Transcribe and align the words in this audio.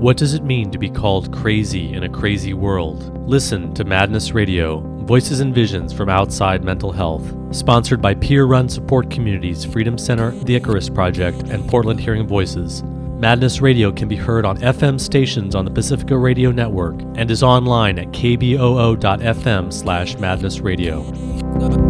What 0.00 0.16
does 0.16 0.32
it 0.34 0.44
mean 0.44 0.70
to 0.70 0.78
be 0.78 0.88
called 0.88 1.30
crazy 1.30 1.92
in 1.92 2.04
a 2.04 2.08
crazy 2.08 2.54
world? 2.54 3.28
Listen 3.28 3.74
to 3.74 3.84
Madness 3.84 4.32
Radio, 4.32 4.80
Voices 5.04 5.40
and 5.40 5.54
Visions 5.54 5.92
from 5.92 6.08
Outside 6.08 6.64
Mental 6.64 6.90
Health, 6.90 7.32
sponsored 7.54 8.00
by 8.00 8.14
peer 8.14 8.46
run 8.46 8.68
support 8.68 9.10
communities 9.10 9.64
Freedom 9.64 9.98
Center, 9.98 10.30
the 10.30 10.56
Icarus 10.56 10.88
Project, 10.88 11.42
and 11.50 11.68
Portland 11.68 12.00
Hearing 12.00 12.26
Voices. 12.26 12.82
Madness 13.20 13.60
Radio 13.60 13.92
can 13.92 14.08
be 14.08 14.16
heard 14.16 14.46
on 14.46 14.56
FM 14.56 14.98
stations 14.98 15.54
on 15.54 15.66
the 15.66 15.70
Pacifica 15.70 16.16
Radio 16.16 16.50
Network 16.50 16.98
and 17.14 17.30
is 17.30 17.42
online 17.42 17.98
at 17.98 18.06
kboo.fm 18.06 19.70
slash 19.70 20.16
madnessradio. 20.16 21.89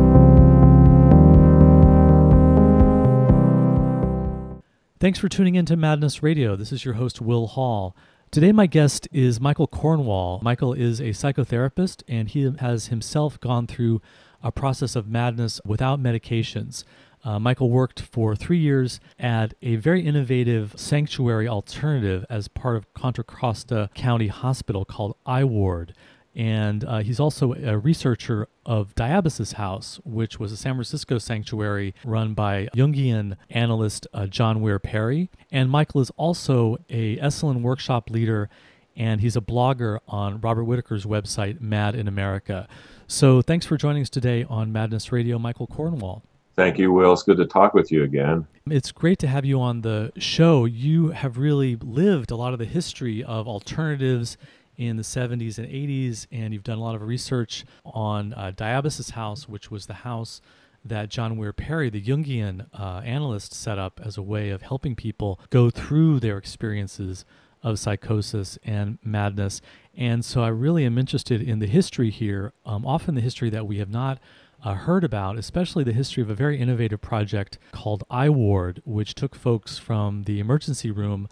Thanks 5.01 5.19
for 5.19 5.31
tuning 5.31 5.55
in 5.55 5.65
to 5.65 5.77
Madness 5.77 6.23
Radio. 6.23 6.57
This 6.57 6.73
is 6.73 6.85
your 6.85 6.93
host, 6.93 7.23
Will 7.23 7.47
Hall. 7.47 7.97
Today, 8.31 8.53
my 8.53 8.67
guest 8.67 9.09
is 9.11 9.41
Michael 9.41 9.67
Cornwall. 9.67 10.41
Michael 10.43 10.75
is 10.75 11.01
a 11.01 11.15
psychotherapist, 11.15 12.03
and 12.07 12.29
he 12.29 12.53
has 12.59 12.89
himself 12.89 13.41
gone 13.41 13.67
through 13.67 14.03
a 14.43 14.53
process 14.53 14.95
of 14.97 15.09
madness 15.09 15.59
without 15.65 16.01
medications. 16.01 16.85
Uh, 17.25 17.39
Michael 17.39 17.71
worked 17.71 18.01
for 18.01 18.37
three 18.37 18.59
years 18.59 19.01
at 19.19 19.55
a 19.63 19.77
very 19.77 20.03
innovative 20.03 20.75
sanctuary 20.77 21.49
alternative 21.49 22.27
as 22.29 22.49
part 22.49 22.77
of 22.77 22.93
Contra 22.93 23.25
Costa 23.25 23.89
County 23.95 24.27
Hospital 24.27 24.85
called 24.85 25.17
iWard 25.27 25.93
and 26.35 26.85
uh, 26.85 26.99
he's 26.99 27.19
also 27.19 27.55
a 27.55 27.77
researcher 27.77 28.49
of 28.65 28.95
Diabasis 28.95 29.55
House, 29.55 30.01
which 30.05 30.39
was 30.39 30.53
a 30.53 30.57
San 30.57 30.75
Francisco 30.75 31.19
sanctuary 31.19 31.95
run 32.05 32.35
by 32.35 32.69
Jungian 32.75 33.37
analyst 33.51 34.07
uh, 34.15 34.27
John 34.27 34.61
Weir 34.61 34.79
Perry. 34.79 35.29
And 35.51 35.71
Michael 35.71 36.01
is 36.01 36.11
also 36.17 36.77
a 36.89 37.17
Esalen 37.17 37.63
workshop 37.63 38.11
leader, 38.11 38.49
and 38.97 39.21
he's 39.21 39.37
a 39.37 39.41
blogger 39.41 39.99
on 40.07 40.41
Robert 40.41 40.65
Whitaker's 40.65 41.05
website, 41.05 41.61
Mad 41.61 41.95
in 41.97 42.07
America. 42.07 42.69
So 43.09 43.43
thanks 43.43 43.67
for 43.67 43.77
joining 43.77 44.03
us 44.03 44.11
today 44.11 44.45
on 44.49 44.73
Madness 44.73 45.11
Radio, 45.11 45.37
Michael 45.39 45.67
Cornwall. 45.67 46.23
Thank 46.55 46.79
you, 46.79 46.93
Will. 46.93 47.13
It's 47.13 47.23
good 47.23 47.39
to 47.39 47.47
talk 47.47 47.75
with 47.75 47.91
you 47.91 48.05
again. 48.05 48.47
It's 48.69 48.93
great 48.93 49.19
to 49.21 49.27
have 49.27 49.45
you 49.45 49.61
on 49.61 49.81
the 49.81 50.13
show. 50.19 50.65
You 50.65 51.09
have 51.09 51.39
really 51.39 51.75
lived 51.77 52.31
a 52.31 52.37
lot 52.37 52.53
of 52.53 52.59
the 52.59 52.67
history 52.67 53.25
of 53.25 53.49
alternatives 53.49 54.37
in 54.81 54.97
the 54.97 55.03
70s 55.03 55.59
and 55.59 55.69
80s, 55.69 56.27
and 56.33 56.55
you've 56.55 56.65
done 56.65 56.79
a 56.79 56.83
lot 56.83 56.95
of 56.95 57.03
research 57.03 57.67
on 57.85 58.33
uh, 58.33 58.51
Diabasis 58.57 59.11
House, 59.11 59.47
which 59.47 59.71
was 59.71 59.85
the 59.85 59.93
house 59.93 60.41
that 60.83 61.11
John 61.11 61.37
Weir 61.37 61.53
Perry, 61.53 61.91
the 61.91 62.01
Jungian 62.01 62.65
uh, 62.73 63.03
analyst, 63.05 63.53
set 63.53 63.79
up 63.79 64.01
as 64.03 64.17
a 64.17 64.23
way 64.23 64.49
of 64.49 64.63
helping 64.63 64.97
people 64.97 65.39
go 65.51 65.69
through 65.69 66.19
their 66.19 66.39
experiences 66.39 67.27
of 67.63 67.79
psychosis 67.79 68.59
and 68.65 68.99
madness. 69.05 69.61
And 69.95 70.25
so 70.25 70.43
I 70.43 70.49
really 70.49 70.87
am 70.87 70.97
interested 70.97 71.43
in 71.43 71.59
the 71.59 71.67
history 71.67 72.09
here, 72.09 72.55
um, 72.65 72.87
often 72.87 73.15
the 73.15 73.21
history 73.21 73.51
that 73.51 73.67
we 73.67 73.81
have 73.81 73.91
not 73.91 74.19
uh, 74.65 74.73
heard 74.73 75.05
about, 75.05 75.37
especially 75.37 75.85
the 75.85 75.93
history 75.93 76.23
of 76.23 76.31
a 76.31 76.35
very 76.35 76.59
innovative 76.59 77.03
project 77.03 77.59
called 77.73 78.03
iWard, 78.11 78.79
which 78.87 79.15
took 79.15 79.35
folks 79.35 79.77
from 79.77 80.23
the 80.23 80.41
emergency 80.41 80.91
room 80.91 81.29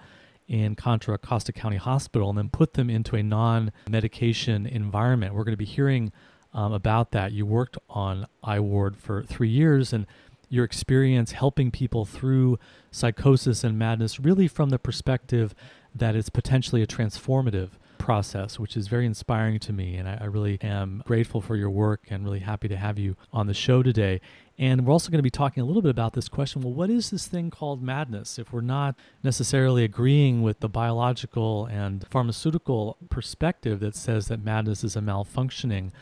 in 0.49 0.75
Contra 0.75 1.19
Costa 1.19 1.53
County 1.53 1.77
Hospital 1.77 2.31
and 2.31 2.39
then 2.39 2.49
put 2.49 2.75
them 2.75 2.91
into 2.91 3.15
a 3.15 3.23
non 3.23 3.71
medication 3.89 4.67
environment. 4.67 5.35
We're 5.35 5.45
going 5.45 5.53
to 5.53 5.59
be 5.59 5.65
hearing 5.65 6.13
um, 6.53 6.73
about 6.73 7.13
that. 7.13 7.33
You 7.33 7.47
worked 7.47 7.77
on 7.89 8.27
iWard 8.43 8.97
for 8.97 9.23
three 9.23 9.51
years 9.51 9.93
and 9.93 10.07
your 10.49 10.65
experience 10.65 11.33
helping 11.33 11.71
people 11.71 12.07
through 12.07 12.59
psychosis 12.91 13.63
and 13.63 13.79
madness, 13.79 14.19
really 14.19 14.49
from 14.49 14.71
the 14.71 14.79
perspective 14.79 15.55
that 15.95 16.17
it's 16.17 16.31
potentially 16.31 16.83
a 16.83 16.87
transformative 16.87 17.71
process, 17.99 18.59
which 18.59 18.77
is 18.77 18.89
very 18.89 19.05
inspiring 19.05 19.59
to 19.59 19.73
me. 19.73 19.97
And 19.97 20.09
I, 20.09 20.19
I, 20.23 20.25
really 20.25 20.59
am 20.63 21.03
grateful 21.05 21.43
for 21.43 21.57
your 21.57 21.69
work 21.69 22.05
and 22.09 22.25
really 22.25 22.39
happy 22.39 22.69
to 22.69 22.77
have 22.77 22.99
you 22.99 23.17
on 23.33 23.47
the 23.47 23.55
show 23.55 23.83
today. 23.83 24.21
And 24.59 24.85
we're 24.85 24.93
also 24.93 25.11
going 25.11 25.21
to 25.21 25.23
be 25.23 25.31
talking 25.31 25.63
a 25.63 25.67
little 25.67 25.83
bit 25.83 25.91
about 25.91 26.15
this 26.15 26.29
question 26.29 26.63
well, 26.63 26.73
what 26.73 26.91
is 26.91 27.11
this 27.11 27.27
thing 27.27 27.51
called 27.51 27.83
madness? 27.83 28.39
If 28.39 28.53
we're 28.53 28.61
not 28.61 28.97
necessarily 29.23 29.85
agreeing 29.85 30.43
with 30.43 30.61
the 30.61 30.69
biological 30.69 31.67
and 31.67 32.05
pharmaceutical 32.09 32.97
perspective 33.09 33.81
that 33.81 33.95
says 33.95 34.29
that 34.29 34.43
madness 34.43 34.83
is 34.83 34.97
a 34.97 35.01
malfunctioning 35.01 35.93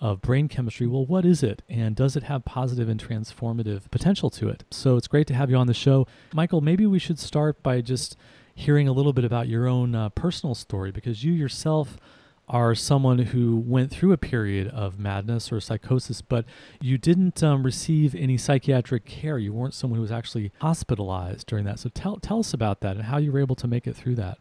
of 0.00 0.20
brain 0.20 0.48
chemistry, 0.48 0.86
well, 0.86 1.04
what 1.04 1.24
is 1.24 1.42
it? 1.42 1.62
And 1.68 1.96
does 1.96 2.16
it 2.16 2.24
have 2.24 2.44
positive 2.44 2.88
and 2.88 3.02
transformative 3.02 3.90
potential 3.90 4.30
to 4.30 4.48
it? 4.48 4.64
So 4.70 4.96
it's 4.96 5.08
great 5.08 5.26
to 5.28 5.34
have 5.34 5.50
you 5.50 5.56
on 5.56 5.66
the 5.66 5.74
show. 5.74 6.06
Michael, 6.34 6.60
maybe 6.60 6.86
we 6.86 6.98
should 6.98 7.18
start 7.18 7.62
by 7.62 7.80
just 7.80 8.16
hearing 8.54 8.88
a 8.88 8.92
little 8.92 9.12
bit 9.12 9.24
about 9.24 9.48
your 9.48 9.66
own 9.66 9.94
uh, 9.94 10.08
personal 10.10 10.54
story 10.54 10.90
because 10.90 11.22
you 11.22 11.32
yourself 11.32 11.98
are 12.48 12.74
someone 12.74 13.18
who 13.18 13.56
went 13.56 13.90
through 13.90 14.12
a 14.12 14.16
period 14.16 14.68
of 14.68 14.98
madness 14.98 15.50
or 15.50 15.60
psychosis, 15.60 16.22
but 16.22 16.44
you 16.80 16.96
didn't 16.96 17.42
um, 17.42 17.64
receive 17.64 18.14
any 18.14 18.36
psychiatric 18.36 19.04
care. 19.04 19.38
You 19.38 19.52
weren't 19.52 19.74
someone 19.74 19.96
who 19.96 20.02
was 20.02 20.12
actually 20.12 20.52
hospitalized 20.60 21.46
during 21.48 21.64
that. 21.64 21.80
So 21.80 21.88
tell, 21.88 22.16
tell 22.18 22.38
us 22.38 22.54
about 22.54 22.80
that 22.80 22.96
and 22.96 23.06
how 23.06 23.18
you 23.18 23.32
were 23.32 23.40
able 23.40 23.56
to 23.56 23.66
make 23.66 23.86
it 23.86 23.96
through 23.96 24.14
that. 24.16 24.38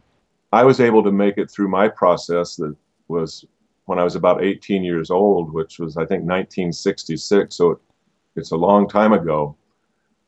I 0.54 0.64
was 0.64 0.80
able 0.80 1.04
to 1.04 1.12
make 1.12 1.38
it 1.38 1.50
through 1.50 1.70
my 1.70 1.88
process 1.88 2.56
that 2.58 2.76
was 3.08 3.44
when 3.86 3.98
I 3.98 4.04
was 4.04 4.16
about 4.16 4.44
18 4.44 4.84
years 4.84 5.10
old, 5.10 5.52
which 5.52 5.80
was, 5.80 5.98
I 5.98 6.02
think, 6.02 6.24
1966. 6.24 7.56
So 7.56 7.72
it, 7.72 7.78
it's 8.36 8.52
a 8.52 8.56
long 8.56 8.88
time 8.88 9.14
ago, 9.14 9.56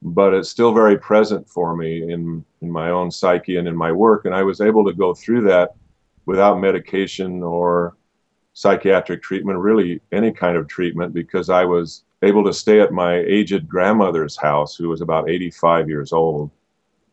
but 0.01 0.33
it's 0.33 0.49
still 0.49 0.73
very 0.73 0.97
present 0.97 1.47
for 1.47 1.75
me 1.75 2.11
in, 2.11 2.43
in 2.61 2.71
my 2.71 2.89
own 2.89 3.11
psyche 3.11 3.57
and 3.57 3.67
in 3.67 3.75
my 3.75 3.91
work. 3.91 4.25
And 4.25 4.33
I 4.33 4.43
was 4.43 4.61
able 4.61 4.83
to 4.85 4.93
go 4.93 5.13
through 5.13 5.41
that 5.43 5.75
without 6.27 6.59
medication 6.59 7.41
or 7.41 7.97
psychiatric 8.53 9.23
treatment, 9.23 9.57
really 9.57 10.01
any 10.11 10.31
kind 10.31 10.57
of 10.57 10.67
treatment, 10.67 11.13
because 11.13 11.49
I 11.49 11.65
was 11.65 12.03
able 12.21 12.43
to 12.43 12.53
stay 12.53 12.79
at 12.79 12.91
my 12.91 13.15
aged 13.15 13.67
grandmother's 13.67 14.37
house, 14.37 14.75
who 14.75 14.89
was 14.89 15.01
about 15.01 15.29
85 15.29 15.89
years 15.89 16.13
old. 16.13 16.51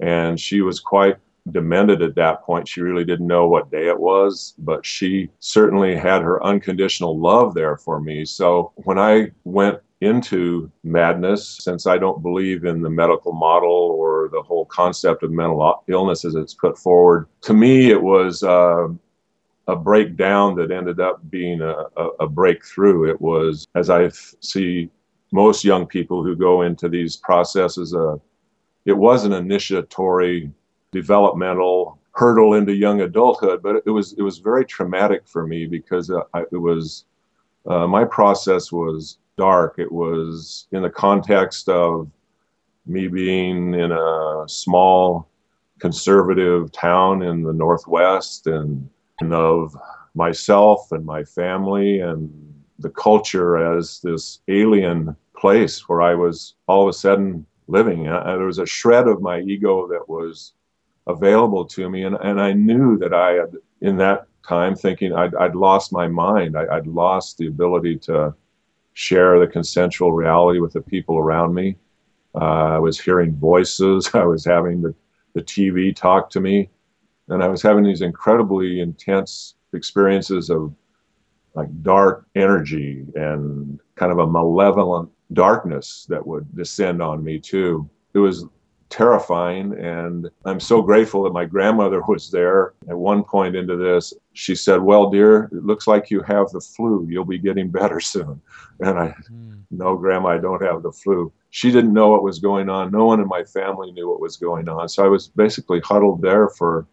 And 0.00 0.38
she 0.38 0.60
was 0.60 0.80
quite 0.80 1.16
demented 1.50 2.02
at 2.02 2.14
that 2.14 2.42
point. 2.42 2.69
She 2.69 2.80
really 2.80 3.04
didn't 3.04 3.26
know 3.26 3.47
what 3.47 3.70
day 3.70 3.88
it 3.88 3.98
was, 3.98 4.54
but 4.58 4.84
she 4.84 5.31
certainly 5.41 5.94
had 5.94 6.22
her 6.22 6.42
unconditional 6.44 7.19
love 7.19 7.54
there 7.54 7.76
for 7.76 8.00
me. 8.00 8.25
So 8.25 8.72
when 8.76 8.98
I 8.98 9.31
went 9.44 9.81
into 10.00 10.70
madness, 10.82 11.58
since 11.60 11.86
I 11.86 11.98
don't 11.98 12.22
believe 12.22 12.64
in 12.64 12.82
the 12.82 12.91
medical 12.91 13.32
model 13.32 13.70
or 13.70 14.28
the 14.32 14.42
whole 14.42 14.66
concept 14.66 15.22
of 15.22 15.31
mental 15.31 15.84
illness 15.88 16.25
as 16.25 16.34
it's 16.34 16.54
put 16.54 16.78
forward, 16.78 17.26
to 17.42 17.54
me 17.54 17.91
it 17.91 18.02
was 18.02 18.42
uh, 18.42 18.88
a 19.66 19.76
breakdown 19.76 20.54
that 20.56 20.70
ended 20.70 21.00
up 21.00 21.28
being 21.30 21.60
a, 21.60 21.84
a, 21.97 22.08
a 22.20 22.28
breakthrough. 22.28 23.10
It 23.10 23.20
was, 23.20 23.66
as 23.75 23.91
I 23.91 24.08
see 24.41 24.91
most 25.32 25.64
young 25.64 25.86
people 25.86 26.22
who 26.22 26.36
go 26.36 26.62
into 26.62 26.88
these 26.88 27.16
processes, 27.16 27.94
uh, 27.94 28.16
it 28.84 28.92
was 28.92 29.25
an 29.25 29.32
initiatory, 29.32 30.50
developmental 30.92 31.98
hurdle 32.12 32.54
into 32.54 32.72
young 32.72 33.00
adulthood, 33.00 33.62
but 33.62 33.82
it 33.86 33.91
was 33.91 34.12
it 34.14 34.22
was 34.22 34.38
very 34.38 34.64
traumatic 34.64 35.26
for 35.26 35.47
me 35.47 35.66
because 35.66 36.10
uh, 36.10 36.20
I, 36.32 36.42
it 36.52 36.56
was 36.56 37.06
uh, 37.66 37.86
my 37.86 38.04
process 38.04 38.70
was 38.70 39.19
dark. 39.36 39.76
It 39.78 39.91
was 39.91 40.69
in 40.72 40.82
the 40.82 40.91
context 40.91 41.69
of 41.69 42.08
me 42.86 43.08
being 43.08 43.75
in 43.75 43.91
a 43.91 44.44
small 44.46 45.28
conservative 45.78 46.70
town 46.70 47.22
in 47.22 47.42
the 47.42 47.52
Northwest 47.52 48.46
and 48.46 48.88
of 49.22 49.76
myself 50.14 50.92
and 50.92 51.04
my 51.04 51.25
family 51.25 52.00
and 52.00 52.30
the 52.78 52.91
culture 52.91 53.56
as 53.56 54.00
this 54.00 54.41
alien 54.48 55.16
place 55.36 55.88
where 55.88 56.02
I 56.02 56.14
was 56.14 56.54
all 56.66 56.82
of 56.82 56.88
a 56.88 56.92
sudden 56.92 57.47
living. 57.69 58.04
There 58.04 58.38
was 58.38 58.58
a 58.58 58.66
shred 58.66 59.08
of 59.08 59.22
my 59.22 59.41
ego 59.41 59.87
that 59.88 60.08
was 60.08 60.52
available 61.06 61.64
to 61.66 61.88
me, 61.88 62.05
and, 62.05 62.16
and 62.16 62.40
I 62.40 62.52
knew 62.52 62.99
that 62.99 63.12
I 63.12 63.32
had, 63.32 63.56
in 63.81 63.96
that 63.99 64.26
time, 64.46 64.75
thinking 64.75 65.12
I'd, 65.12 65.34
I'd 65.34 65.55
lost 65.55 65.93
my 65.93 66.08
mind. 66.08 66.56
I, 66.56 66.67
I'd 66.76 66.87
lost 66.87 67.38
the 67.38 67.46
ability 67.46 67.99
to 68.00 68.34
share 68.94 69.40
the 69.40 69.46
consensual 69.46 70.12
reality 70.12 70.60
with 70.60 70.72
the 70.72 70.81
people 70.81 71.19
around 71.19 71.55
me. 71.55 71.76
Uh, 72.34 72.75
I 72.75 72.78
was 72.78 73.00
hearing 73.00 73.37
voices. 73.37 74.10
I 74.14 74.25
was 74.25 74.44
having 74.44 74.82
the, 74.82 74.94
the 75.34 75.43
TV 75.43 75.94
talk 75.94 76.31
to 76.31 76.40
me 76.40 76.70
and 77.29 77.43
I 77.43 77.49
was 77.49 77.62
having 77.62 77.85
these 77.85 78.03
incredibly 78.03 78.81
intense 78.81 79.55
experiences 79.73 80.50
of 80.50 80.75
like 81.55 81.69
dark 81.82 82.26
energy 82.35 83.05
and 83.15 83.81
kind 83.94 84.12
of 84.12 84.19
a 84.19 84.26
malevolent 84.26 85.09
darkness 85.32 86.06
that 86.09 86.25
would 86.26 86.55
descend 86.56 87.00
on 87.00 87.23
me 87.23 87.38
too. 87.38 87.88
It 88.12 88.19
was 88.19 88.47
terrifying 88.91 89.73
and 89.79 90.31
I'm 90.44 90.61
so 90.61 90.82
grateful 90.82 91.23
that 91.25 91.32
my 91.32 91.44
grandmother 91.44 92.03
was 92.09 92.31
there. 92.31 92.75
At 92.88 92.97
one 92.97 93.25
point 93.25 93.56
into 93.56 93.77
this, 93.77 94.12
she 94.32 94.55
said, 94.55 94.81
"Well, 94.81 95.11
dear, 95.11 95.44
it 95.44 95.65
looks 95.65 95.87
like 95.87 96.11
you 96.11 96.20
have 96.23 96.50
the 96.50 96.61
flu. 96.61 97.06
You'll 97.09 97.25
be 97.25 97.38
getting 97.38 97.70
better 97.70 98.00
soon." 98.15 98.41
And 98.81 98.99
I, 98.99 99.15
mm. 99.32 99.62
"No, 99.70 99.97
grandma, 99.97 100.31
I 100.31 100.38
don't 100.38 100.62
have 100.62 100.82
the 100.82 100.93
flu." 100.93 101.32
she 101.55 101.70
didn't 101.70 101.93
know 101.93 102.09
what 102.09 102.25
was 102.25 102.41
going 102.41 102.69
on. 102.69 102.91
No 102.91 103.05
one 103.05 103.20
in 103.20 103.29
my 103.29 103.44
family 103.44 103.93
knew 103.93 104.11
what 104.11 104.19
was 104.20 104.37
going 104.37 104.69
on. 104.69 104.88
So 104.88 105.05
I 105.05 105.06
was 105.06 105.29
basically 105.29 105.79
huddled 105.79 106.20
there 106.20 106.49
for 106.49 106.85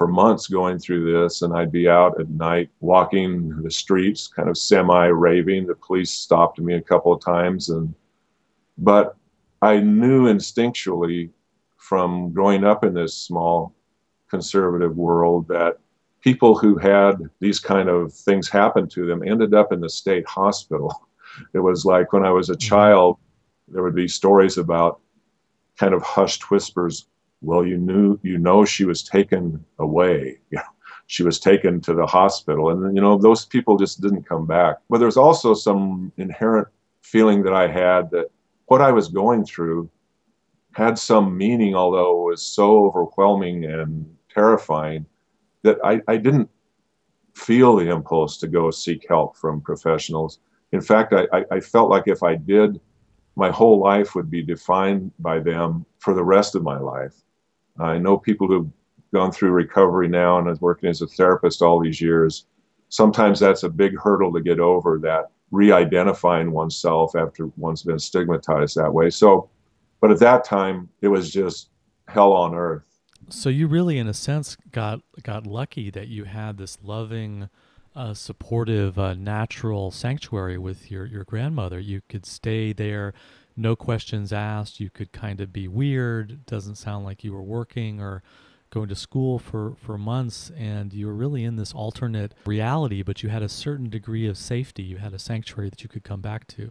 for 0.00 0.08
months 0.08 0.46
going 0.46 0.78
through 0.78 1.12
this 1.12 1.42
and 1.42 1.54
I'd 1.54 1.70
be 1.70 1.86
out 1.86 2.18
at 2.18 2.30
night 2.30 2.70
walking 2.80 3.62
the 3.62 3.70
streets 3.70 4.28
kind 4.28 4.48
of 4.48 4.56
semi 4.56 5.08
raving 5.08 5.66
the 5.66 5.74
police 5.74 6.10
stopped 6.10 6.58
me 6.58 6.72
a 6.72 6.80
couple 6.80 7.12
of 7.12 7.22
times 7.22 7.68
and 7.68 7.94
but 8.78 9.14
I 9.60 9.80
knew 9.80 10.24
instinctually 10.24 11.28
from 11.76 12.32
growing 12.32 12.64
up 12.64 12.82
in 12.82 12.94
this 12.94 13.14
small 13.14 13.74
conservative 14.30 14.96
world 14.96 15.46
that 15.48 15.76
people 16.22 16.56
who 16.56 16.78
had 16.78 17.16
these 17.40 17.60
kind 17.60 17.90
of 17.90 18.10
things 18.10 18.48
happen 18.48 18.88
to 18.88 19.04
them 19.04 19.22
ended 19.22 19.52
up 19.52 19.70
in 19.70 19.80
the 19.80 19.90
state 19.90 20.26
hospital 20.26 21.08
it 21.52 21.58
was 21.58 21.84
like 21.84 22.14
when 22.14 22.24
I 22.24 22.30
was 22.30 22.48
a 22.48 22.54
mm-hmm. 22.54 22.68
child 22.70 23.18
there 23.68 23.82
would 23.82 23.94
be 23.94 24.08
stories 24.08 24.56
about 24.56 25.00
kind 25.76 25.92
of 25.92 26.02
hushed 26.02 26.50
whispers 26.50 27.06
well, 27.42 27.64
you 27.64 27.78
knew, 27.78 28.18
you 28.22 28.38
know, 28.38 28.64
she 28.64 28.84
was 28.84 29.02
taken 29.02 29.64
away. 29.78 30.38
she 31.06 31.22
was 31.22 31.40
taken 31.40 31.80
to 31.80 31.94
the 31.94 32.06
hospital, 32.06 32.70
and 32.70 32.94
you 32.94 33.02
know, 33.02 33.18
those 33.18 33.44
people 33.44 33.76
just 33.76 34.00
didn't 34.00 34.28
come 34.28 34.46
back. 34.46 34.76
But 34.88 34.98
there's 34.98 35.16
also 35.16 35.54
some 35.54 36.12
inherent 36.16 36.68
feeling 37.02 37.42
that 37.42 37.52
I 37.52 37.66
had 37.66 38.10
that 38.10 38.30
what 38.66 38.80
I 38.80 38.92
was 38.92 39.08
going 39.08 39.44
through 39.44 39.90
had 40.72 40.98
some 40.98 41.36
meaning, 41.36 41.74
although 41.74 42.28
it 42.28 42.30
was 42.30 42.42
so 42.42 42.84
overwhelming 42.86 43.64
and 43.64 44.06
terrifying 44.32 45.04
that 45.62 45.78
I, 45.84 46.00
I 46.06 46.16
didn't 46.16 46.48
feel 47.34 47.76
the 47.76 47.90
impulse 47.90 48.36
to 48.38 48.48
go 48.48 48.70
seek 48.70 49.06
help 49.08 49.36
from 49.36 49.60
professionals. 49.60 50.38
In 50.72 50.80
fact, 50.80 51.12
I, 51.12 51.44
I 51.50 51.58
felt 51.60 51.90
like 51.90 52.04
if 52.06 52.22
I 52.22 52.36
did, 52.36 52.80
my 53.34 53.50
whole 53.50 53.80
life 53.80 54.14
would 54.14 54.30
be 54.30 54.42
defined 54.42 55.10
by 55.18 55.40
them 55.40 55.84
for 55.98 56.14
the 56.14 56.22
rest 56.22 56.54
of 56.54 56.62
my 56.62 56.78
life. 56.78 57.14
I 57.82 57.98
know 57.98 58.18
people 58.18 58.46
who've 58.46 58.70
gone 59.12 59.32
through 59.32 59.50
recovery 59.50 60.08
now 60.08 60.38
and 60.38 60.48
is 60.48 60.60
working 60.60 60.88
as 60.88 61.02
a 61.02 61.06
therapist 61.06 61.62
all 61.62 61.80
these 61.80 62.00
years. 62.00 62.46
Sometimes 62.88 63.40
that's 63.40 63.62
a 63.62 63.68
big 63.68 63.98
hurdle 63.98 64.32
to 64.32 64.40
get 64.40 64.60
over 64.60 64.98
that 65.00 65.30
re-identifying 65.50 66.52
oneself 66.52 67.16
after 67.16 67.46
one's 67.56 67.82
been 67.82 67.98
stigmatized 67.98 68.76
that 68.76 68.92
way. 68.92 69.10
So, 69.10 69.50
but 70.00 70.10
at 70.10 70.20
that 70.20 70.44
time, 70.44 70.88
it 71.00 71.08
was 71.08 71.30
just 71.30 71.70
hell 72.06 72.32
on 72.32 72.54
earth. 72.54 72.84
So 73.28 73.48
you 73.48 73.66
really, 73.66 73.98
in 73.98 74.08
a 74.08 74.14
sense, 74.14 74.56
got 74.72 75.00
got 75.22 75.46
lucky 75.46 75.90
that 75.90 76.08
you 76.08 76.24
had 76.24 76.56
this 76.56 76.78
loving, 76.82 77.48
uh, 77.94 78.14
supportive, 78.14 78.98
uh, 78.98 79.14
natural 79.14 79.90
sanctuary 79.90 80.58
with 80.58 80.90
your 80.90 81.06
your 81.06 81.24
grandmother. 81.24 81.78
You 81.78 82.00
could 82.08 82.26
stay 82.26 82.72
there 82.72 83.12
no 83.56 83.76
questions 83.76 84.32
asked. 84.32 84.80
You 84.80 84.90
could 84.90 85.12
kind 85.12 85.40
of 85.40 85.52
be 85.52 85.68
weird. 85.68 86.30
It 86.30 86.46
doesn't 86.46 86.76
sound 86.76 87.04
like 87.04 87.24
you 87.24 87.32
were 87.32 87.42
working 87.42 88.00
or 88.00 88.22
going 88.70 88.88
to 88.88 88.94
school 88.94 89.38
for, 89.38 89.74
for 89.74 89.98
months 89.98 90.52
and 90.56 90.92
you 90.92 91.06
were 91.06 91.14
really 91.14 91.44
in 91.44 91.56
this 91.56 91.72
alternate 91.72 92.34
reality, 92.46 93.02
but 93.02 93.22
you 93.22 93.28
had 93.28 93.42
a 93.42 93.48
certain 93.48 93.90
degree 93.90 94.28
of 94.28 94.38
safety. 94.38 94.82
You 94.82 94.98
had 94.98 95.12
a 95.12 95.18
sanctuary 95.18 95.70
that 95.70 95.82
you 95.82 95.88
could 95.88 96.04
come 96.04 96.20
back 96.20 96.46
to. 96.48 96.70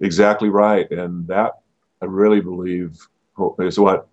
Exactly 0.00 0.48
right. 0.48 0.90
And 0.90 1.26
that 1.28 1.60
I 2.00 2.06
really 2.06 2.40
believe 2.40 2.98
is 3.58 3.78
what 3.78 4.08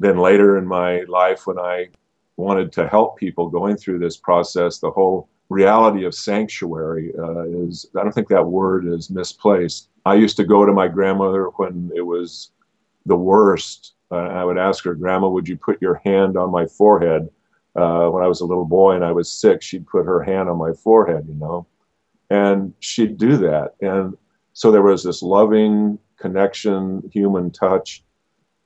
then 0.00 0.18
later 0.18 0.58
in 0.58 0.66
my 0.66 1.00
life 1.08 1.46
when 1.46 1.58
I 1.58 1.88
wanted 2.36 2.70
to 2.72 2.86
help 2.88 3.16
people 3.16 3.48
going 3.48 3.76
through 3.76 3.98
this 3.98 4.16
process, 4.16 4.78
the 4.78 4.90
whole 4.90 5.28
reality 5.48 6.04
of 6.04 6.14
sanctuary 6.14 7.12
uh, 7.18 7.42
is, 7.42 7.86
I 7.96 8.02
don't 8.02 8.12
think 8.12 8.28
that 8.28 8.46
word 8.46 8.86
is 8.86 9.10
misplaced. 9.10 9.88
I 10.08 10.14
used 10.14 10.36
to 10.38 10.44
go 10.44 10.64
to 10.64 10.72
my 10.72 10.88
grandmother 10.88 11.44
when 11.56 11.90
it 11.94 12.02
was 12.02 12.50
the 13.06 13.16
worst. 13.16 13.94
Uh, 14.10 14.16
I 14.16 14.44
would 14.44 14.58
ask 14.58 14.84
her, 14.84 14.94
Grandma, 14.94 15.28
would 15.28 15.48
you 15.48 15.56
put 15.56 15.82
your 15.82 16.00
hand 16.04 16.36
on 16.36 16.50
my 16.50 16.66
forehead? 16.66 17.28
Uh, 17.76 18.08
when 18.08 18.24
I 18.24 18.26
was 18.26 18.40
a 18.40 18.46
little 18.46 18.64
boy 18.64 18.94
and 18.94 19.04
I 19.04 19.12
was 19.12 19.30
sick, 19.30 19.62
she'd 19.62 19.86
put 19.86 20.04
her 20.06 20.22
hand 20.22 20.48
on 20.48 20.58
my 20.58 20.72
forehead, 20.72 21.26
you 21.28 21.34
know, 21.34 21.66
and 22.30 22.74
she'd 22.80 23.18
do 23.18 23.36
that. 23.36 23.74
And 23.80 24.16
so 24.52 24.70
there 24.70 24.82
was 24.82 25.04
this 25.04 25.22
loving 25.22 25.98
connection, 26.18 27.08
human 27.12 27.50
touch. 27.50 28.02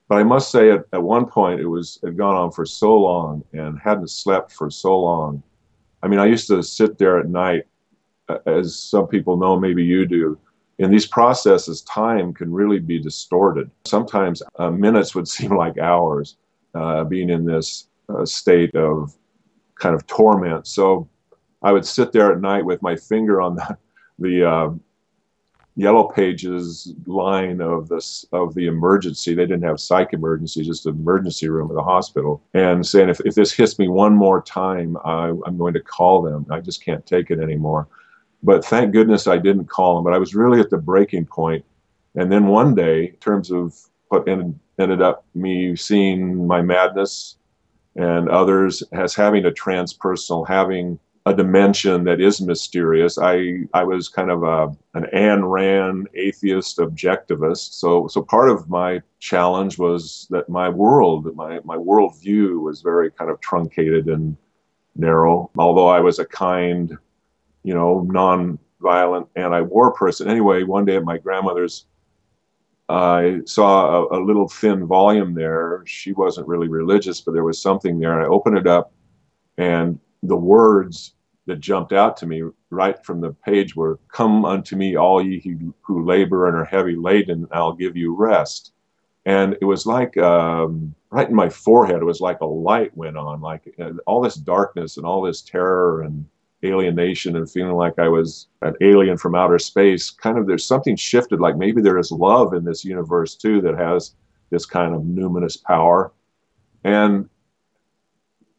But 0.08 0.18
I 0.18 0.22
must 0.22 0.50
say, 0.50 0.70
at, 0.70 0.84
at 0.92 1.02
one 1.02 1.26
point, 1.26 1.60
it 1.60 1.66
was 1.66 1.98
had 2.04 2.16
gone 2.16 2.36
on 2.36 2.52
for 2.52 2.64
so 2.64 2.96
long 2.96 3.44
and 3.52 3.78
hadn't 3.78 4.10
slept 4.10 4.52
for 4.52 4.70
so 4.70 4.98
long 4.98 5.42
I 6.02 6.08
mean, 6.08 6.18
I 6.18 6.26
used 6.26 6.48
to 6.48 6.62
sit 6.62 6.98
there 6.98 7.18
at 7.18 7.28
night, 7.28 7.64
uh, 8.28 8.38
as 8.46 8.76
some 8.76 9.06
people 9.06 9.36
know, 9.36 9.58
maybe 9.58 9.84
you 9.84 10.04
do. 10.06 10.38
In 10.82 10.90
these 10.90 11.06
processes, 11.06 11.82
time 11.82 12.34
can 12.34 12.52
really 12.52 12.80
be 12.80 12.98
distorted. 12.98 13.70
Sometimes 13.84 14.42
uh, 14.58 14.70
minutes 14.70 15.14
would 15.14 15.28
seem 15.36 15.56
like 15.56 15.78
hours 15.78 16.36
uh, 16.74 17.04
being 17.04 17.30
in 17.30 17.44
this 17.44 17.86
uh, 18.08 18.26
state 18.26 18.74
of 18.74 19.14
kind 19.76 19.94
of 19.94 20.04
torment. 20.08 20.66
So 20.66 21.08
I 21.62 21.70
would 21.70 21.86
sit 21.86 22.10
there 22.10 22.32
at 22.32 22.40
night 22.40 22.64
with 22.64 22.82
my 22.82 22.96
finger 22.96 23.40
on 23.40 23.54
the, 23.54 23.78
the 24.18 24.50
uh, 24.50 24.70
yellow 25.76 26.08
pages 26.08 26.92
line 27.06 27.60
of 27.60 27.88
this 27.88 28.26
of 28.32 28.52
the 28.54 28.66
emergency 28.66 29.34
they 29.34 29.46
didn't 29.46 29.62
have 29.62 29.80
psych 29.80 30.12
emergency 30.12 30.62
just 30.62 30.84
an 30.84 30.94
emergency 30.94 31.48
room 31.48 31.70
at 31.70 31.74
the 31.74 31.82
hospital 31.82 32.42
and 32.52 32.86
saying 32.86 33.08
if, 33.08 33.20
if 33.24 33.34
this 33.34 33.54
hits 33.54 33.78
me 33.78 33.88
one 33.88 34.14
more 34.14 34.42
time 34.42 34.98
I, 35.02 35.28
i'm 35.46 35.56
going 35.56 35.72
to 35.72 35.80
call 35.80 36.20
them 36.20 36.44
i 36.50 36.60
just 36.60 36.84
can't 36.84 37.06
take 37.06 37.30
it 37.30 37.40
anymore 37.40 37.88
but 38.42 38.64
thank 38.64 38.92
goodness 38.92 39.26
i 39.26 39.38
didn't 39.38 39.66
call 39.66 39.98
him. 39.98 40.04
but 40.04 40.14
i 40.14 40.18
was 40.18 40.34
really 40.34 40.60
at 40.60 40.70
the 40.70 40.78
breaking 40.78 41.26
point. 41.26 41.64
and 42.14 42.30
then 42.30 42.46
one 42.46 42.74
day 42.74 43.06
in 43.06 43.16
terms 43.16 43.50
of 43.50 43.74
what 44.08 44.26
ended, 44.28 44.58
ended 44.78 45.02
up 45.02 45.24
me 45.34 45.74
seeing 45.76 46.46
my 46.46 46.60
madness 46.60 47.36
and 47.96 48.28
others 48.28 48.82
as 48.92 49.14
having 49.14 49.44
a 49.44 49.50
transpersonal 49.50 50.46
having 50.46 50.98
a 51.26 51.34
dimension 51.34 52.04
that 52.04 52.20
is 52.20 52.40
mysterious. 52.40 53.18
I 53.18 53.64
I 53.74 53.84
was 53.84 54.08
kind 54.08 54.30
of 54.30 54.42
a 54.42 54.74
an 54.94 55.06
Ayn 55.14 55.48
Rand 55.48 56.08
atheist 56.14 56.78
objectivist. 56.78 57.74
So 57.74 58.08
so 58.08 58.22
part 58.22 58.50
of 58.50 58.68
my 58.68 59.02
challenge 59.20 59.78
was 59.78 60.26
that 60.30 60.48
my 60.48 60.68
world, 60.68 61.34
my 61.36 61.60
my 61.64 61.76
worldview 61.76 62.60
was 62.60 62.82
very 62.82 63.10
kind 63.10 63.30
of 63.30 63.40
truncated 63.40 64.08
and 64.08 64.36
narrow. 64.96 65.50
Although 65.56 65.88
I 65.88 66.00
was 66.00 66.18
a 66.18 66.26
kind, 66.26 66.96
you 67.62 67.74
know, 67.74 68.06
non-violent 68.10 69.28
anti-war 69.36 69.92
person. 69.92 70.28
Anyway, 70.28 70.62
one 70.62 70.84
day 70.84 70.96
at 70.96 71.04
my 71.04 71.18
grandmother's 71.18 71.86
I 72.88 73.40
saw 73.46 74.06
a, 74.08 74.18
a, 74.18 74.20
little 74.22 74.48
thin 74.48 74.86
volume 74.86 75.34
there. 75.34 75.82
She 75.86 76.12
wasn't 76.12 76.48
really 76.48 76.68
religious, 76.68 77.22
but 77.22 77.32
there 77.32 77.44
was 77.44 77.62
something 77.62 77.98
there. 77.98 78.12
And 78.12 78.22
I 78.22 78.28
opened 78.28 78.58
it 78.58 78.66
up, 78.66 78.92
and 79.56 79.98
the 80.22 80.36
words 80.36 81.14
that 81.46 81.60
jumped 81.60 81.92
out 81.92 82.16
to 82.18 82.26
me 82.26 82.42
right 82.70 83.04
from 83.04 83.20
the 83.20 83.32
page 83.44 83.74
were 83.74 83.98
come 84.08 84.44
unto 84.44 84.76
me 84.76 84.96
all 84.96 85.24
ye 85.24 85.40
who, 85.82 86.04
labor 86.04 86.46
and 86.46 86.56
are 86.56 86.64
heavy 86.64 86.94
laden 86.94 87.42
and 87.42 87.48
i'll 87.52 87.72
give 87.72 87.96
you 87.96 88.14
rest 88.14 88.72
and 89.24 89.56
it 89.60 89.64
was 89.64 89.86
like 89.86 90.16
um, 90.18 90.94
right 91.10 91.28
in 91.28 91.34
my 91.34 91.48
forehead 91.48 91.96
it 91.96 92.04
was 92.04 92.20
like 92.20 92.40
a 92.40 92.46
light 92.46 92.96
went 92.96 93.16
on 93.16 93.40
like 93.40 93.74
uh, 93.80 93.90
all 94.06 94.20
this 94.20 94.36
darkness 94.36 94.96
and 94.96 95.06
all 95.06 95.22
this 95.22 95.42
terror 95.42 96.02
and 96.02 96.24
alienation 96.64 97.36
and 97.36 97.50
feeling 97.50 97.74
like 97.74 97.98
i 97.98 98.08
was 98.08 98.48
an 98.62 98.74
alien 98.80 99.16
from 99.16 99.34
outer 99.34 99.58
space 99.58 100.10
kind 100.10 100.38
of 100.38 100.46
there's 100.46 100.64
something 100.64 100.96
shifted 100.96 101.40
like 101.40 101.56
maybe 101.56 101.82
there 101.82 101.98
is 101.98 102.12
love 102.12 102.54
in 102.54 102.64
this 102.64 102.84
universe 102.84 103.34
too 103.34 103.60
that 103.60 103.76
has 103.76 104.14
this 104.50 104.64
kind 104.64 104.94
of 104.94 105.02
numinous 105.02 105.62
power 105.62 106.12
and 106.84 107.28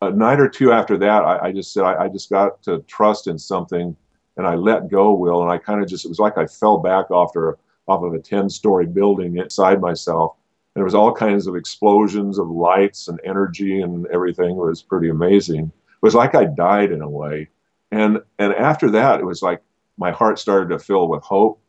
a 0.08 0.12
night 0.12 0.40
or 0.40 0.50
two 0.50 0.72
after 0.72 0.98
that, 0.98 1.24
I, 1.24 1.48
I 1.48 1.52
just 1.52 1.74
said, 1.74 1.84
I, 1.84 2.06
I, 2.06 2.08
just 2.10 2.30
got 2.30 2.62
to 2.64 2.80
trust 2.88 3.28
in 3.28 3.38
something 3.38 3.96
and 4.38 4.48
I 4.48 4.56
let 4.56 4.90
go, 4.90 5.14
Will. 5.14 5.42
And 5.42 5.52
I 5.52 5.58
kind 5.58 5.82
of 5.82 5.88
just, 5.88 6.06
it 6.06 6.10
was 6.10 6.20
like 6.20 6.38
I 6.38 6.46
fell 6.46 6.78
back 6.78 7.06
after, 7.12 7.58
off 7.88 8.04
of 8.04 8.14
a 8.14 8.20
10 8.20 8.50
story 8.50 8.86
building 8.86 9.38
inside 9.38 9.82
myself. 9.82 10.36
And 10.74 10.82
there 10.82 10.86
was 10.86 10.96
all 10.96 11.14
kinds 11.14 11.48
of 11.48 11.56
explosions 11.56 12.40
of 12.40 12.50
lights 12.50 13.08
and 13.08 13.20
energy 13.24 13.82
and 13.82 14.08
everything. 14.08 14.52
It 14.52 14.56
was 14.56 14.82
pretty 14.82 15.10
amazing. 15.10 15.66
It 15.66 16.02
was 16.02 16.16
like 16.16 16.36
I 16.36 16.46
died 16.46 16.92
in 16.92 17.02
a 17.02 17.10
way. 17.10 17.50
And, 17.94 18.20
and 18.40 18.54
after 18.54 18.90
that, 18.92 19.20
it 19.20 19.26
was 19.26 19.44
like 19.44 19.62
my 19.98 20.12
heart 20.12 20.40
started 20.40 20.70
to 20.70 20.80
fill 20.80 21.08
with 21.08 21.24
hope. 21.24 21.62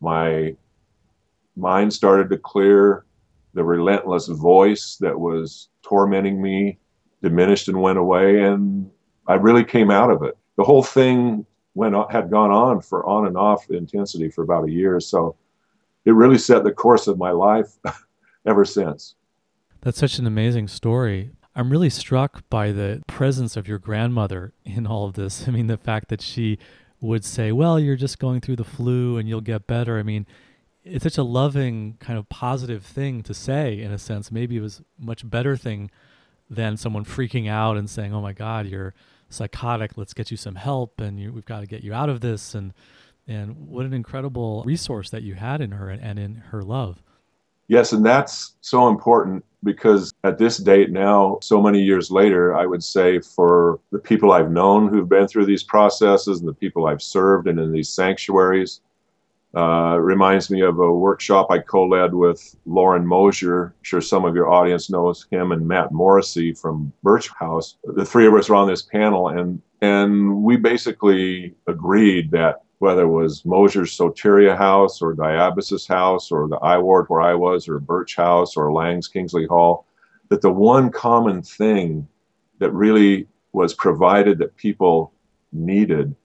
My 0.00 0.56
mind 1.56 1.92
started 1.92 2.28
to 2.30 2.38
clear. 2.38 3.04
The 3.52 3.64
relentless 3.64 4.28
voice 4.28 4.96
that 5.00 5.18
was 5.18 5.68
tormenting 5.82 6.40
me 6.40 6.78
diminished 7.20 7.66
and 7.66 7.82
went 7.82 7.98
away, 7.98 8.42
and 8.44 8.88
I 9.26 9.34
really 9.34 9.64
came 9.64 9.90
out 9.90 10.10
of 10.10 10.22
it. 10.22 10.36
The 10.56 10.62
whole 10.62 10.84
thing 10.84 11.44
went 11.74 11.96
had 12.12 12.30
gone 12.30 12.52
on 12.52 12.80
for 12.80 13.04
on 13.06 13.26
and 13.26 13.36
off 13.36 13.68
intensity 13.68 14.30
for 14.30 14.44
about 14.44 14.68
a 14.68 14.70
year, 14.70 15.00
so 15.00 15.34
it 16.04 16.12
really 16.12 16.38
set 16.38 16.62
the 16.62 16.70
course 16.70 17.08
of 17.08 17.18
my 17.18 17.32
life 17.32 17.76
ever 18.46 18.64
since. 18.64 19.16
That's 19.80 19.98
such 19.98 20.18
an 20.18 20.28
amazing 20.28 20.68
story. 20.68 21.32
I'm 21.54 21.70
really 21.70 21.90
struck 21.90 22.48
by 22.48 22.72
the 22.72 23.02
presence 23.06 23.56
of 23.56 23.66
your 23.66 23.78
grandmother 23.78 24.52
in 24.64 24.86
all 24.86 25.06
of 25.06 25.14
this. 25.14 25.46
I 25.48 25.50
mean, 25.50 25.66
the 25.66 25.76
fact 25.76 26.08
that 26.08 26.20
she 26.20 26.58
would 27.00 27.24
say, 27.24 27.52
"Well, 27.52 27.78
you're 27.78 27.96
just 27.96 28.18
going 28.18 28.40
through 28.40 28.56
the 28.56 28.64
flu 28.64 29.16
and 29.16 29.28
you'll 29.28 29.40
get 29.40 29.66
better." 29.66 29.98
I 29.98 30.02
mean, 30.02 30.26
it's 30.84 31.02
such 31.02 31.18
a 31.18 31.22
loving 31.22 31.96
kind 32.00 32.18
of 32.18 32.28
positive 32.28 32.84
thing 32.84 33.22
to 33.22 33.34
say 33.34 33.80
in 33.80 33.92
a 33.92 33.98
sense. 33.98 34.30
Maybe 34.30 34.56
it 34.56 34.60
was 34.60 34.82
much 34.98 35.28
better 35.28 35.56
thing 35.56 35.90
than 36.48 36.76
someone 36.76 37.04
freaking 37.04 37.48
out 37.48 37.76
and 37.76 37.88
saying, 37.88 38.14
"Oh 38.14 38.20
my 38.20 38.32
God, 38.32 38.66
you're 38.66 38.94
psychotic. 39.28 39.96
Let's 39.96 40.14
get 40.14 40.30
you 40.30 40.36
some 40.36 40.56
help, 40.56 41.00
and 41.00 41.18
you, 41.18 41.32
we've 41.32 41.44
got 41.44 41.60
to 41.60 41.66
get 41.66 41.82
you 41.82 41.92
out 41.94 42.08
of 42.08 42.20
this." 42.20 42.54
And 42.54 42.72
and 43.26 43.68
what 43.68 43.86
an 43.86 43.92
incredible 43.92 44.62
resource 44.64 45.10
that 45.10 45.22
you 45.22 45.34
had 45.34 45.60
in 45.60 45.72
her 45.72 45.88
and, 45.88 46.02
and 46.02 46.18
in 46.18 46.34
her 46.50 46.62
love. 46.62 47.02
Yes, 47.70 47.92
and 47.92 48.04
that's 48.04 48.56
so 48.62 48.88
important 48.88 49.44
because 49.62 50.12
at 50.24 50.38
this 50.38 50.56
date 50.56 50.90
now, 50.90 51.38
so 51.40 51.62
many 51.62 51.80
years 51.80 52.10
later, 52.10 52.52
I 52.52 52.66
would 52.66 52.82
say 52.82 53.20
for 53.20 53.78
the 53.92 53.98
people 54.00 54.32
I've 54.32 54.50
known 54.50 54.88
who've 54.88 55.08
been 55.08 55.28
through 55.28 55.46
these 55.46 55.62
processes 55.62 56.40
and 56.40 56.48
the 56.48 56.52
people 56.52 56.88
I've 56.88 57.00
served 57.00 57.46
and 57.46 57.60
in 57.60 57.70
these 57.70 57.88
sanctuaries, 57.88 58.80
uh, 59.54 59.96
reminds 60.00 60.50
me 60.50 60.62
of 60.62 60.80
a 60.80 60.92
workshop 60.92 61.46
I 61.50 61.60
co-led 61.60 62.12
with 62.12 62.56
Loren 62.66 63.06
Mosher. 63.06 63.66
I'm 63.66 63.84
sure 63.84 64.00
some 64.00 64.24
of 64.24 64.34
your 64.34 64.50
audience 64.50 64.90
knows 64.90 65.28
him 65.30 65.52
and 65.52 65.68
Matt 65.68 65.92
Morrissey 65.92 66.52
from 66.52 66.92
Birch 67.04 67.28
House. 67.28 67.76
The 67.84 68.04
three 68.04 68.26
of 68.26 68.34
us 68.34 68.48
were 68.48 68.56
on 68.56 68.66
this 68.66 68.82
panel, 68.82 69.28
and 69.28 69.62
and 69.80 70.42
we 70.42 70.56
basically 70.56 71.54
agreed 71.68 72.32
that 72.32 72.62
whether 72.80 73.02
it 73.02 73.08
was 73.08 73.44
Mosher's 73.44 73.96
Soteria 73.96 74.56
House 74.56 75.02
or 75.02 75.14
Diabasis 75.14 75.86
House 75.86 76.32
or 76.32 76.48
the 76.48 76.56
I 76.56 76.78
Ward 76.78 77.06
where 77.08 77.20
I 77.20 77.34
was 77.34 77.68
or 77.68 77.78
Birch 77.78 78.16
House 78.16 78.56
or 78.56 78.72
Laing's 78.72 79.06
Kingsley 79.06 79.46
Hall, 79.46 79.86
that 80.30 80.40
the 80.40 80.50
one 80.50 80.90
common 80.90 81.42
thing 81.42 82.08
that 82.58 82.72
really 82.72 83.28
was 83.52 83.74
provided 83.74 84.38
that 84.38 84.56
people 84.56 85.12
needed 85.52 86.16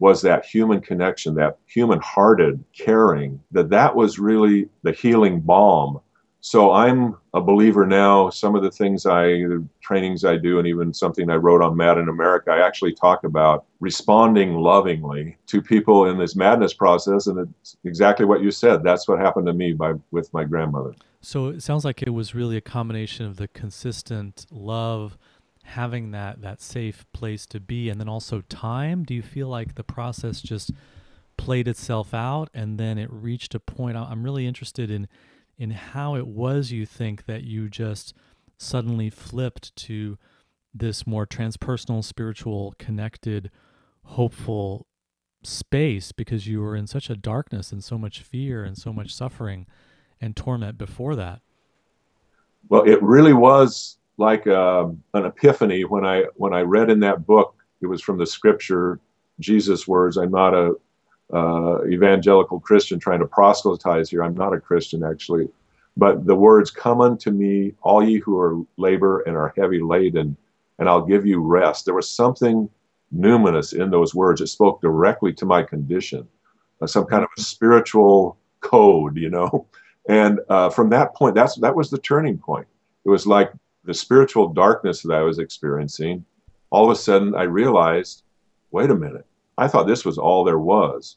was 0.00 0.20
that 0.22 0.44
human 0.44 0.80
connection, 0.80 1.34
that 1.36 1.58
human 1.66 2.00
hearted 2.00 2.64
caring, 2.72 3.40
that 3.52 3.70
that 3.70 3.94
was 3.94 4.18
really 4.18 4.68
the 4.82 4.92
healing 4.92 5.40
balm. 5.40 6.00
So 6.40 6.72
I'm 6.72 7.16
a 7.34 7.40
believer 7.40 7.86
now. 7.86 8.30
Some 8.30 8.56
of 8.56 8.62
the 8.62 8.70
things 8.70 9.04
I, 9.04 9.24
the 9.24 9.66
trainings 9.82 10.24
I 10.24 10.36
do, 10.36 10.58
and 10.58 10.66
even 10.66 10.92
something 10.94 11.28
I 11.28 11.36
wrote 11.36 11.62
on 11.62 11.76
Mad 11.76 11.98
in 11.98 12.08
America, 12.08 12.50
I 12.50 12.66
actually 12.66 12.94
talk 12.94 13.24
about 13.24 13.66
responding 13.80 14.54
lovingly 14.54 15.36
to 15.46 15.60
people 15.60 16.06
in 16.06 16.18
this 16.18 16.34
madness 16.36 16.72
process. 16.72 17.26
And 17.26 17.46
it's 17.60 17.76
exactly 17.84 18.24
what 18.24 18.42
you 18.42 18.50
said. 18.50 18.82
That's 18.82 19.06
what 19.06 19.18
happened 19.18 19.46
to 19.46 19.52
me 19.52 19.72
by 19.72 19.94
with 20.10 20.32
my 20.32 20.44
grandmother. 20.44 20.94
So 21.20 21.48
it 21.48 21.62
sounds 21.62 21.84
like 21.84 22.02
it 22.02 22.10
was 22.10 22.34
really 22.34 22.56
a 22.56 22.62
combination 22.62 23.26
of 23.26 23.36
the 23.36 23.48
consistent 23.48 24.46
love 24.50 25.18
having 25.64 26.10
that 26.10 26.40
that 26.40 26.60
safe 26.60 27.04
place 27.12 27.46
to 27.46 27.60
be 27.60 27.90
and 27.90 28.00
then 28.00 28.08
also 28.08 28.40
time 28.48 29.04
do 29.04 29.14
you 29.14 29.22
feel 29.22 29.46
like 29.46 29.74
the 29.74 29.84
process 29.84 30.40
just 30.40 30.72
played 31.36 31.68
itself 31.68 32.12
out 32.12 32.48
and 32.52 32.76
then 32.76 32.98
it 32.98 33.08
reached 33.12 33.54
a 33.54 33.60
point 33.60 33.96
i'm 33.96 34.24
really 34.24 34.46
interested 34.46 34.90
in 34.90 35.06
in 35.60 35.70
how 35.70 36.16
it 36.16 36.26
was 36.26 36.72
you 36.72 36.84
think 36.84 37.26
that 37.26 37.44
you 37.44 37.68
just 37.68 38.12
suddenly 38.58 39.08
flipped 39.08 39.74
to 39.76 40.18
this 40.74 41.06
more 41.06 41.26
transpersonal 41.26 42.02
spiritual 42.02 42.74
connected 42.78 43.50
hopeful 44.02 44.86
space 45.44 46.10
because 46.10 46.48
you 46.48 46.60
were 46.60 46.74
in 46.74 46.88
such 46.88 47.08
a 47.08 47.16
darkness 47.16 47.70
and 47.70 47.84
so 47.84 47.96
much 47.96 48.22
fear 48.22 48.64
and 48.64 48.76
so 48.76 48.92
much 48.92 49.14
suffering 49.14 49.66
and 50.20 50.36
torment 50.36 50.76
before 50.76 51.14
that 51.14 51.40
well 52.68 52.82
it 52.82 53.00
really 53.02 53.32
was 53.32 53.98
like 54.20 54.46
uh, 54.46 54.86
an 55.14 55.24
epiphany 55.24 55.84
when 55.84 56.04
I 56.04 56.24
when 56.36 56.52
I 56.52 56.60
read 56.60 56.90
in 56.90 57.00
that 57.00 57.26
book. 57.26 57.56
It 57.80 57.86
was 57.86 58.02
from 58.02 58.18
the 58.18 58.26
scripture, 58.26 59.00
Jesus' 59.40 59.88
words. 59.88 60.18
I'm 60.18 60.30
not 60.30 60.54
a 60.54 60.74
uh, 61.32 61.84
evangelical 61.86 62.60
Christian 62.60 62.98
trying 62.98 63.20
to 63.20 63.26
proselytize 63.26 64.10
here. 64.10 64.22
I'm 64.22 64.34
not 64.34 64.54
a 64.54 64.60
Christian 64.60 65.04
actually, 65.04 65.48
but 65.96 66.26
the 66.26 66.34
words, 66.34 66.70
"Come 66.70 67.00
unto 67.00 67.30
me, 67.30 67.74
all 67.82 68.02
ye 68.02 68.18
who 68.18 68.38
are 68.38 68.60
labor 68.76 69.20
and 69.20 69.36
are 69.36 69.54
heavy 69.56 69.80
laden, 69.80 70.36
and 70.78 70.88
I'll 70.88 71.04
give 71.04 71.26
you 71.26 71.40
rest." 71.40 71.84
There 71.84 71.94
was 71.94 72.08
something 72.08 72.68
numinous 73.14 73.78
in 73.78 73.90
those 73.90 74.14
words. 74.14 74.40
It 74.40 74.48
spoke 74.48 74.80
directly 74.80 75.32
to 75.34 75.46
my 75.46 75.62
condition, 75.62 76.26
uh, 76.80 76.86
some 76.86 77.06
kind 77.06 77.24
of 77.24 77.30
a 77.36 77.40
spiritual 77.40 78.36
code, 78.60 79.16
you 79.16 79.30
know. 79.30 79.66
And 80.08 80.40
uh, 80.48 80.70
from 80.70 80.88
that 80.90 81.14
point, 81.14 81.34
that's 81.34 81.56
that 81.56 81.76
was 81.76 81.90
the 81.90 81.98
turning 81.98 82.38
point. 82.38 82.66
It 83.04 83.10
was 83.10 83.26
like 83.26 83.52
the 83.84 83.94
spiritual 83.94 84.48
darkness 84.48 85.02
that 85.02 85.14
I 85.14 85.22
was 85.22 85.38
experiencing, 85.38 86.24
all 86.70 86.84
of 86.84 86.90
a 86.90 86.96
sudden 86.96 87.34
I 87.34 87.42
realized, 87.42 88.22
wait 88.70 88.90
a 88.90 88.94
minute, 88.94 89.26
I 89.58 89.68
thought 89.68 89.86
this 89.86 90.04
was 90.04 90.18
all 90.18 90.44
there 90.44 90.58
was. 90.58 91.16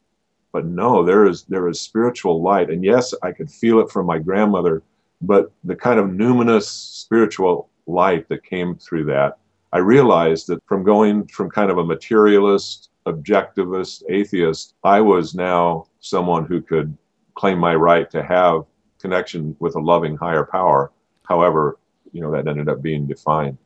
But 0.53 0.65
no, 0.65 1.03
there 1.03 1.25
is 1.25 1.43
there 1.43 1.67
is 1.67 1.81
spiritual 1.81 2.41
light. 2.41 2.69
And 2.69 2.85
yes, 2.85 3.13
I 3.21 3.33
could 3.33 3.51
feel 3.51 3.79
it 3.79 3.91
from 3.91 4.05
my 4.05 4.19
grandmother, 4.19 4.83
but 5.19 5.51
the 5.65 5.75
kind 5.75 5.99
of 5.99 6.07
numinous 6.07 6.63
spiritual 6.63 7.69
light 7.87 8.29
that 8.29 8.45
came 8.45 8.75
through 8.75 9.05
that, 9.05 9.39
I 9.73 9.79
realized 9.79 10.47
that 10.47 10.63
from 10.65 10.83
going 10.83 11.27
from 11.27 11.49
kind 11.49 11.71
of 11.71 11.79
a 11.79 11.83
materialist, 11.83 12.91
objectivist, 13.07 14.03
atheist, 14.09 14.75
I 14.83 15.01
was 15.01 15.35
now 15.35 15.87
someone 15.99 16.45
who 16.45 16.61
could 16.61 16.95
claim 17.33 17.57
my 17.57 17.75
right 17.75 18.09
to 18.11 18.23
have 18.23 18.63
connection 18.99 19.55
with 19.59 19.75
a 19.75 19.79
loving 19.79 20.15
higher 20.15 20.45
power, 20.45 20.91
however 21.27 21.77
you 22.13 22.21
know 22.21 22.31
that 22.31 22.47
ended 22.47 22.69
up 22.69 22.81
being 22.81 23.07
defined. 23.07 23.57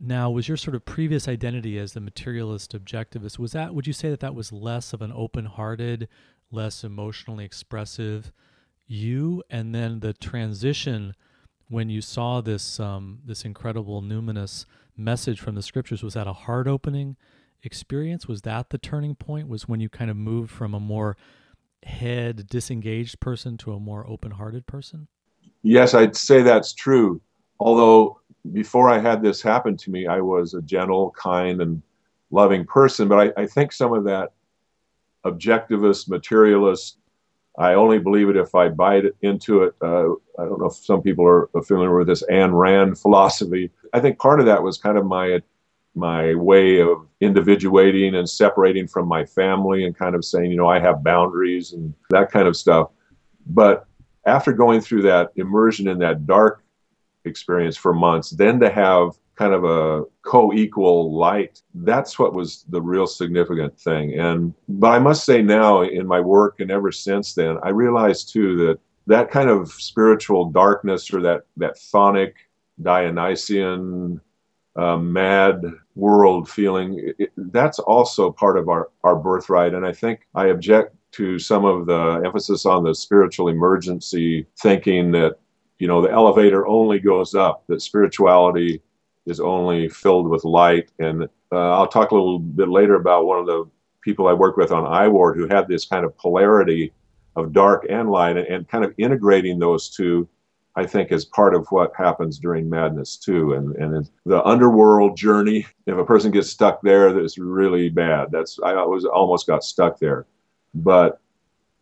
Now, 0.00 0.30
was 0.30 0.48
your 0.48 0.56
sort 0.56 0.74
of 0.74 0.84
previous 0.84 1.26
identity 1.28 1.78
as 1.78 1.94
the 1.94 2.00
materialist 2.00 2.76
objectivist 2.76 3.38
was 3.38 3.52
that 3.52 3.74
would 3.74 3.86
you 3.86 3.92
say 3.92 4.10
that 4.10 4.20
that 4.20 4.34
was 4.34 4.52
less 4.52 4.92
of 4.92 5.00
an 5.00 5.12
open-hearted, 5.14 6.08
less 6.50 6.84
emotionally 6.84 7.44
expressive 7.44 8.32
you. 8.86 9.42
And 9.50 9.74
then 9.74 10.00
the 10.00 10.12
transition 10.12 11.14
when 11.68 11.88
you 11.88 12.00
saw 12.00 12.40
this 12.40 12.78
um, 12.78 13.20
this 13.24 13.44
incredible 13.44 14.02
numinous 14.02 14.66
message 14.96 15.40
from 15.40 15.54
the 15.54 15.62
scriptures 15.62 16.02
was 16.02 16.14
that 16.14 16.26
a 16.26 16.32
heart 16.32 16.68
opening 16.68 17.16
experience? 17.62 18.28
Was 18.28 18.42
that 18.42 18.70
the 18.70 18.78
turning 18.78 19.14
point? 19.14 19.48
Was 19.48 19.68
when 19.68 19.80
you 19.80 19.88
kind 19.88 20.10
of 20.10 20.16
moved 20.16 20.50
from 20.50 20.74
a 20.74 20.80
more 20.80 21.16
head 21.82 22.46
disengaged 22.48 23.20
person 23.20 23.56
to 23.58 23.72
a 23.72 23.80
more 23.80 24.06
open-hearted 24.08 24.66
person? 24.66 25.08
Yes 25.62 25.94
i'd 25.94 26.16
say 26.16 26.42
that's 26.42 26.72
true. 26.72 27.20
Although 27.58 28.20
before 28.52 28.90
I 28.90 28.98
had 28.98 29.22
this 29.22 29.40
happen 29.40 29.76
to 29.78 29.90
me, 29.90 30.06
I 30.06 30.20
was 30.20 30.54
a 30.54 30.62
gentle, 30.62 31.14
kind, 31.18 31.62
and 31.62 31.82
loving 32.30 32.66
person. 32.66 33.08
But 33.08 33.32
I, 33.38 33.42
I 33.42 33.46
think 33.46 33.72
some 33.72 33.92
of 33.92 34.04
that 34.04 34.32
objectivist, 35.24 36.08
materialist, 36.08 36.98
I 37.56 37.74
only 37.74 37.98
believe 37.98 38.28
it 38.28 38.36
if 38.36 38.54
I 38.54 38.68
bite 38.68 39.04
into 39.22 39.62
it. 39.62 39.74
Uh, 39.80 40.12
I 40.38 40.44
don't 40.44 40.60
know 40.60 40.66
if 40.66 40.74
some 40.74 41.02
people 41.02 41.24
are 41.24 41.48
familiar 41.62 41.96
with 41.96 42.08
this 42.08 42.24
Ayn 42.24 42.52
Rand 42.52 42.98
philosophy. 42.98 43.70
I 43.92 44.00
think 44.00 44.18
part 44.18 44.40
of 44.40 44.46
that 44.46 44.62
was 44.62 44.78
kind 44.78 44.98
of 44.98 45.06
my 45.06 45.40
my 45.96 46.34
way 46.34 46.80
of 46.80 47.06
individuating 47.20 48.16
and 48.16 48.28
separating 48.28 48.88
from 48.88 49.06
my 49.06 49.24
family 49.24 49.84
and 49.84 49.96
kind 49.96 50.16
of 50.16 50.24
saying, 50.24 50.50
you 50.50 50.56
know, 50.56 50.66
I 50.66 50.80
have 50.80 51.04
boundaries 51.04 51.72
and 51.72 51.94
that 52.10 52.32
kind 52.32 52.48
of 52.48 52.56
stuff. 52.56 52.90
But 53.46 53.86
after 54.26 54.52
going 54.52 54.80
through 54.80 55.02
that 55.02 55.30
immersion 55.36 55.86
in 55.86 56.00
that 56.00 56.26
dark 56.26 56.64
experience 57.24 57.76
for 57.76 57.94
months, 57.94 58.30
then 58.30 58.58
to 58.58 58.70
have 58.70 59.10
kind 59.36 59.52
of 59.52 59.64
a 59.64 60.04
co-equal 60.22 61.14
light 61.14 61.60
that's 61.74 62.18
what 62.18 62.34
was 62.34 62.64
the 62.68 62.80
real 62.80 63.06
significant 63.06 63.78
thing. 63.78 64.18
And 64.18 64.54
but 64.68 64.92
i 64.92 64.98
must 64.98 65.24
say 65.24 65.42
now 65.42 65.82
in 65.82 66.06
my 66.06 66.20
work 66.20 66.60
and 66.60 66.70
ever 66.70 66.92
since 66.92 67.34
then 67.34 67.58
i 67.62 67.70
realized 67.70 68.32
too 68.32 68.56
that 68.56 68.78
that 69.06 69.30
kind 69.30 69.50
of 69.50 69.70
spiritual 69.72 70.50
darkness 70.50 71.12
or 71.12 71.20
that 71.22 71.42
that 71.56 71.76
chthonic 71.76 72.32
dionysian 72.82 74.20
uh, 74.76 74.96
mad 74.96 75.62
world 75.94 76.48
feeling 76.48 77.14
it, 77.18 77.30
that's 77.36 77.78
also 77.78 78.32
part 78.32 78.56
of 78.58 78.68
our 78.68 78.90
our 79.04 79.16
birthright. 79.16 79.74
And 79.74 79.86
i 79.86 79.92
think 79.92 80.26
i 80.34 80.46
object 80.46 80.96
to 81.12 81.38
some 81.38 81.64
of 81.64 81.86
the 81.86 82.22
emphasis 82.24 82.66
on 82.66 82.82
the 82.82 82.94
spiritual 82.94 83.48
emergency 83.48 84.46
thinking 84.60 85.12
that 85.12 85.36
you 85.78 85.86
know 85.86 86.02
the 86.02 86.10
elevator 86.10 86.66
only 86.66 86.98
goes 86.98 87.34
up 87.34 87.64
that 87.68 87.82
spirituality 87.82 88.82
is 89.26 89.40
only 89.40 89.88
filled 89.88 90.28
with 90.28 90.44
light. 90.44 90.90
And 90.98 91.28
uh, 91.54 91.70
i'll 91.76 91.88
talk 91.88 92.10
a 92.10 92.14
little 92.14 92.38
bit 92.38 92.68
later 92.68 92.96
about 92.96 93.26
one 93.26 93.38
of 93.38 93.46
the 93.46 93.64
people 94.02 94.26
i 94.26 94.32
worked 94.32 94.58
with 94.58 94.72
on 94.72 94.84
iward 94.84 95.36
who 95.36 95.46
had 95.46 95.68
this 95.68 95.86
kind 95.86 96.04
of 96.04 96.16
polarity 96.18 96.92
of 97.36 97.52
dark 97.52 97.86
and 97.88 98.10
light 98.10 98.36
and, 98.36 98.46
and 98.48 98.68
kind 98.68 98.84
of 98.84 98.92
integrating 98.98 99.58
those 99.58 99.88
two 99.88 100.28
i 100.76 100.84
think 100.84 101.12
is 101.12 101.24
part 101.24 101.54
of 101.54 101.66
what 101.68 101.92
happens 101.96 102.38
during 102.38 102.68
madness 102.68 103.16
too. 103.16 103.54
And, 103.54 103.74
and 103.76 104.10
the 104.26 104.42
underworld 104.44 105.16
journey. 105.16 105.66
If 105.86 105.96
a 105.96 106.04
person 106.04 106.32
gets 106.32 106.50
stuck 106.50 106.82
there 106.82 107.12
that's 107.12 107.38
really 107.38 107.88
bad. 107.88 108.28
That's 108.32 108.58
i 108.64 108.72
was 108.84 109.04
almost 109.04 109.46
got 109.46 109.62
stuck 109.62 109.98
there. 109.98 110.26
But 110.74 111.20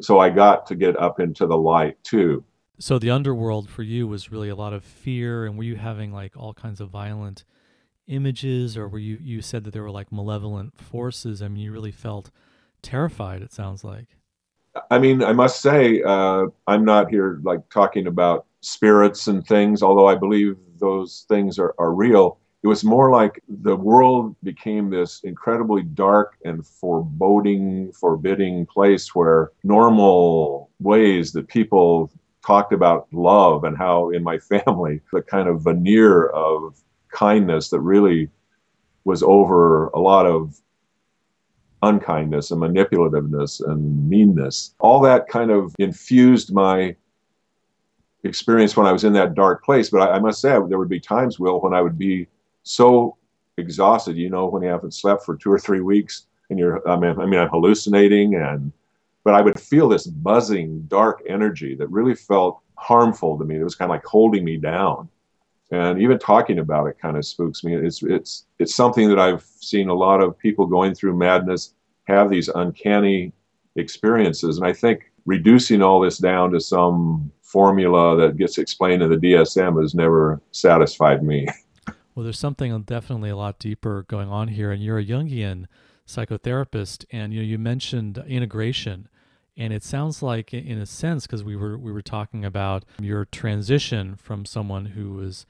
so 0.03 0.19
i 0.19 0.29
got 0.29 0.67
to 0.67 0.75
get 0.75 0.99
up 1.01 1.21
into 1.21 1.47
the 1.47 1.57
light 1.57 1.97
too 2.05 2.45
so 2.83 2.99
the 2.99 3.11
underworld 3.11 3.71
for 3.71 3.85
you 3.85 4.09
was 4.09 4.33
really 4.33 4.49
a 4.49 4.57
lot 4.57 4.73
of 4.73 4.83
fear 4.85 5.47
and 5.47 5.57
were 5.57 5.63
you 5.63 5.77
having 5.77 6.13
like 6.13 6.37
all 6.37 6.53
kinds 6.53 6.81
of 6.81 6.89
violent 6.91 7.45
images 8.09 8.77
or 8.77 8.89
were 8.89 8.99
you 8.99 9.17
you 9.21 9.41
said 9.41 9.63
that 9.63 9.73
there 9.73 9.85
were 9.85 9.91
like 9.91 10.11
malevolent 10.11 10.77
forces 10.77 11.41
i 11.41 11.47
mean 11.49 11.63
you 11.63 11.71
really 11.71 11.93
felt 11.93 12.31
terrified 12.83 13.41
it 13.41 13.53
sounds 13.53 13.85
like 13.85 14.17
I 14.91 14.99
mean, 14.99 15.23
I 15.23 15.33
must 15.33 15.61
say, 15.61 16.03
uh, 16.03 16.47
I'm 16.67 16.85
not 16.85 17.11
here 17.11 17.41
like 17.43 17.61
talking 17.69 18.07
about 18.07 18.47
spirits 18.63 19.27
and 19.27 19.47
things, 19.47 19.83
although 19.83 20.07
I 20.07 20.15
believe 20.15 20.57
those 20.79 21.27
things 21.29 21.59
are, 21.59 21.75
are 21.79 21.93
real. 21.93 22.39
It 22.63 22.69
was 22.69 22.85
more 22.85 23.11
like 23.11 23.43
the 23.49 23.77
world 23.77 24.35
became 24.43 24.89
this 24.89 25.21
incredibly 25.25 25.83
dark 25.83 26.37
and 26.45 26.67
foreboding, 26.67 27.93
forbidding 27.93 28.65
place 28.65 29.15
where 29.15 29.51
normal 29.63 30.71
ways 30.81 31.33
that 31.33 31.49
people 31.49 32.11
talked 32.45 32.73
about 32.73 33.07
love 33.13 33.65
and 33.65 33.77
how 33.77 34.11
in 34.11 34.23
my 34.23 34.39
family, 34.67 35.01
the 35.13 35.23
kind 35.23 35.49
of 35.49 35.63
veneer 35.63 36.27
of 36.29 36.79
kindness 37.11 37.69
that 37.71 37.81
really 37.81 38.29
was 39.05 39.23
over 39.23 39.89
a 39.89 39.99
lot 39.99 40.27
of 40.27 40.61
unkindness 41.83 42.51
and 42.51 42.61
manipulativeness 42.61 43.61
and 43.69 44.09
meanness. 44.09 44.75
All 44.79 45.01
that 45.03 45.29
kind 45.29 45.51
of 45.51 45.75
infused 45.79 46.53
my 46.53 46.95
experience 48.25 48.77
when 48.77 48.87
I 48.87 48.93
was 48.93 49.05
in 49.05 49.13
that 49.15 49.35
dark 49.35 49.65
place. 49.65 49.91
But 49.91 50.09
I, 50.09 50.15
I, 50.15 50.19
must 50.21 50.41
say, 50.41 50.51
there 50.51 50.79
would 50.79 50.89
be 50.89 51.01
times, 51.01 51.41
Will, 51.41 51.61
when 51.61 51.75
I 51.75 51.83
would 51.83 51.99
be 51.99 52.29
so 52.63 53.17
exhausted, 53.57 54.17
you 54.17 54.31
know, 54.31 54.47
when 54.47 54.63
you 54.63 54.69
haven't 54.69 54.95
slept 54.95 55.25
for 55.25 55.37
two 55.37 55.51
or 55.51 55.59
three 55.59 55.81
weeks 55.81 56.27
and 56.49 56.59
you're, 56.59 56.87
I 56.89 56.97
mean, 56.97 57.21
I 57.21 57.27
mean, 57.27 57.41
I'm 57.41 57.49
hallucinating 57.49 58.37
and, 58.37 58.73
but 59.25 59.35
I 59.35 59.41
would 59.41 59.59
feel 59.59 59.89
this 59.89 60.07
buzzing 60.07 60.83
dark 60.83 61.23
energy 61.29 61.75
that 61.77 61.89
really 61.89 62.15
felt 62.15 62.61
harmful 62.77 63.39
to 63.39 63.45
me. 63.45 63.57
It 63.57 63.65
was 63.65 63.75
kind 63.75 63.91
of 63.91 63.95
like 63.95 64.05
holding 64.05 64.45
me 64.45 64.57
down 64.57 65.09
and 65.73 66.01
even 66.01 66.19
talking 66.19 66.59
about 66.59 66.87
it 66.87 66.99
kind 67.01 67.17
of 67.17 67.25
spooks 67.25 67.65
me. 67.65 67.75
It's 67.75 68.03
it's 68.03 68.45
it's 68.59 68.75
something 68.75 69.09
that 69.09 69.19
I've 69.19 69.43
seen 69.43 69.89
a 69.89 69.95
lot 69.95 70.23
of 70.23 70.39
people 70.39 70.67
going 70.67 70.95
through 70.95 71.17
madness 71.17 71.75
have 72.05 72.31
these 72.31 72.49
uncanny 72.49 73.33
experiences, 73.77 74.59
and 74.59 74.67
I 74.67 74.73
think 74.73 75.11
reducing 75.25 75.83
all 75.83 76.01
this 76.01 76.19
down 76.19 76.53
to 76.53 76.61
some 76.61 77.33
formula 77.43 78.17
that 78.17 78.37
gets 78.37 78.59
explained 78.59 79.03
in 79.03 79.11
the 79.11 79.17
DSM 79.17 79.81
has 79.81 79.95
never 79.95 80.41
satisfied 80.53 81.25
me. 81.25 81.49
Well, 82.15 82.25
there's 82.25 82.39
something 82.39 82.83
definitely 82.83 83.31
a 83.31 83.37
lot 83.37 83.59
deeper 83.59 84.05
going 84.07 84.29
on 84.29 84.49
here, 84.49 84.71
and 84.71 84.83
you're 84.83 84.99
a 84.99 85.05
Jungian 85.05 85.65
psychotherapist, 86.07 87.07
and 87.11 87.33
you 87.33 87.41
know, 87.41 87.47
you 87.47 87.59
mentioned 87.59 88.23
integration 88.29 89.09
and 89.57 89.73
it 89.73 89.83
sounds 89.83 90.23
like 90.23 90.55
in 90.55 90.79
a 90.79 90.87
sense 90.87 91.27
because 91.27 91.45
we 91.45 91.57
were 91.57 91.79
we 91.79 91.93
were 91.93 92.03
talking 92.03 92.45
about 92.45 92.85
your 93.01 93.25
transition 93.25 94.17
from 94.17 94.45
someone 94.45 94.87
who 94.87 95.13
was 95.13 95.47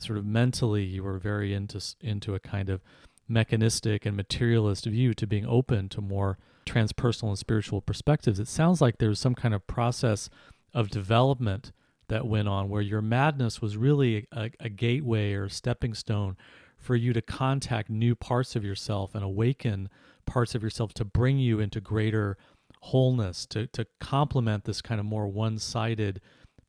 sort 0.00 0.18
of 0.18 0.24
mentally 0.24 0.82
you 0.82 1.02
were 1.02 1.18
very 1.18 1.54
into 1.54 1.80
into 2.00 2.34
a 2.34 2.40
kind 2.40 2.68
of 2.68 2.82
mechanistic 3.28 4.04
and 4.04 4.16
materialist 4.16 4.84
view 4.86 5.14
to 5.14 5.26
being 5.26 5.46
open 5.46 5.88
to 5.88 6.00
more 6.00 6.38
transpersonal 6.66 7.28
and 7.28 7.38
spiritual 7.38 7.80
perspectives. 7.80 8.38
It 8.38 8.48
sounds 8.48 8.80
like 8.80 8.98
there's 8.98 9.20
some 9.20 9.34
kind 9.34 9.54
of 9.54 9.66
process 9.66 10.28
of 10.74 10.90
development 10.90 11.72
that 12.08 12.26
went 12.26 12.48
on 12.48 12.68
where 12.68 12.82
your 12.82 13.00
madness 13.02 13.62
was 13.62 13.76
really 13.76 14.26
a, 14.32 14.50
a 14.60 14.68
gateway 14.68 15.32
or 15.32 15.44
a 15.44 15.50
stepping 15.50 15.94
stone 15.94 16.36
for 16.76 16.96
you 16.96 17.12
to 17.12 17.22
contact 17.22 17.88
new 17.88 18.14
parts 18.14 18.56
of 18.56 18.64
yourself 18.64 19.14
and 19.14 19.24
awaken 19.24 19.88
parts 20.26 20.54
of 20.54 20.62
yourself 20.62 20.92
to 20.94 21.04
bring 21.04 21.38
you 21.38 21.58
into 21.58 21.80
greater 21.80 22.36
wholeness 22.86 23.46
to 23.46 23.66
to 23.68 23.86
complement 24.00 24.64
this 24.64 24.82
kind 24.82 24.98
of 24.98 25.06
more 25.06 25.28
one-sided 25.28 26.20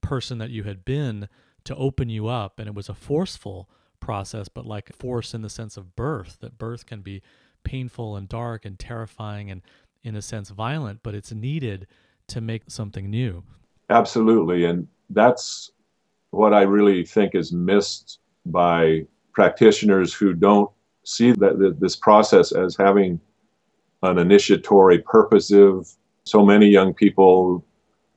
person 0.01 0.37
that 0.37 0.51
you 0.51 0.63
had 0.63 0.85
been 0.85 1.27
to 1.63 1.75
open 1.75 2.07
you 2.09 2.27
up. 2.27 2.59
And 2.59 2.67
it 2.67 2.75
was 2.75 2.87
a 2.87 2.93
forceful 2.93 3.69
process 3.99 4.47
but 4.47 4.65
like 4.65 4.93
force 4.93 5.33
in 5.33 5.41
the 5.41 5.49
sense 5.49 5.77
of 5.77 5.95
birth 5.95 6.37
that 6.41 6.57
birth 6.57 6.85
can 6.85 7.01
be 7.01 7.21
painful 7.63 8.17
and 8.17 8.27
dark 8.27 8.65
and 8.65 8.77
terrifying 8.77 9.49
and 9.49 9.61
in 10.03 10.13
a 10.13 10.21
sense 10.21 10.49
violent 10.49 10.99
but 11.01 11.15
it's 11.15 11.31
needed 11.31 11.87
to 12.27 12.41
make 12.41 12.63
something 12.67 13.09
new. 13.09 13.43
Absolutely. 13.89 14.65
And 14.65 14.87
that's 15.09 15.71
what 16.31 16.53
i 16.53 16.61
really 16.61 17.05
think 17.05 17.35
is 17.35 17.51
missed 17.51 18.19
by 18.45 19.05
practitioners 19.33 20.13
who 20.13 20.33
don't 20.33 20.69
see 21.03 21.31
that 21.31 21.77
this 21.79 21.95
process 21.95 22.51
as 22.51 22.75
having 22.75 23.19
an 24.03 24.17
initiatory 24.17 24.99
purposive 24.99 25.95
so 26.25 26.45
many 26.45 26.67
young 26.67 26.93
people 26.93 27.63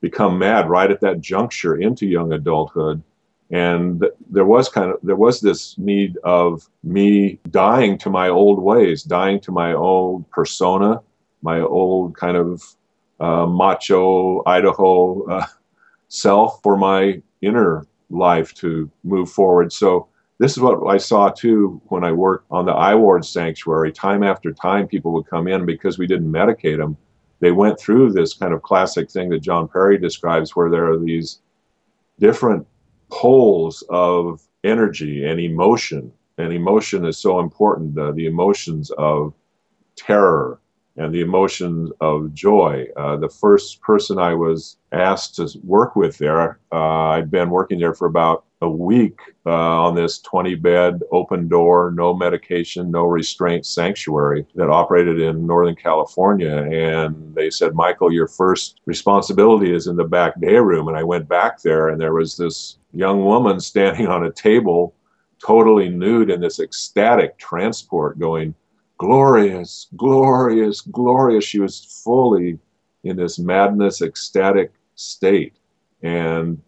become 0.00 0.38
mad 0.38 0.68
right 0.68 0.90
at 0.90 1.00
that 1.00 1.20
juncture 1.20 1.76
into 1.76 2.06
young 2.06 2.32
adulthood. 2.32 3.02
And 3.50 4.04
there 4.28 4.44
was 4.44 4.68
kind 4.68 4.90
of 4.90 4.98
there 5.02 5.16
was 5.16 5.40
this 5.40 5.78
need 5.78 6.18
of 6.24 6.68
me 6.82 7.38
dying 7.50 7.96
to 7.98 8.10
my 8.10 8.28
old 8.28 8.58
ways 8.60 9.04
dying 9.04 9.38
to 9.40 9.52
my 9.52 9.72
old 9.72 10.28
persona 10.30 11.00
my 11.42 11.60
old 11.60 12.16
kind 12.16 12.36
of 12.36 12.62
uh, 13.20 13.46
macho 13.46 14.42
idaho 14.46 15.24
uh, 15.30 15.46
self 16.08 16.60
for 16.62 16.76
my 16.76 17.22
inner 17.40 17.86
life 18.10 18.52
to 18.54 18.90
move 19.04 19.30
forward. 19.30 19.72
So 19.72 20.08
this 20.38 20.52
is 20.52 20.58
what 20.58 20.86
i 20.86 20.98
saw 20.98 21.30
too 21.30 21.80
when 21.86 22.04
i 22.04 22.12
worked 22.12 22.46
on 22.50 22.66
the 22.66 22.72
i 22.72 22.94
ward 22.96 23.24
sanctuary. 23.24 23.92
Time 23.92 24.22
after 24.24 24.52
time 24.52 24.88
people 24.88 25.12
would 25.12 25.26
come 25.26 25.46
in 25.46 25.64
because 25.64 25.98
we 25.98 26.06
didn't 26.08 26.30
medicate 26.30 26.78
them 26.78 26.96
they 27.40 27.52
went 27.52 27.78
through 27.78 28.12
this 28.12 28.34
kind 28.34 28.52
of 28.54 28.62
classic 28.62 29.10
thing 29.10 29.28
that 29.30 29.40
John 29.40 29.68
Perry 29.68 29.98
describes, 29.98 30.56
where 30.56 30.70
there 30.70 30.90
are 30.90 30.98
these 30.98 31.40
different 32.18 32.66
poles 33.10 33.84
of 33.90 34.42
energy 34.64 35.24
and 35.24 35.38
emotion. 35.38 36.12
And 36.38 36.52
emotion 36.52 37.04
is 37.04 37.18
so 37.18 37.40
important 37.40 37.98
uh, 37.98 38.12
the 38.12 38.26
emotions 38.26 38.90
of 38.98 39.34
terror 39.96 40.60
and 40.96 41.14
the 41.14 41.20
emotions 41.20 41.92
of 42.00 42.32
joy. 42.32 42.86
Uh, 42.96 43.16
the 43.16 43.28
first 43.28 43.80
person 43.82 44.18
I 44.18 44.34
was 44.34 44.78
asked 44.92 45.36
to 45.36 45.48
work 45.62 45.94
with 45.94 46.16
there, 46.18 46.58
uh, 46.72 47.10
I'd 47.10 47.30
been 47.30 47.50
working 47.50 47.78
there 47.78 47.94
for 47.94 48.06
about 48.06 48.45
a 48.62 48.68
week 48.68 49.18
uh, 49.44 49.50
on 49.50 49.94
this 49.94 50.18
20 50.20 50.54
bed, 50.54 51.02
open 51.12 51.46
door, 51.46 51.92
no 51.94 52.14
medication, 52.14 52.90
no 52.90 53.04
restraint 53.04 53.66
sanctuary 53.66 54.46
that 54.54 54.70
operated 54.70 55.20
in 55.20 55.46
Northern 55.46 55.76
California. 55.76 56.62
And 56.62 57.34
they 57.34 57.50
said, 57.50 57.74
Michael, 57.74 58.12
your 58.12 58.28
first 58.28 58.80
responsibility 58.86 59.74
is 59.74 59.88
in 59.88 59.96
the 59.96 60.04
back 60.04 60.40
day 60.40 60.56
room. 60.56 60.88
And 60.88 60.96
I 60.96 61.02
went 61.02 61.28
back 61.28 61.60
there, 61.60 61.88
and 61.88 62.00
there 62.00 62.14
was 62.14 62.36
this 62.36 62.78
young 62.92 63.24
woman 63.24 63.60
standing 63.60 64.06
on 64.08 64.24
a 64.24 64.32
table, 64.32 64.94
totally 65.38 65.90
nude 65.90 66.30
in 66.30 66.40
this 66.40 66.58
ecstatic 66.58 67.36
transport, 67.38 68.18
going, 68.18 68.54
Glorious, 68.98 69.88
glorious, 69.96 70.80
glorious. 70.80 71.44
She 71.44 71.58
was 71.58 72.00
fully 72.02 72.58
in 73.04 73.16
this 73.16 73.38
madness, 73.38 74.00
ecstatic 74.00 74.72
state. 74.94 75.54
And 76.02 76.62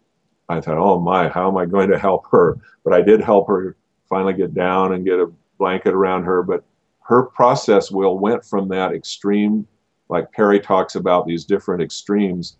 I 0.49 0.59
thought, 0.59 0.77
oh 0.77 0.99
my, 0.99 1.29
how 1.29 1.47
am 1.47 1.57
I 1.57 1.65
going 1.65 1.89
to 1.91 1.99
help 1.99 2.25
her? 2.31 2.57
But 2.83 2.93
I 2.93 3.01
did 3.01 3.21
help 3.21 3.47
her 3.47 3.77
finally 4.09 4.33
get 4.33 4.53
down 4.53 4.93
and 4.93 5.05
get 5.05 5.19
a 5.19 5.31
blanket 5.59 5.93
around 5.93 6.23
her. 6.23 6.41
But 6.41 6.63
her 7.01 7.23
process 7.23 7.91
will 7.91 8.17
went 8.17 8.43
from 8.43 8.67
that 8.69 8.91
extreme, 8.91 9.67
like 10.09 10.31
Perry 10.31 10.59
talks 10.59 10.95
about 10.95 11.27
these 11.27 11.45
different 11.45 11.83
extremes, 11.83 12.57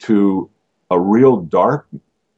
to 0.00 0.50
a 0.90 0.98
real 1.00 1.38
dark 1.38 1.86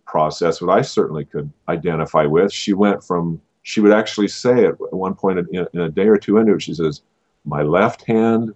process, 0.06 0.60
what 0.60 0.76
I 0.76 0.82
certainly 0.82 1.24
could 1.24 1.50
identify 1.68 2.24
with. 2.24 2.52
She 2.52 2.72
went 2.72 3.02
from, 3.02 3.40
she 3.62 3.80
would 3.80 3.92
actually 3.92 4.28
say 4.28 4.66
at 4.66 4.78
one 4.92 5.14
point 5.14 5.38
in, 5.38 5.66
in 5.72 5.80
a 5.80 5.90
day 5.90 6.08
or 6.08 6.16
two 6.16 6.38
into 6.38 6.54
it, 6.54 6.62
she 6.62 6.74
says, 6.74 7.02
My 7.44 7.62
left 7.62 8.04
hand 8.04 8.54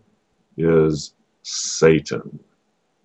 is 0.56 1.14
Satan 1.42 2.38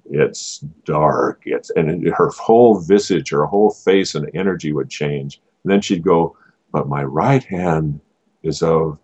it's 0.09 0.59
dark. 0.85 1.41
It's 1.45 1.69
and 1.71 2.07
her 2.09 2.29
whole 2.29 2.79
visage 2.79 3.29
her 3.29 3.45
whole 3.45 3.71
face 3.71 4.15
and 4.15 4.29
energy 4.33 4.71
would 4.71 4.89
change. 4.89 5.41
And 5.63 5.71
then 5.71 5.81
she'd 5.81 6.03
go 6.03 6.35
but 6.71 6.89
my 6.89 7.03
right 7.03 7.43
hand 7.43 7.99
is 8.43 8.61
of 8.61 8.99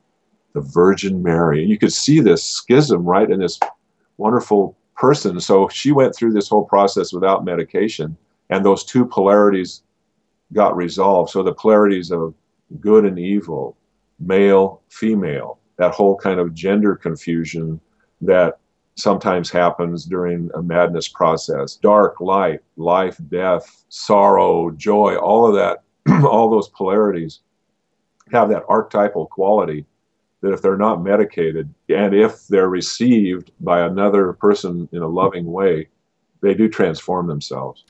the 0.54 0.62
virgin 0.62 1.24
mary. 1.24 1.62
And 1.62 1.70
you 1.70 1.78
could 1.78 1.94
see 1.94 2.20
this 2.20 2.44
schism 2.44 3.04
right 3.04 3.30
in 3.30 3.40
this 3.40 3.60
wonderful 4.18 4.78
person. 4.96 5.40
So 5.40 5.68
she 5.70 5.92
went 5.92 6.16
through 6.16 6.34
this 6.34 6.50
whole 6.50 6.66
process 6.66 7.14
without 7.14 7.46
medication 7.46 8.16
and 8.50 8.64
those 8.64 8.84
two 8.84 9.06
polarities 9.06 9.82
got 10.52 10.76
resolved. 10.76 11.32
So 11.32 11.42
the 11.42 11.54
polarities 11.54 12.12
of 12.12 12.34
good 12.80 13.06
and 13.06 13.18
evil 13.18 13.76
male 14.20 14.82
female 14.90 15.60
that 15.78 15.94
whole 15.94 16.16
kind 16.16 16.40
of 16.40 16.54
gender 16.54 16.96
confusion 16.96 17.80
that 18.22 18.60
sometimes 18.96 19.50
happens 19.50 20.06
during 20.06 20.50
a 20.56 20.62
madness 20.62 21.08
process. 21.08 21.76
Dark, 21.76 22.20
light, 22.20 22.60
life, 22.78 23.18
death, 23.30 23.84
sorrow, 23.90 24.72
joy, 24.72 25.16
all 25.16 25.48
of 25.48 25.56
that, 25.56 25.84
all 26.26 26.50
those 26.50 26.70
polarities 26.70 27.40
have 28.32 28.50
that 28.50 28.64
archetypal 28.68 29.28
quality 29.28 29.86
that 30.42 30.54
if 30.54 30.62
they're 30.62 30.78
not 30.78 31.02
medicated 31.02 31.74
and 31.90 32.14
if 32.14 32.48
they're 32.48 32.70
received 32.70 33.52
by 33.62 33.82
another 33.82 34.34
person 34.34 34.90
in 34.92 35.02
a 35.02 35.08
loving 35.08 35.46
way, 35.46 35.88
they 36.42 36.54
do 36.54 36.68
transform 36.68 37.28
themselves. 37.28 37.86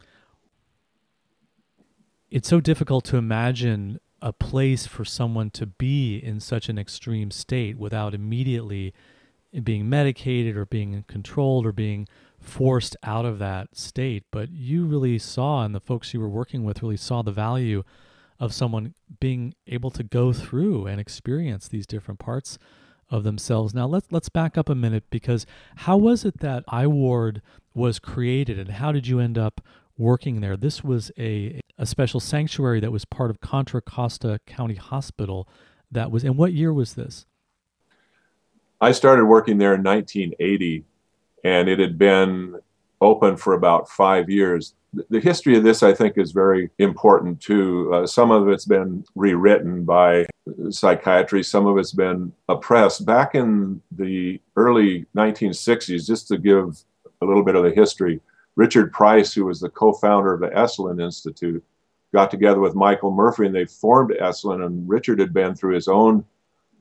It's 2.30 2.48
so 2.48 2.60
difficult 2.60 3.06
to 3.06 3.18
imagine 3.18 4.00
a 4.22 4.32
place 4.32 4.86
for 4.86 5.04
someone 5.04 5.50
to 5.52 5.66
be 5.66 6.18
in 6.18 6.40
such 6.40 6.70
an 6.70 6.78
extreme 6.78 7.30
state 7.32 7.78
without 7.78 8.14
immediately 8.14 8.94
being 9.62 9.90
medicated 9.90 10.58
or 10.58 10.66
being 10.66 11.04
controlled 11.08 11.66
or 11.66 11.72
being 11.72 12.08
forced 12.40 12.96
out 13.04 13.26
of 13.26 13.40
that 13.40 13.76
state, 13.78 14.24
but 14.32 14.52
you 14.52 14.86
really 14.86 15.18
saw, 15.18 15.64
and 15.64 15.74
the 15.74 15.80
folks 15.80 16.14
you 16.14 16.20
were 16.20 16.30
working 16.30 16.64
with 16.64 16.82
really 16.82 16.98
saw 16.98 17.22
the 17.22 17.32
value 17.32 17.84
of 18.40 18.54
someone 18.54 18.94
being 19.20 19.54
able 19.68 19.92
to 19.92 20.04
go 20.04 20.34
through 20.34 20.86
and 20.88 21.00
experience 21.00 21.68
these 21.68 21.88
different 21.88 22.20
parts 22.20 22.58
of 23.10 23.24
themselves. 23.24 23.74
Now 23.74 23.86
let's 23.86 24.08
let's 24.12 24.30
back 24.30 24.58
up 24.58 24.70
a 24.70 24.76
minute 24.76 25.04
because 25.10 25.46
how 25.78 25.98
was 25.98 26.26
it 26.26 26.40
that 26.40 26.66
iWard 26.68 27.42
was 27.74 28.00
created 28.00 28.58
and 28.58 28.72
how 28.72 28.92
did 28.92 29.08
you 29.08 29.20
end 29.20 29.38
up 29.38 29.62
working 29.98 30.42
there? 30.42 30.58
This 30.58 30.84
was 30.84 31.12
a 31.18 31.62
a 31.78 31.86
special 31.86 32.20
sanctuary 32.20 32.80
that 32.80 32.92
was 32.92 33.06
part 33.06 33.30
of 33.30 33.40
Contra 33.40 33.82
Costa 33.82 34.40
County 34.46 34.76
Hospital 34.76 35.48
that 35.92 36.12
was 36.12 36.24
and 36.24 36.38
what 36.38 36.54
year 36.54 36.74
was 36.74 36.96
this? 36.96 37.26
I 38.84 38.92
started 38.92 39.26
working 39.26 39.58
there 39.58 39.74
in 39.74 39.84
1980 39.84 40.84
and 41.44 41.70
it 41.70 41.80
had 41.80 41.98
been 41.98 42.60
open 43.02 43.38
for 43.38 43.54
about 43.54 43.90
5 43.90 44.30
years 44.30 44.76
the 45.10 45.20
history 45.20 45.58
of 45.58 45.64
this, 45.64 45.84
I 45.84 45.94
think, 45.94 46.18
is 46.18 46.32
very 46.32 46.70
important 46.78 47.42
too. 47.42 47.92
Uh, 47.94 48.08
some 48.08 48.32
of 48.32 48.48
it's 48.48 48.66
been 48.66 49.04
rewritten 49.16 49.84
by 49.84 50.26
psychiatry, 50.70 51.44
some 51.44 51.66
of 51.66 51.78
it's 51.78 51.94
been 51.94 52.32
oppressed. 52.50 53.06
Back 53.06 53.36
in 53.36 53.82
the 53.92 54.40
early 54.56 55.06
1960s, 55.16 56.06
just 56.06 56.28
to 56.28 56.38
give 56.38 56.84
a 57.22 57.26
little 57.26 57.44
bit 57.44 57.56
of 57.56 57.64
the 57.64 57.72
history, 57.72 58.20
Richard 58.56 58.92
Price, 58.92 59.34
who 59.34 59.46
was 59.46 59.60
the 59.60 59.70
co 59.70 59.94
founder 59.94 60.34
of 60.34 60.42
the 60.42 60.50
Esalen 60.50 61.04
Institute, 61.04 61.64
got 62.14 62.30
together 62.30 62.60
with 62.60 62.76
Michael 62.76 63.12
Murphy 63.12 63.48
and 63.48 63.56
they 63.56 63.66
formed 63.66 64.12
Esalen. 64.22 64.64
And 64.66 64.88
Richard 64.88 65.20
had 65.20 65.34
been 65.34 65.56
through 65.56 65.74
his 65.74 65.88
own 65.88 66.24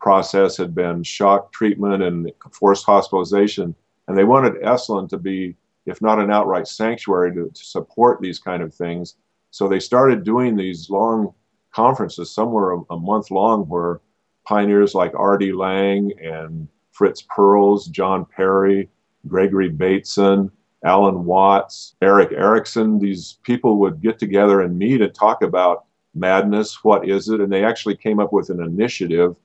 process, 0.02 0.56
had 0.56 0.74
been 0.74 1.02
shock 1.02 1.52
treatment 1.52 2.02
and 2.02 2.30
forced 2.50 2.84
hospitalization. 2.84 3.74
And 4.08 4.18
they 4.18 4.24
wanted 4.24 4.60
Esalen 4.62 5.08
to 5.10 5.16
be 5.16 5.56
if 5.86 6.00
not 6.00 6.18
an 6.18 6.30
outright 6.30 6.68
sanctuary, 6.68 7.34
to, 7.34 7.50
to 7.52 7.64
support 7.64 8.20
these 8.20 8.38
kind 8.38 8.62
of 8.62 8.74
things. 8.74 9.16
So 9.50 9.68
they 9.68 9.80
started 9.80 10.24
doing 10.24 10.56
these 10.56 10.88
long 10.88 11.34
conferences, 11.72 12.30
somewhere 12.30 12.72
a, 12.72 12.80
a 12.90 12.98
month 12.98 13.30
long, 13.30 13.62
where 13.62 14.00
pioneers 14.46 14.94
like 14.94 15.12
R.D. 15.14 15.52
Laing 15.52 16.12
and 16.22 16.68
Fritz 16.92 17.22
Perls, 17.22 17.90
John 17.90 18.24
Perry, 18.24 18.88
Gregory 19.26 19.68
Bateson, 19.68 20.50
Alan 20.84 21.24
Watts, 21.24 21.94
Erik 22.02 22.32
Erikson, 22.32 22.98
these 22.98 23.38
people 23.44 23.78
would 23.78 24.00
get 24.00 24.18
together 24.18 24.60
and 24.60 24.78
meet 24.78 25.00
and 25.00 25.14
talk 25.14 25.42
about 25.42 25.84
madness, 26.14 26.82
what 26.82 27.08
is 27.08 27.28
it? 27.28 27.40
And 27.40 27.52
they 27.52 27.64
actually 27.64 27.96
came 27.96 28.18
up 28.18 28.32
with 28.32 28.50
an 28.50 28.60
initiative 28.60 29.36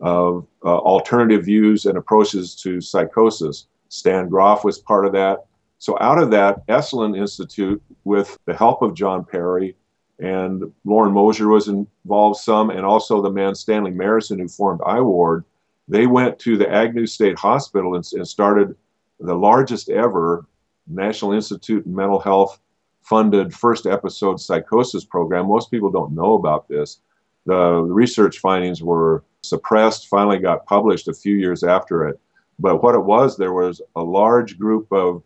of 0.00 0.46
uh, 0.64 0.76
alternative 0.78 1.44
views 1.44 1.86
and 1.86 1.96
approaches 1.96 2.54
to 2.62 2.80
psychosis. 2.80 3.66
Stan 3.88 4.28
Grof 4.28 4.64
was 4.64 4.78
part 4.78 5.06
of 5.06 5.12
that. 5.12 5.46
So 5.78 5.96
out 6.00 6.18
of 6.18 6.30
that, 6.30 6.66
Esalen 6.68 7.18
Institute, 7.18 7.82
with 8.04 8.38
the 8.46 8.54
help 8.54 8.82
of 8.82 8.94
John 8.94 9.24
Perry 9.24 9.76
and 10.18 10.64
Loren 10.84 11.12
Mosher 11.12 11.48
was 11.48 11.68
involved 11.68 12.40
some, 12.40 12.70
and 12.70 12.84
also 12.84 13.20
the 13.20 13.30
man 13.30 13.54
Stanley 13.54 13.90
Marison 13.90 14.40
who 14.40 14.48
formed 14.48 14.80
iWard, 14.80 15.44
they 15.88 16.06
went 16.06 16.38
to 16.40 16.56
the 16.56 16.68
Agnews 16.68 17.12
State 17.12 17.38
Hospital 17.38 17.94
and, 17.94 18.04
and 18.12 18.26
started 18.26 18.74
the 19.20 19.34
largest 19.34 19.88
ever 19.90 20.46
National 20.86 21.32
Institute 21.32 21.84
of 21.84 21.92
Mental 21.92 22.18
Health 22.18 22.60
funded 23.02 23.54
first 23.54 23.86
episode 23.86 24.40
psychosis 24.40 25.04
program. 25.04 25.46
Most 25.46 25.70
people 25.70 25.90
don't 25.90 26.12
know 26.12 26.34
about 26.34 26.68
this. 26.68 27.00
The 27.46 27.82
research 27.82 28.38
findings 28.38 28.82
were 28.82 29.24
suppressed, 29.42 30.08
finally 30.08 30.38
got 30.38 30.66
published 30.66 31.08
a 31.08 31.14
few 31.14 31.36
years 31.36 31.62
after 31.62 32.08
it. 32.08 32.20
But 32.58 32.82
what 32.82 32.94
it 32.94 33.04
was, 33.04 33.36
there 33.36 33.52
was 33.52 33.80
a 33.94 34.02
large 34.02 34.58
group 34.58 34.92
of 34.92 35.22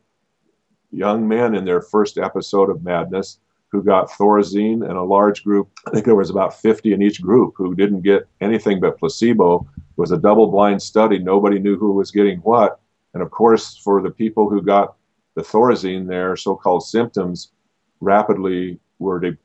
young 0.92 1.26
men 1.26 1.54
in 1.54 1.64
their 1.64 1.80
first 1.80 2.18
episode 2.18 2.70
of 2.70 2.82
madness 2.82 3.38
who 3.70 3.82
got 3.82 4.10
Thorazine 4.10 4.82
and 4.82 4.98
a 4.98 5.02
large 5.02 5.44
group, 5.44 5.68
I 5.86 5.90
think 5.90 6.04
there 6.04 6.16
was 6.16 6.30
about 6.30 6.60
50 6.60 6.92
in 6.92 7.02
each 7.02 7.22
group 7.22 7.54
who 7.56 7.74
didn't 7.74 8.02
get 8.02 8.26
anything 8.40 8.80
but 8.80 8.98
placebo. 8.98 9.66
It 9.76 9.96
was 9.96 10.10
a 10.10 10.18
double 10.18 10.48
blind 10.48 10.82
study. 10.82 11.18
Nobody 11.18 11.60
knew 11.60 11.78
who 11.78 11.92
was 11.92 12.10
getting 12.10 12.40
what. 12.40 12.80
And 13.14 13.22
of 13.22 13.30
course, 13.30 13.76
for 13.76 14.02
the 14.02 14.10
people 14.10 14.50
who 14.50 14.60
got 14.60 14.96
the 15.36 15.42
Thorazine, 15.42 16.08
their 16.08 16.36
so 16.36 16.56
called 16.56 16.84
symptoms 16.84 17.52
rapidly 18.00 18.80
were 18.98 19.20
de- 19.20 19.38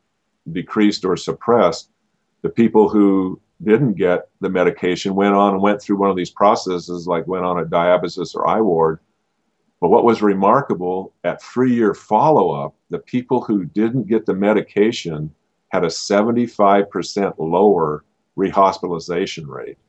decreased 0.51 1.05
or 1.05 1.15
suppressed. 1.15 1.89
The 2.45 2.51
people 2.51 2.89
who 2.89 3.41
didn't 3.63 3.93
get 3.93 4.29
the 4.39 4.51
medication 4.51 5.15
went 5.15 5.34
on 5.34 5.53
and 5.53 5.63
went 5.63 5.81
through 5.81 5.97
one 5.97 6.12
of 6.12 6.15
these 6.15 6.29
processes, 6.29 7.08
like 7.08 7.25
went 7.25 7.43
on 7.43 7.58
a 7.58 7.65
diabasis 7.65 8.36
or 8.36 8.45
iWard, 8.45 8.99
but 9.81 9.89
what 9.89 10.03
was 10.03 10.21
remarkable 10.21 11.12
at 11.23 11.41
three 11.41 11.73
year 11.73 11.95
follow 11.95 12.51
up, 12.51 12.75
the 12.91 12.99
people 12.99 13.41
who 13.41 13.65
didn't 13.65 14.05
get 14.05 14.27
the 14.27 14.36
medication 14.36 15.34
had 15.69 15.86
a 15.86 15.88
75% 15.88 17.34
lower 17.39 18.05
rehospitalization 18.38 19.47
rate. 19.47 19.79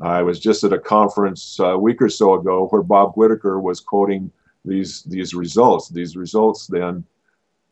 I 0.00 0.22
was 0.22 0.38
just 0.38 0.62
at 0.62 0.72
a 0.72 0.78
conference 0.78 1.58
a 1.58 1.76
week 1.76 2.00
or 2.00 2.08
so 2.08 2.34
ago 2.34 2.68
where 2.68 2.82
Bob 2.82 3.14
Whitaker 3.16 3.58
was 3.58 3.80
quoting 3.80 4.30
these, 4.64 5.02
these 5.02 5.34
results. 5.34 5.88
These 5.88 6.16
results 6.16 6.68
then 6.68 7.02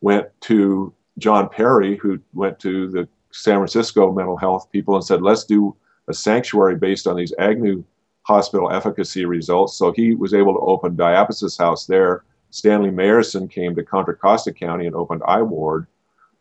went 0.01 0.27
to 0.41 0.93
John 1.19 1.49
Perry, 1.49 1.99
who 1.99 2.19
went 2.33 2.59
to 2.59 2.89
the 2.91 3.09
San 3.33 3.57
Francisco 3.57 4.13
mental 4.13 4.37
health 4.37 4.71
people 4.71 4.95
and 4.95 5.05
said, 5.05 5.23
let's 5.23 5.45
do 5.45 5.75
a 6.09 6.15
sanctuary 6.15 6.77
based 6.77 7.07
on 7.07 7.17
these 7.17 7.33
Agnew 7.39 7.85
hospital 8.23 8.71
efficacy 8.71 9.25
results. 9.25 9.77
So 9.77 9.93
he 9.93 10.15
was 10.15 10.35
able 10.35 10.55
to 10.55 10.61
open 10.61 10.97
Diabasis 10.97 11.59
House 11.59 11.87
there. 11.87 12.25
Stanley 12.51 12.91
Marison 12.91 13.51
came 13.51 13.75
to 13.75 13.83
Contra 13.83 14.17
Costa 14.17 14.53
County 14.53 14.87
and 14.87 14.95
opened 14.95 15.23
I 15.27 15.43
Ward. 15.43 15.87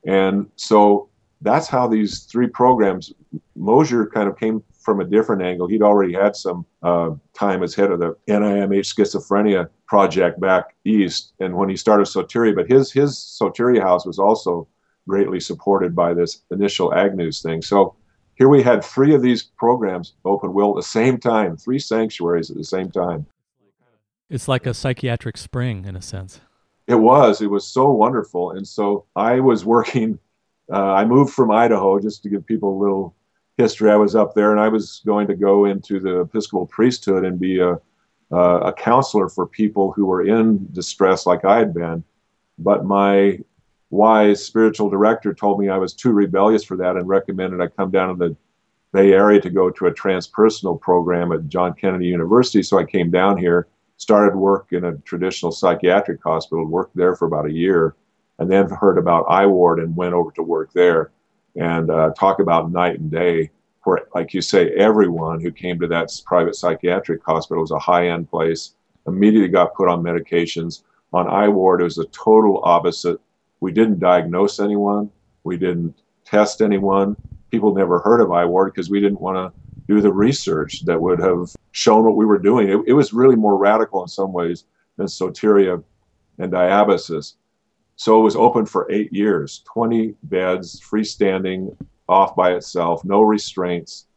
And 0.05 0.49
so 0.55 1.09
that's 1.41 1.67
how 1.67 1.87
these 1.87 2.21
three 2.21 2.47
programs, 2.47 3.13
Mosher 3.55 4.05
kind 4.07 4.27
of 4.27 4.37
came 4.37 4.63
from 4.79 4.99
a 4.99 5.05
different 5.05 5.41
angle. 5.41 5.67
He'd 5.67 5.81
already 5.81 6.13
had 6.13 6.35
some 6.35 6.65
uh, 6.83 7.11
time 7.33 7.63
as 7.63 7.73
head 7.73 7.91
of 7.91 7.99
the 7.99 8.15
NIMH 8.27 8.93
schizophrenia 8.93 9.69
project 9.87 10.39
back 10.39 10.75
east, 10.85 11.33
and 11.39 11.55
when 11.55 11.69
he 11.69 11.75
started 11.75 12.07
Soteria, 12.07 12.55
but 12.55 12.69
his 12.69 12.91
his 12.91 13.15
Soteria 13.15 13.81
house 13.81 14.05
was 14.05 14.19
also 14.19 14.67
greatly 15.07 15.39
supported 15.39 15.95
by 15.95 16.13
this 16.13 16.43
initial 16.51 16.93
Agnew's 16.93 17.41
thing. 17.41 17.61
So 17.61 17.95
here 18.35 18.49
we 18.49 18.63
had 18.63 18.83
three 18.83 19.13
of 19.13 19.21
these 19.21 19.43
programs 19.43 20.13
open, 20.25 20.53
Will, 20.53 20.71
at 20.71 20.75
the 20.77 20.83
same 20.83 21.19
time, 21.19 21.57
three 21.57 21.79
sanctuaries 21.79 22.49
at 22.49 22.57
the 22.57 22.63
same 22.63 22.89
time. 22.89 23.25
It's 24.29 24.47
like 24.47 24.65
a 24.65 24.73
psychiatric 24.73 25.37
spring 25.37 25.85
in 25.85 25.95
a 25.95 26.01
sense. 26.01 26.39
It 26.87 26.95
was. 26.95 27.41
It 27.41 27.49
was 27.51 27.67
so 27.67 27.91
wonderful. 27.91 28.51
And 28.51 28.67
so 28.67 29.05
I 29.15 29.39
was 29.39 29.65
working, 29.65 30.17
uh, 30.73 30.93
I 30.93 31.05
moved 31.05 31.33
from 31.33 31.51
Idaho 31.51 31.99
just 31.99 32.23
to 32.23 32.29
give 32.29 32.45
people 32.45 32.75
a 32.75 32.81
little 32.81 33.15
history. 33.57 33.91
I 33.91 33.95
was 33.95 34.15
up 34.15 34.33
there 34.33 34.51
and 34.51 34.59
I 34.59 34.69
was 34.69 35.01
going 35.05 35.27
to 35.27 35.35
go 35.35 35.65
into 35.65 35.99
the 35.99 36.21
Episcopal 36.21 36.65
priesthood 36.65 37.25
and 37.25 37.39
be 37.39 37.59
a, 37.59 37.73
uh, 38.31 38.59
a 38.59 38.73
counselor 38.73 39.29
for 39.29 39.45
people 39.45 39.91
who 39.91 40.05
were 40.05 40.25
in 40.25 40.67
distress 40.71 41.25
like 41.25 41.45
I 41.45 41.59
had 41.59 41.73
been. 41.73 42.03
But 42.57 42.85
my 42.85 43.39
wise 43.91 44.43
spiritual 44.43 44.89
director 44.89 45.33
told 45.33 45.59
me 45.59 45.69
I 45.69 45.77
was 45.77 45.93
too 45.93 46.11
rebellious 46.11 46.63
for 46.63 46.77
that 46.77 46.95
and 46.95 47.07
recommended 47.07 47.61
I 47.61 47.67
come 47.67 47.91
down 47.91 48.17
to 48.17 48.29
the 48.29 48.35
Bay 48.93 49.13
Area 49.13 49.39
to 49.41 49.49
go 49.49 49.69
to 49.69 49.87
a 49.87 49.93
transpersonal 49.93 50.79
program 50.79 51.31
at 51.31 51.47
John 51.47 51.73
Kennedy 51.73 52.07
University. 52.07 52.63
So 52.63 52.79
I 52.79 52.85
came 52.85 53.11
down 53.11 53.37
here, 53.37 53.67
started 53.97 54.35
work 54.35 54.67
in 54.71 54.85
a 54.85 54.97
traditional 54.99 55.51
psychiatric 55.51 56.23
hospital, 56.23 56.65
worked 56.65 56.95
there 56.95 57.15
for 57.15 57.25
about 57.25 57.45
a 57.45 57.51
year, 57.51 57.95
and 58.39 58.49
then 58.49 58.69
heard 58.69 58.97
about 58.97 59.27
iWard 59.27 59.83
and 59.83 59.95
went 59.95 60.13
over 60.13 60.31
to 60.31 60.43
work 60.43 60.71
there 60.73 61.11
and 61.55 61.91
uh, 61.91 62.11
talk 62.17 62.39
about 62.39 62.71
night 62.71 62.99
and 62.99 63.11
day. 63.11 63.51
Where, 63.83 64.01
like 64.13 64.33
you 64.33 64.41
say, 64.41 64.69
everyone 64.71 65.41
who 65.41 65.51
came 65.51 65.79
to 65.79 65.87
that 65.87 66.11
private 66.25 66.55
psychiatric 66.55 67.23
hospital 67.25 67.61
was 67.61 67.71
a 67.71 67.79
high 67.79 68.09
end 68.09 68.29
place, 68.29 68.75
immediately 69.07 69.49
got 69.49 69.73
put 69.73 69.89
on 69.89 70.03
medications. 70.03 70.83
On 71.13 71.25
iWard, 71.25 71.81
it 71.81 71.85
was 71.85 71.97
a 71.97 72.05
total 72.05 72.61
opposite 72.63 73.19
we 73.61 73.71
didn't 73.71 73.99
diagnose 73.99 74.59
anyone. 74.59 75.09
We 75.43 75.57
didn't 75.57 75.95
test 76.25 76.61
anyone. 76.61 77.15
People 77.51 77.73
never 77.73 77.99
heard 77.99 78.19
of 78.19 78.27
iWard 78.27 78.67
because 78.67 78.89
we 78.89 78.99
didn't 78.99 79.21
want 79.21 79.37
to 79.37 79.59
do 79.87 80.01
the 80.01 80.11
research 80.11 80.81
that 80.85 80.99
would 80.99 81.19
have 81.19 81.55
shown 81.71 82.03
what 82.03 82.15
we 82.15 82.25
were 82.25 82.39
doing. 82.39 82.69
It, 82.69 82.79
it 82.87 82.93
was 82.93 83.13
really 83.13 83.35
more 83.35 83.57
radical 83.57 84.01
in 84.01 84.07
some 84.07 84.33
ways 84.33 84.65
than 84.97 85.05
Soteria 85.05 85.81
and 86.37 86.51
Diabasis. 86.51 87.35
So 87.95 88.19
it 88.19 88.23
was 88.23 88.35
open 88.35 88.65
for 88.65 88.91
eight 88.91 89.13
years, 89.13 89.63
20 89.71 90.15
beds, 90.23 90.81
freestanding, 90.81 91.75
off 92.09 92.35
by 92.35 92.53
itself, 92.53 93.05
no 93.05 93.21
restraints. 93.21 94.07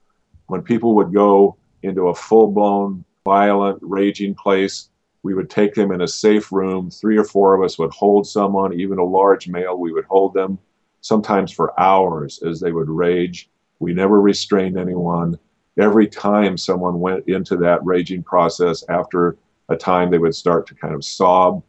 When 0.46 0.62
people 0.62 0.94
would 0.96 1.12
go 1.12 1.56
into 1.82 2.08
a 2.08 2.14
full 2.14 2.50
blown, 2.50 3.04
violent, 3.24 3.78
raging 3.82 4.34
place, 4.34 4.88
we 5.24 5.34
would 5.34 5.48
take 5.50 5.74
them 5.74 5.90
in 5.90 6.02
a 6.02 6.08
safe 6.08 6.52
room. 6.52 6.90
Three 6.90 7.16
or 7.16 7.24
four 7.24 7.54
of 7.54 7.64
us 7.64 7.78
would 7.78 7.92
hold 7.92 8.26
someone, 8.26 8.78
even 8.78 8.98
a 8.98 9.04
large 9.04 9.48
male. 9.48 9.76
We 9.76 9.92
would 9.92 10.04
hold 10.04 10.34
them 10.34 10.58
sometimes 11.00 11.50
for 11.50 11.78
hours 11.80 12.40
as 12.42 12.60
they 12.60 12.72
would 12.72 12.90
rage. 12.90 13.48
We 13.80 13.94
never 13.94 14.20
restrained 14.20 14.78
anyone. 14.78 15.38
Every 15.78 16.06
time 16.06 16.58
someone 16.58 17.00
went 17.00 17.26
into 17.26 17.56
that 17.56 17.84
raging 17.84 18.22
process, 18.22 18.84
after 18.90 19.38
a 19.70 19.76
time, 19.76 20.10
they 20.10 20.18
would 20.18 20.34
start 20.34 20.66
to 20.68 20.74
kind 20.74 20.94
of 20.94 21.04
sob 21.04 21.62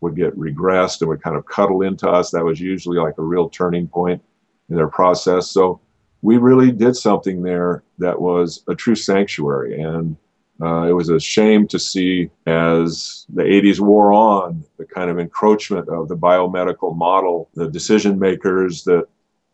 would 0.00 0.14
get 0.14 0.38
regressed 0.38 1.00
and 1.00 1.08
would 1.08 1.22
kind 1.22 1.34
of 1.34 1.46
cuddle 1.46 1.82
into 1.82 2.08
us. 2.08 2.30
That 2.30 2.44
was 2.44 2.60
usually 2.60 2.98
like 2.98 3.18
a 3.18 3.22
real 3.22 3.48
turning 3.48 3.88
point 3.88 4.22
in 4.68 4.76
their 4.76 4.86
process. 4.86 5.50
So 5.50 5.80
we 6.22 6.36
really 6.36 6.70
did 6.70 6.94
something 6.94 7.42
there 7.42 7.82
that 7.98 8.20
was 8.20 8.62
a 8.68 8.74
true 8.74 8.94
sanctuary. 8.94 9.80
And 9.80 10.16
uh, 10.60 10.88
it 10.88 10.92
was 10.92 11.08
a 11.08 11.20
shame 11.20 11.68
to 11.68 11.78
see 11.78 12.30
as 12.46 13.26
the 13.28 13.42
80s 13.42 13.78
wore 13.78 14.12
on 14.12 14.64
the 14.76 14.84
kind 14.84 15.08
of 15.08 15.18
encroachment 15.18 15.88
of 15.88 16.08
the 16.08 16.16
biomedical 16.16 16.96
model. 16.96 17.48
The 17.54 17.70
decision 17.70 18.18
makers 18.18 18.82
that 18.84 19.06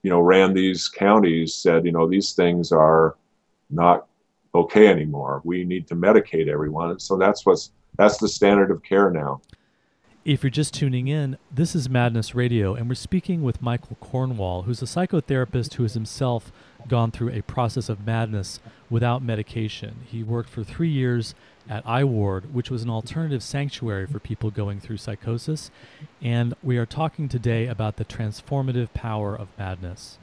you 0.02 0.10
know 0.10 0.20
ran 0.20 0.54
these 0.54 0.88
counties 0.88 1.54
said, 1.54 1.84
you 1.84 1.92
know, 1.92 2.08
these 2.08 2.32
things 2.32 2.72
are 2.72 3.16
not 3.70 4.06
okay 4.54 4.88
anymore. 4.88 5.42
We 5.44 5.64
need 5.64 5.86
to 5.88 5.96
medicate 5.96 6.48
everyone. 6.48 6.98
So 6.98 7.16
that's 7.16 7.44
what's 7.44 7.72
that's 7.96 8.16
the 8.16 8.28
standard 8.28 8.70
of 8.70 8.82
care 8.82 9.10
now. 9.10 9.42
If 10.24 10.42
you're 10.42 10.48
just 10.48 10.72
tuning 10.72 11.06
in, 11.06 11.36
this 11.50 11.74
is 11.74 11.90
Madness 11.90 12.34
Radio, 12.34 12.74
and 12.74 12.88
we're 12.88 12.94
speaking 12.94 13.42
with 13.42 13.60
Michael 13.60 13.98
Cornwall, 14.00 14.62
who's 14.62 14.80
a 14.80 14.86
psychotherapist 14.86 15.74
who 15.74 15.82
has 15.82 15.92
himself 15.92 16.50
gone 16.88 17.10
through 17.10 17.28
a 17.28 17.42
process 17.42 17.90
of 17.90 18.06
madness 18.06 18.58
without 18.88 19.22
medication. 19.22 19.96
He 20.06 20.22
worked 20.22 20.48
for 20.48 20.64
three 20.64 20.88
years 20.88 21.34
at 21.68 21.84
iWard, 21.84 22.52
which 22.52 22.70
was 22.70 22.82
an 22.82 22.88
alternative 22.88 23.42
sanctuary 23.42 24.06
for 24.06 24.18
people 24.18 24.50
going 24.50 24.80
through 24.80 24.96
psychosis. 24.96 25.70
And 26.22 26.54
we 26.62 26.78
are 26.78 26.86
talking 26.86 27.28
today 27.28 27.66
about 27.66 27.96
the 27.96 28.04
transformative 28.06 28.94
power 28.94 29.36
of 29.36 29.48
madness. 29.58 30.16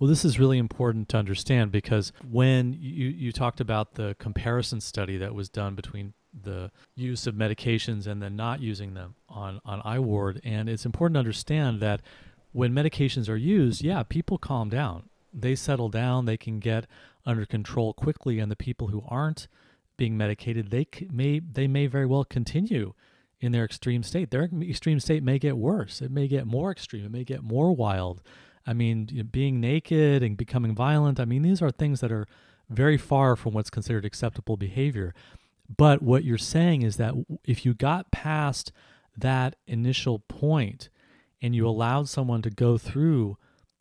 Well, 0.00 0.10
this 0.10 0.24
is 0.24 0.40
really 0.40 0.58
important 0.58 1.08
to 1.10 1.18
understand 1.18 1.70
because 1.70 2.12
when 2.28 2.76
you, 2.80 3.10
you 3.10 3.30
talked 3.30 3.60
about 3.60 3.94
the 3.94 4.16
comparison 4.18 4.80
study 4.80 5.16
that 5.18 5.36
was 5.36 5.48
done 5.48 5.76
between 5.76 6.14
the 6.42 6.70
use 6.96 7.26
of 7.26 7.34
medications 7.34 8.06
and 8.06 8.22
then 8.22 8.36
not 8.36 8.60
using 8.60 8.94
them 8.94 9.14
on, 9.28 9.60
on 9.64 9.80
iWard, 9.82 10.40
and 10.44 10.68
it's 10.68 10.84
important 10.84 11.14
to 11.14 11.20
understand 11.20 11.80
that 11.80 12.00
when 12.52 12.72
medications 12.72 13.28
are 13.28 13.36
used, 13.36 13.82
yeah, 13.82 14.02
people 14.02 14.38
calm 14.38 14.68
down 14.68 15.08
they 15.34 15.54
settle 15.54 15.88
down, 15.88 16.24
they 16.24 16.36
can 16.36 16.60
get 16.60 16.86
under 17.26 17.44
control 17.44 17.92
quickly, 17.92 18.38
and 18.38 18.50
the 18.50 18.56
people 18.56 18.88
who 18.88 19.02
aren't 19.08 19.48
being 19.96 20.16
medicated, 20.16 20.70
they 20.70 20.86
may 21.10 21.40
they 21.40 21.66
may 21.66 21.86
very 21.86 22.06
well 22.06 22.24
continue 22.24 22.94
in 23.40 23.52
their 23.52 23.64
extreme 23.64 24.02
state. 24.02 24.30
Their 24.30 24.48
extreme 24.62 25.00
state 25.00 25.22
may 25.22 25.38
get 25.38 25.56
worse. 25.56 26.00
It 26.00 26.10
may 26.10 26.28
get 26.28 26.46
more 26.46 26.70
extreme. 26.70 27.04
It 27.04 27.10
may 27.10 27.24
get 27.24 27.42
more 27.42 27.74
wild. 27.74 28.22
I 28.66 28.72
mean, 28.72 29.08
you 29.10 29.18
know, 29.18 29.28
being 29.30 29.60
naked 29.60 30.22
and 30.22 30.36
becoming 30.36 30.74
violent. 30.74 31.20
I 31.20 31.24
mean, 31.24 31.42
these 31.42 31.60
are 31.60 31.70
things 31.70 32.00
that 32.00 32.10
are 32.10 32.26
very 32.70 32.96
far 32.96 33.36
from 33.36 33.52
what's 33.52 33.70
considered 33.70 34.04
acceptable 34.04 34.56
behavior. 34.56 35.14
But 35.68 36.02
what 36.02 36.24
you're 36.24 36.38
saying 36.38 36.82
is 36.82 36.96
that 36.96 37.14
if 37.44 37.64
you 37.64 37.74
got 37.74 38.10
past 38.10 38.72
that 39.16 39.56
initial 39.66 40.18
point 40.18 40.88
and 41.40 41.54
you 41.54 41.66
allowed 41.66 42.08
someone 42.08 42.42
to 42.42 42.50
go 42.50 42.78
through 42.78 43.36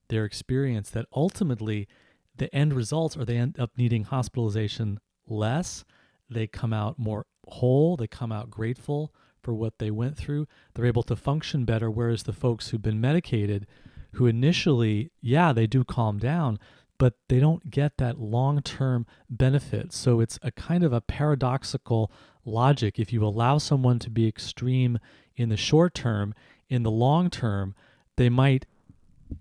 their 0.10 0.26
experience 0.26 0.90
that 0.92 1.08
ultimately 1.16 1.88
the 2.36 2.54
end 2.54 2.74
results 2.74 3.16
are 3.18 3.26
they 3.26 3.38
end 3.38 3.60
up 3.60 3.72
needing 3.78 4.04
hospitalization 4.04 5.00
less. 5.28 5.84
They 6.30 6.48
come 6.48 6.74
out 6.74 6.98
more 6.98 7.26
whole, 7.48 7.96
they 7.98 8.08
come 8.08 8.32
out 8.32 8.50
grateful 8.50 9.14
for 9.42 9.54
what 9.54 9.78
they 9.78 9.92
went 9.92 10.18
through. 10.18 10.48
They're 10.74 10.86
able 10.86 11.04
to 11.04 11.16
function 11.16 11.66
better. 11.66 11.92
Whereas 11.92 12.24
the 12.24 12.34
folks 12.34 12.70
who've 12.70 12.82
been 12.82 13.02
medicated, 13.02 13.68
who 14.14 14.26
initially, 14.26 15.12
yeah, 15.22 15.52
they 15.52 15.68
do 15.68 15.84
calm 15.84 16.18
down, 16.18 16.60
but 17.04 17.16
they 17.28 17.42
don't 17.42 17.70
get 17.70 17.98
that 17.98 18.18
long 18.18 18.62
term 18.62 19.06
benefit. 19.30 19.92
So 19.92 20.22
it's 20.22 20.40
a 20.42 20.52
kind 20.52 20.86
of 20.86 20.94
a 20.94 21.02
paradoxical 21.02 22.10
logic. 22.46 22.98
If 22.98 23.12
you 23.12 23.26
allow 23.26 23.58
someone 23.58 24.00
to 24.00 24.10
be 24.10 24.26
extreme 24.26 25.00
in 25.36 25.50
the 25.50 25.58
short 25.58 25.94
term, 25.94 26.34
in 26.70 26.84
the 26.84 26.92
long 26.92 27.30
term, 27.30 27.76
they 28.16 28.30
might 28.30 28.66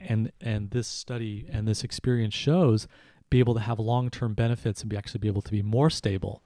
and 0.01 0.33
and 0.41 0.73
this 0.73 0.89
study 0.89 1.47
and 1.53 1.69
this 1.69 1.85
experience 1.85 2.35
shows 2.35 2.89
be 3.31 3.39
able 3.39 3.55
to 3.55 3.61
have 3.61 3.79
long-term 3.79 4.35
benefits 4.35 4.81
and 4.81 4.91
be 4.91 4.97
actually 4.97 5.21
be 5.21 5.29
able 5.29 5.43
to 5.43 5.53
be 5.53 5.63
more 5.63 5.89
stable 5.89 6.43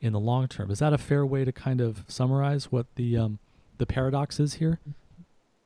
in 0.00 0.14
the 0.14 0.20
long 0.20 0.48
term. 0.48 0.70
Is 0.70 0.78
that 0.78 0.94
a 0.94 0.98
fair 0.98 1.26
way 1.26 1.44
to 1.44 1.52
kind 1.52 1.82
of 1.82 2.06
summarize 2.08 2.72
what 2.72 2.86
the 2.94 3.18
um, 3.18 3.38
the 3.76 3.84
paradox 3.84 4.40
is 4.40 4.54
here? 4.54 4.80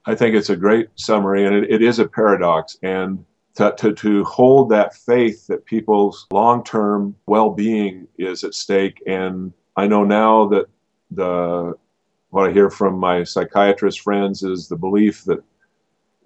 I 0.06 0.16
think 0.16 0.34
it's 0.34 0.50
a 0.50 0.56
great 0.56 0.88
summary, 0.96 1.46
and 1.46 1.54
it, 1.54 1.70
it 1.70 1.82
is 1.82 2.00
a 2.00 2.08
paradox. 2.08 2.76
And 2.82 3.24
to, 3.58 3.74
to, 3.76 3.92
to 3.92 4.22
hold 4.22 4.70
that 4.70 4.94
faith 4.94 5.48
that 5.48 5.64
people's 5.64 6.28
long 6.30 6.62
term 6.62 7.16
well 7.26 7.50
being 7.50 8.06
is 8.16 8.44
at 8.44 8.54
stake. 8.54 9.02
And 9.04 9.52
I 9.76 9.88
know 9.88 10.04
now 10.04 10.46
that 10.48 10.66
the 11.10 11.74
what 12.30 12.48
I 12.48 12.52
hear 12.52 12.70
from 12.70 12.98
my 12.98 13.24
psychiatrist 13.24 14.00
friends 14.00 14.44
is 14.44 14.68
the 14.68 14.76
belief 14.76 15.24
that 15.24 15.42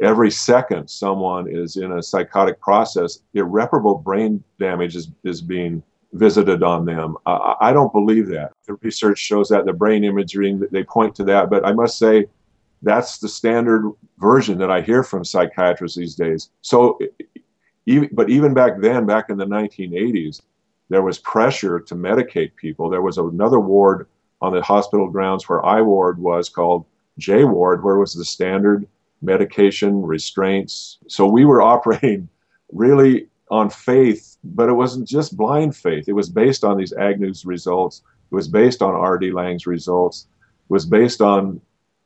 every 0.03 0.31
second 0.31 0.89
someone 0.89 1.49
is 1.49 1.77
in 1.77 1.93
a 1.93 2.03
psychotic 2.03 2.61
process, 2.61 3.21
irreparable 3.33 3.95
brain 3.95 4.45
damage 4.59 4.95
is, 4.95 5.09
is 5.25 5.41
being 5.41 5.83
visited 6.13 6.63
on 6.63 6.85
them. 6.85 7.17
Uh, 7.25 7.55
I 7.61 7.73
don't 7.73 7.93
believe 7.93 8.27
that. 8.29 8.53
The 8.67 8.75
research 8.83 9.19
shows 9.19 9.49
that 9.49 9.65
the 9.65 9.73
brain 9.73 10.05
imaging, 10.05 10.67
they 10.71 10.85
point 10.85 11.15
to 11.15 11.25
that. 11.25 11.49
But 11.49 11.65
I 11.65 11.73
must 11.73 11.99
say, 11.99 12.27
that's 12.83 13.19
the 13.19 13.29
standard 13.29 13.91
version 14.19 14.59
that 14.59 14.71
I 14.71 14.81
hear 14.81 15.03
from 15.03 15.25
psychiatrists 15.25 15.97
these 15.97 16.15
days. 16.15 16.51
So, 16.63 16.99
even, 17.87 18.09
but 18.13 18.31
even 18.31 18.55
back 18.55 18.81
then, 18.81 19.07
back 19.07 19.31
in 19.31 19.37
the 19.37 19.47
1980s, 19.47 20.41
there 20.89 21.03
was 21.03 21.19
pressure 21.19 21.81
to 21.81 21.95
medicate 21.95 22.55
people. 22.57 22.91
There 22.91 23.03
was 23.03 23.19
another 23.19 23.61
ward 23.61 24.09
on 24.41 24.53
the 24.53 24.63
hospital 24.63 25.09
grounds 25.09 25.49
where 25.49 25.65
I 25.65 25.81
ward 25.81 26.19
was 26.19 26.49
called 26.49 26.85
J 27.19 27.45
ward, 27.45 27.83
where 27.83 27.97
was 27.97 28.15
the 28.15 28.25
standard 28.25 28.87
medication, 29.23 30.03
restraints. 30.03 30.99
So 31.09 31.27
we 31.27 31.45
were 31.45 31.63
operating 31.75 32.29
really 32.73 33.29
on 33.51 33.71
faith, 33.71 34.37
but 34.43 34.69
it 34.69 34.73
wasn't 34.73 35.07
just 35.07 35.37
blind 35.37 35.77
faith. 35.77 36.09
It 36.09 36.15
was 36.15 36.29
based 36.29 36.65
on 36.65 36.77
these 36.77 36.93
Agnew's 36.93 37.45
results. 37.45 38.03
It 38.31 38.35
was 38.35 38.49
based 38.49 38.83
on 38.83 38.95
R.D. 38.95 39.31
Laing's 39.31 39.67
results. 39.67 40.27
It 40.69 40.73
was 40.73 40.87
based 40.87 41.21
on, 41.21 41.61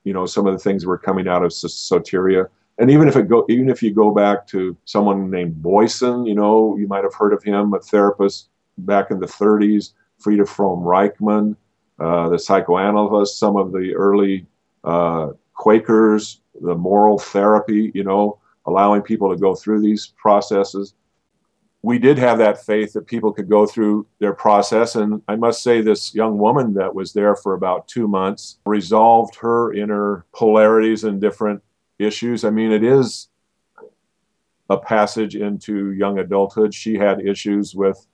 you 0.07 0.13
know, 0.13 0.25
some 0.25 0.47
of 0.47 0.53
the 0.53 0.59
things 0.61 0.87
were 0.87 0.97
coming 0.97 1.27
out 1.27 1.45
of 1.45 1.51
Soteria. 1.51 2.49
And 2.79 2.93
even 2.93 3.09
if 3.09 3.17
it 3.17 3.29
go, 3.29 3.45
even 3.49 3.69
if 3.69 3.83
you 3.83 3.93
go 3.93 4.13
back 4.13 4.47
to 4.49 4.77
someone 4.85 5.31
named 5.31 5.57
Boisen, 5.57 6.29
you 6.29 6.35
know, 6.35 6.77
you 6.77 6.87
might 6.87 7.03
have 7.03 7.15
heard 7.15 7.33
of 7.33 7.43
him, 7.43 7.75
a 7.75 7.81
therapist 7.81 8.49
back 8.79 9.11
in 9.11 9.19
the 9.19 9.27
30s, 9.27 9.95
Frieda 10.19 10.47
Fromm-Reichmann, 10.47 11.57
uh, 11.99 12.29
the 12.29 12.39
psychoanalyst, 12.39 13.37
some 13.37 13.57
of 13.57 13.73
the 13.73 13.95
early 13.97 14.47
uh, 14.85 15.31
Quakers, 15.55 16.41
the 16.61 16.77
moral 16.77 17.19
therapy, 17.19 17.91
you 17.93 18.05
know, 18.05 18.39
allowing 18.67 19.03
people 19.03 19.29
to 19.29 19.41
go 19.41 19.57
through 19.57 19.81
these 19.81 20.13
processes. 20.17 20.95
We 21.87 22.01
did 22.01 22.19
have 22.19 22.39
that 22.39 22.67
faith 22.67 22.95
that 22.95 23.07
people 23.07 23.33
could 23.33 23.49
go 23.49 23.65
through 23.65 24.09
their 24.19 24.33
process. 24.33 24.97
And 24.97 25.23
I 25.29 25.37
must 25.37 25.63
say, 25.63 25.81
this 25.81 26.17
young 26.17 26.37
woman 26.37 26.75
that 26.75 26.93
was 26.93 27.13
there 27.13 27.37
for 27.37 27.55
about 27.55 27.87
two 27.87 28.09
months 28.09 28.59
resolved 28.67 29.37
her 29.37 29.73
inner 29.73 30.27
polarities 30.35 31.05
and 31.05 31.21
different 31.21 31.63
issues. 32.01 32.45
I 32.45 32.51
mean, 32.51 32.73
it 32.73 32.83
is 32.83 33.29
a 34.69 34.77
passage 34.77 35.37
into 35.37 35.93
young 35.93 36.19
adulthood. 36.19 36.75
She 36.75 36.97
had 36.97 37.25
issues 37.25 37.73
with 37.73 38.05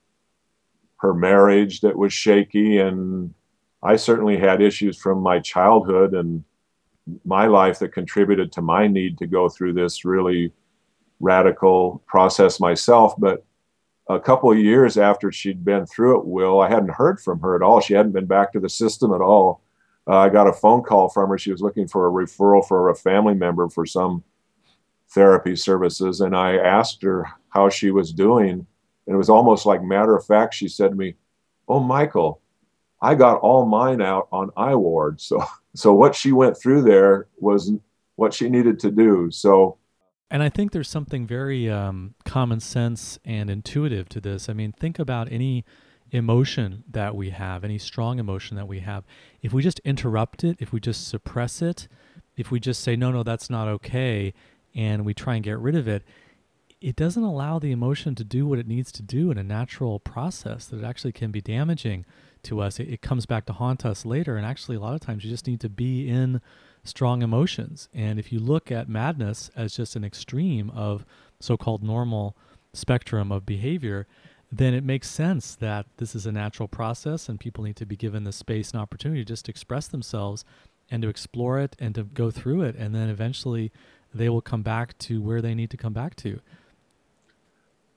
her 0.99 1.15
marriage 1.15 1.81
that 1.81 1.97
was 1.97 2.13
shaky, 2.13 2.77
and 2.77 3.33
I 3.83 3.97
certainly 3.97 4.37
had 4.37 4.61
issues 4.61 4.99
from 4.99 5.23
my 5.23 5.41
childhood 5.41 6.13
and 6.13 6.45
my 7.25 7.47
life 7.47 7.79
that 7.79 7.95
contributed 7.95 8.53
to 8.53 8.61
my 8.61 8.87
need 8.87 9.17
to 9.17 9.27
go 9.27 9.49
through 9.49 9.73
this 9.73 10.05
really 10.05 10.53
radical 11.21 12.03
process 12.07 12.61
myself. 12.61 13.15
But 13.19 13.47
a 14.09 14.21
couple 14.21 14.51
of 14.51 14.59
years 14.59 14.99
after 14.99 15.31
she'd 15.31 15.65
been 15.65 15.87
through 15.87 16.19
it, 16.19 16.27
Will, 16.27 16.61
I 16.61 16.69
hadn't 16.69 16.91
heard 16.91 17.21
from 17.21 17.41
her 17.41 17.55
at 17.55 17.63
all. 17.63 17.81
She 17.81 17.95
hadn't 17.95 18.13
been 18.13 18.27
back 18.27 18.53
to 18.53 18.61
the 18.61 18.69
system 18.69 19.13
at 19.13 19.21
all. 19.21 19.63
Uh, 20.07 20.19
I 20.19 20.29
got 20.29 20.49
a 20.49 20.53
phone 20.53 20.83
call 20.83 21.09
from 21.09 21.31
her. 21.31 21.39
She 21.39 21.53
was 21.53 21.61
looking 21.61 21.87
for 21.87 22.07
a 22.07 22.11
referral 22.11 22.67
for 22.67 22.89
a 22.89 22.95
family 22.97 23.35
member 23.35 23.69
for 23.69 23.87
some 23.87 24.25
therapy 25.11 25.55
services. 25.55 26.21
And 26.21 26.37
I 26.37 26.57
asked 26.57 27.03
her 27.03 27.27
how 27.51 27.69
she 27.69 27.91
was 27.91 28.13
doing. 28.13 28.67
And 29.07 29.15
it 29.15 29.17
was 29.17 29.31
almost 29.31 29.67
like 29.67 29.83
matter 29.83 30.17
of 30.17 30.27
fact, 30.27 30.55
she 30.55 30.69
said 30.69 30.91
to 30.91 30.97
me, 30.97 31.15
Oh, 31.69 31.81
Michael, 31.81 32.41
I 33.01 33.15
got 33.15 33.41
all 33.41 33.67
mine 33.67 34.01
out 34.01 34.29
on 34.33 34.51
iWard. 34.51 35.21
So 35.29 35.45
so 35.75 35.95
what 35.95 36.15
she 36.15 36.33
went 36.33 36.59
through 36.59 36.83
there 36.83 37.29
was 37.39 37.73
what 38.17 38.35
she 38.35 38.51
needed 38.51 38.79
to 38.81 38.91
do. 38.91 39.31
So 39.31 39.79
and 40.33 40.43
I 40.43 40.49
think 40.49 40.73
there's 40.73 40.89
something 40.89 41.27
very 41.27 41.69
um, 41.69 42.15
common 42.25 42.59
sense 42.59 43.19
and 43.23 43.51
intuitive 43.51 44.09
to 44.09 44.21
this. 44.21 44.49
I 44.49 44.55
mean, 44.55 44.73
think 44.73 44.99
about 44.99 45.31
any 45.31 45.63
emotion 46.11 46.85
that 46.91 47.15
we 47.15 47.29
have, 47.31 47.65
any 47.65 47.77
strong 47.77 48.19
emotion 48.19 48.57
that 48.57 48.67
we 48.67 48.81
have. 48.81 49.05
If 49.43 49.53
we 49.53 49.63
just 49.63 49.79
interrupt 49.81 50.43
it, 50.43 50.57
if 50.59 50.73
we 50.73 50.81
just 50.81 51.07
suppress 51.07 51.61
it, 51.61 51.87
if 52.35 52.51
we 52.51 52.61
just 52.61 52.83
say, 52.83 52.97
no, 52.97 53.11
no, 53.11 53.23
that's 53.23 53.51
not 53.51 53.69
okay, 53.69 54.33
and 54.75 55.05
we 55.05 55.13
try 55.13 55.35
and 55.35 55.45
get 55.45 55.59
rid 55.59 55.75
of 55.75 55.87
it, 55.87 56.03
it 56.81 56.97
doesn't 56.97 57.23
allow 57.23 57.59
the 57.59 57.71
emotion 57.71 58.15
to 58.15 58.25
do 58.25 58.47
what 58.47 58.59
it 58.59 58.67
needs 58.67 58.91
to 58.93 59.03
do 59.03 59.31
in 59.31 59.37
a 59.37 59.45
natural 59.45 60.01
process 60.01 60.65
that 60.65 60.79
it 60.79 60.85
actually 60.85 61.13
can 61.13 61.31
be 61.31 61.43
damaging 61.43 62.07
to 62.45 62.61
us, 62.61 62.81
it, 62.81 62.89
it 62.89 63.03
comes 63.03 63.27
back 63.27 63.45
to 63.47 63.53
haunt 63.53 63.85
us 63.85 64.07
later. 64.07 64.39
And 64.39 64.47
actually, 64.47 64.77
a 64.77 64.81
lot 64.81 64.95
of 64.95 65.01
times 65.01 65.25
you 65.25 65.31
just 65.31 65.47
need 65.47 65.61
to 65.61 65.69
be 65.69 66.09
in 66.09 66.41
strong 66.85 67.23
emotions. 67.23 67.89
And 67.95 68.19
if 68.19 68.33
you 68.33 68.39
look 68.39 68.71
at 68.73 68.89
madness 68.89 69.51
as 69.55 69.77
just 69.77 69.97
an 69.97 70.05
extreme 70.05 70.71
of 70.71 71.05
so 71.41 71.57
called 71.57 71.83
normal 71.83 72.37
spectrum 72.73 73.31
of 73.31 73.47
behavior, 73.47 74.07
then 74.51 74.75
it 74.75 74.85
makes 74.85 75.09
sense 75.09 75.55
that 75.57 75.87
this 75.97 76.15
is 76.15 76.27
a 76.27 76.33
natural 76.33 76.69
process 76.69 77.29
and 77.29 77.41
people 77.41 77.65
need 77.65 77.77
to 77.77 77.87
be 77.87 77.97
given 77.97 78.25
the 78.25 78.33
space 78.33 78.73
and 78.73 78.81
opportunity 78.81 79.25
just 79.25 79.47
to 79.47 79.51
express 79.51 79.89
themselves 79.89 80.45
and 80.91 81.03
to 81.03 81.09
explore 81.09 81.59
it 81.59 81.75
and 81.79 81.95
to 81.95 82.03
go 82.03 82.31
through 82.31 82.63
it. 82.63 82.77
And 82.77 82.95
then 82.95 83.09
eventually 83.09 83.73
they 84.13 84.29
will 84.29 84.43
come 84.43 84.63
back 84.63 84.99
to 84.99 85.23
where 85.23 85.41
they 85.41 85.55
need 85.55 85.71
to 85.71 85.77
come 85.77 85.95
back 85.95 86.17
to. 86.17 86.41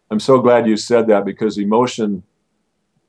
I'm 0.09 0.19
so 0.19 0.39
glad 0.39 0.67
you 0.67 0.77
said 0.77 1.07
that 1.07 1.25
because 1.25 1.57
emotion 1.57 2.23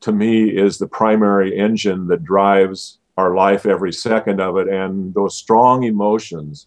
to 0.00 0.12
me 0.12 0.48
is 0.48 0.78
the 0.78 0.88
primary 0.88 1.56
engine 1.56 2.08
that 2.08 2.24
drives 2.24 2.98
our 3.16 3.34
life 3.34 3.66
every 3.66 3.92
second 3.92 4.40
of 4.40 4.56
it. 4.56 4.68
And 4.68 5.14
those 5.14 5.36
strong 5.36 5.84
emotions 5.84 6.66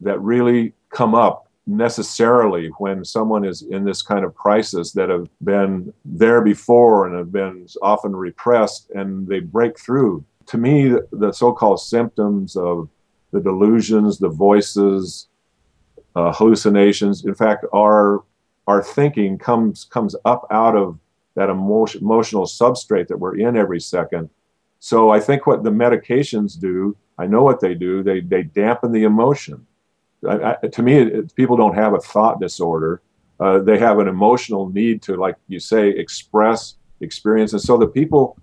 that 0.00 0.20
really 0.20 0.72
come 0.90 1.14
up 1.14 1.48
necessarily 1.66 2.68
when 2.78 3.04
someone 3.04 3.44
is 3.44 3.62
in 3.62 3.84
this 3.84 4.02
kind 4.02 4.24
of 4.24 4.34
crisis 4.34 4.92
that 4.92 5.08
have 5.08 5.28
been 5.44 5.92
there 6.04 6.40
before 6.40 7.06
and 7.06 7.16
have 7.16 7.30
been 7.30 7.66
often 7.82 8.14
repressed 8.14 8.90
and 8.90 9.26
they 9.28 9.40
break 9.40 9.78
through. 9.78 10.24
To 10.46 10.58
me, 10.58 10.94
the, 11.12 11.32
so 11.32 11.52
called 11.52 11.80
symptoms 11.80 12.56
of 12.56 12.88
the 13.32 13.40
delusions, 13.40 14.18
the 14.18 14.28
voices, 14.28 15.28
uh, 16.16 16.32
hallucinations, 16.32 17.24
in 17.24 17.34
fact, 17.34 17.64
our, 17.72 18.24
our 18.66 18.82
thinking 18.82 19.38
comes, 19.38 19.84
comes 19.84 20.16
up 20.24 20.46
out 20.50 20.76
of 20.76 20.98
that 21.36 21.50
emotion, 21.50 22.00
emotional 22.02 22.46
substrate 22.46 23.06
that 23.08 23.18
we're 23.18 23.36
in 23.36 23.56
every 23.56 23.80
second. 23.80 24.28
So 24.80 25.10
I 25.10 25.20
think 25.20 25.46
what 25.46 25.62
the 25.62 25.70
medications 25.70 26.58
do, 26.58 26.96
I 27.18 27.26
know 27.26 27.42
what 27.42 27.60
they 27.60 27.74
do, 27.74 28.02
they, 28.02 28.20
they 28.20 28.42
dampen 28.42 28.92
the 28.92 29.04
emotion 29.04 29.66
I, 30.28 30.56
I, 30.62 30.66
to 30.66 30.82
me, 30.82 30.94
it, 30.94 31.34
people 31.34 31.56
don't 31.56 31.74
have 31.74 31.94
a 31.94 32.00
thought 32.00 32.40
disorder. 32.40 33.02
Uh, 33.38 33.58
they 33.60 33.78
have 33.78 33.98
an 33.98 34.08
emotional 34.08 34.68
need 34.68 35.02
to, 35.02 35.16
like 35.16 35.36
you 35.48 35.58
say, 35.60 35.88
express 35.88 36.76
experience. 37.00 37.52
And 37.52 37.62
so 37.62 37.78
the 37.78 37.86
people 37.86 38.36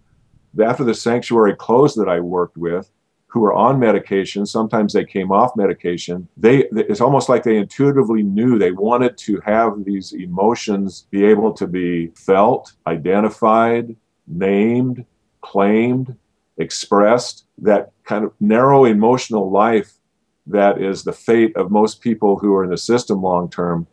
after 0.63 0.84
the 0.84 0.93
sanctuary 0.93 1.56
closed 1.56 1.97
that 2.00 2.10
I 2.10 2.19
worked 2.19 2.58
with, 2.58 2.89
who 3.28 3.41
were 3.41 3.54
on 3.54 3.78
medication, 3.78 4.45
sometimes 4.45 4.93
they 4.93 5.06
came 5.06 5.32
off 5.32 5.56
medication. 5.56 6.28
They 6.38 6.63
it's 6.71 7.02
almost 7.02 7.30
like 7.30 7.43
they 7.43 7.58
intuitively 7.58 8.23
knew 8.23 8.58
they 8.58 8.71
wanted 8.71 9.17
to 9.19 9.39
have 9.45 9.84
these 9.84 10.13
emotions 10.13 11.06
be 11.12 11.26
able 11.26 11.54
to 11.54 11.67
be 11.67 12.08
felt, 12.15 12.73
identified, 12.88 13.95
named, 14.26 15.06
claimed, 15.41 16.15
expressed. 16.58 17.46
That 17.58 17.91
kind 18.04 18.24
of 18.24 18.34
narrow 18.39 18.86
emotional 18.86 19.50
life 19.50 19.93
that 20.46 20.82
is 20.82 21.04
the 21.04 21.13
fate 21.13 21.56
of 21.56 21.72
most 21.72 22.02
people 22.02 22.38
who 22.39 22.54
are 22.56 22.63
in 22.63 22.70
the 22.70 22.78
system 22.78 23.22
long 23.22 23.50
term, 23.50 23.88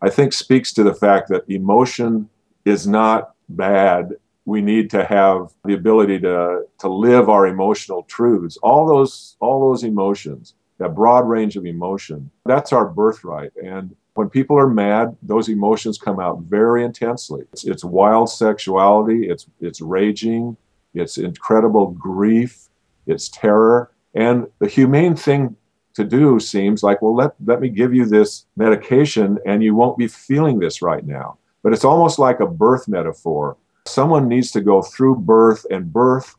I 0.00 0.10
think 0.10 0.32
speaks 0.32 0.72
to 0.74 0.82
the 0.82 0.94
fact 0.94 1.28
that 1.28 1.48
emotion 1.48 2.28
is 2.64 2.86
not 2.86 3.34
bad. 3.48 4.12
We 4.44 4.60
need 4.60 4.90
to 4.90 5.04
have 5.04 5.52
the 5.64 5.74
ability 5.74 6.20
to, 6.20 6.62
to 6.78 6.88
live 6.88 7.28
our 7.28 7.46
emotional 7.46 8.04
truths. 8.04 8.56
All 8.58 8.86
those, 8.86 9.36
all 9.40 9.68
those 9.68 9.82
emotions, 9.82 10.54
that 10.78 10.94
broad 10.94 11.28
range 11.28 11.56
of 11.56 11.66
emotion, 11.66 12.30
that's 12.44 12.72
our 12.72 12.86
birthright. 12.86 13.52
And 13.62 13.96
when 14.14 14.30
people 14.30 14.56
are 14.58 14.68
mad, 14.68 15.16
those 15.22 15.48
emotions 15.48 15.98
come 15.98 16.20
out 16.20 16.40
very 16.42 16.84
intensely. 16.84 17.44
It's, 17.52 17.64
it's 17.64 17.84
wild 17.84 18.30
sexuality, 18.30 19.28
it's, 19.28 19.46
it's 19.60 19.80
raging, 19.80 20.56
it's 20.96 21.18
incredible 21.18 21.88
grief, 21.88 22.68
it's 23.06 23.28
terror. 23.28 23.92
And 24.14 24.46
the 24.58 24.68
humane 24.68 25.16
thing 25.16 25.56
to 25.94 26.04
do 26.04 26.38
seems 26.40 26.82
like, 26.82 27.02
well, 27.02 27.14
let, 27.14 27.32
let 27.44 27.60
me 27.60 27.68
give 27.68 27.94
you 27.94 28.06
this 28.06 28.46
medication 28.56 29.38
and 29.46 29.62
you 29.62 29.74
won't 29.74 29.98
be 29.98 30.08
feeling 30.08 30.58
this 30.58 30.82
right 30.82 31.06
now. 31.06 31.38
But 31.62 31.72
it's 31.72 31.84
almost 31.84 32.18
like 32.18 32.40
a 32.40 32.46
birth 32.46 32.86
metaphor. 32.86 33.56
Someone 33.86 34.28
needs 34.28 34.50
to 34.52 34.60
go 34.60 34.82
through 34.82 35.16
birth, 35.16 35.64
and 35.70 35.92
birth 35.92 36.36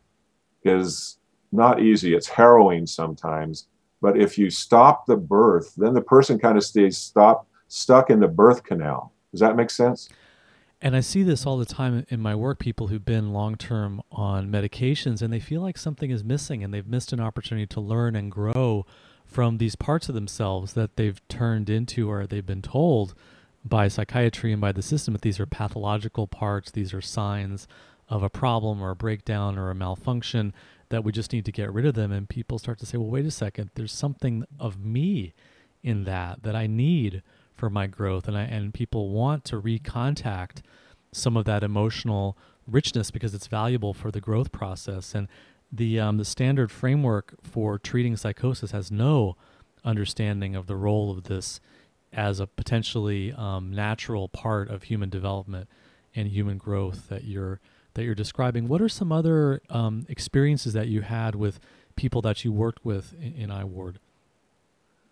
is 0.64 1.18
not 1.52 1.82
easy. 1.82 2.14
It's 2.14 2.28
harrowing 2.28 2.86
sometimes. 2.88 3.68
But 4.02 4.18
if 4.18 4.38
you 4.38 4.50
stop 4.50 5.06
the 5.06 5.18
birth, 5.18 5.74
then 5.76 5.94
the 5.94 6.02
person 6.02 6.40
kind 6.40 6.58
of 6.58 6.64
stays 6.64 6.98
stop, 6.98 7.48
stuck 7.68 8.10
in 8.10 8.20
the 8.20 8.28
birth 8.28 8.64
canal. 8.64 9.12
Does 9.32 9.40
that 9.40 9.56
make 9.56 9.70
sense? 9.70 10.10
And 10.82 10.96
I 10.96 11.00
see 11.00 11.24
this 11.24 11.46
all 11.46 11.58
the 11.58 11.66
time 11.66 12.06
in 12.10 12.20
my 12.20 12.36
work 12.36 12.60
people 12.60 12.88
who've 12.88 13.04
been 13.04 13.34
long 13.34 13.56
term 13.56 14.02
on 14.12 14.52
medications 14.52 15.22
and 15.22 15.34
they 15.34 15.40
feel 15.40 15.62
like 15.62 15.78
something 15.78 16.12
is 16.12 16.24
missing 16.24 16.64
and 16.64 16.74
they've 16.74 16.88
missed 16.88 17.12
an 17.14 17.20
opportunity 17.20 17.66
to 17.68 17.82
learn 17.82 18.16
and 18.16 18.32
grow 18.32 18.86
from 19.26 19.58
these 19.58 19.76
parts 19.76 20.08
of 20.08 20.16
themselves 20.16 20.74
that 20.74 20.96
they've 20.96 21.26
turned 21.28 21.70
into 21.70 22.10
or 22.10 22.28
they've 22.28 22.46
been 22.46 22.62
told 22.62 23.16
by 23.66 23.88
psychiatry 23.88 24.52
and 24.52 24.62
by 24.62 24.72
the 24.72 24.82
system 24.82 25.14
that 25.14 25.24
these 25.24 25.40
are 25.40 25.46
pathological 25.46 26.28
parts, 26.28 26.72
these 26.72 26.94
are 26.94 27.02
signs 27.02 27.68
of 28.08 28.24
a 28.24 28.30
problem 28.30 28.82
or 28.82 28.92
a 28.92 28.96
breakdown 28.96 29.58
or 29.58 29.70
a 29.70 29.76
malfunction 29.76 30.54
that 30.90 31.04
we 31.04 31.12
just 31.12 31.34
need 31.34 31.44
to 31.44 31.52
get 31.52 31.74
rid 31.74 31.86
of 31.86 31.96
them. 31.96 32.12
And 32.12 32.30
people 32.30 32.60
start 32.60 32.80
to 32.80 32.86
say, 32.86 32.98
well, 32.98 33.10
wait 33.10 33.26
a 33.26 33.32
second, 33.32 33.72
there's 33.76 33.92
something 33.92 34.46
of 34.60 34.80
me 34.80 35.34
in 35.84 36.06
that 36.06 36.44
that 36.44 36.56
I 36.56 36.68
need 36.68 37.22
for 37.58 37.70
my 37.70 37.88
growth. 37.88 38.28
And 38.28 38.38
I 38.38 38.44
and 38.44 38.74
people 38.74 39.10
want 39.10 39.44
to 39.46 39.62
recontact 39.62 40.62
some 41.12 41.36
of 41.36 41.46
that 41.46 41.64
emotional 41.64 42.38
richness 42.68 43.12
because 43.12 43.34
it's 43.34 43.48
valuable 43.48 43.94
for 43.94 44.12
the 44.12 44.22
growth 44.22 44.52
process. 44.52 45.16
And 45.16 45.28
the 45.72 46.00
um, 46.00 46.18
the 46.18 46.26
standard 46.26 46.72
framework 46.72 47.36
for 47.42 47.78
treating 47.78 48.16
psychosis 48.16 48.72
has 48.72 48.92
no 48.92 49.36
understanding 49.84 50.56
of 50.56 50.68
the 50.68 50.76
role 50.76 51.12
of 51.12 51.24
this 51.24 51.60
as 52.14 52.40
a 52.40 52.48
potentially 52.48 53.34
um, 53.34 53.72
natural 53.72 54.28
part 54.28 54.70
of 54.70 54.84
human 54.84 55.10
development 55.10 55.68
and 56.16 56.30
human 56.30 56.58
growth 56.58 57.10
that 57.10 57.24
you're 57.26 57.60
that 57.94 58.04
you're 58.04 58.16
describing. 58.16 58.68
What 58.68 58.82
are 58.82 58.90
some 58.90 59.12
other 59.12 59.62
um, 59.70 60.06
experiences 60.08 60.74
that 60.74 60.88
you 60.88 61.02
had 61.02 61.36
with 61.36 61.60
people 61.96 62.22
that 62.22 62.46
you 62.46 62.52
worked 62.52 62.86
with 62.86 63.14
in, 63.20 63.34
in 63.34 63.50
iWard? 63.50 63.96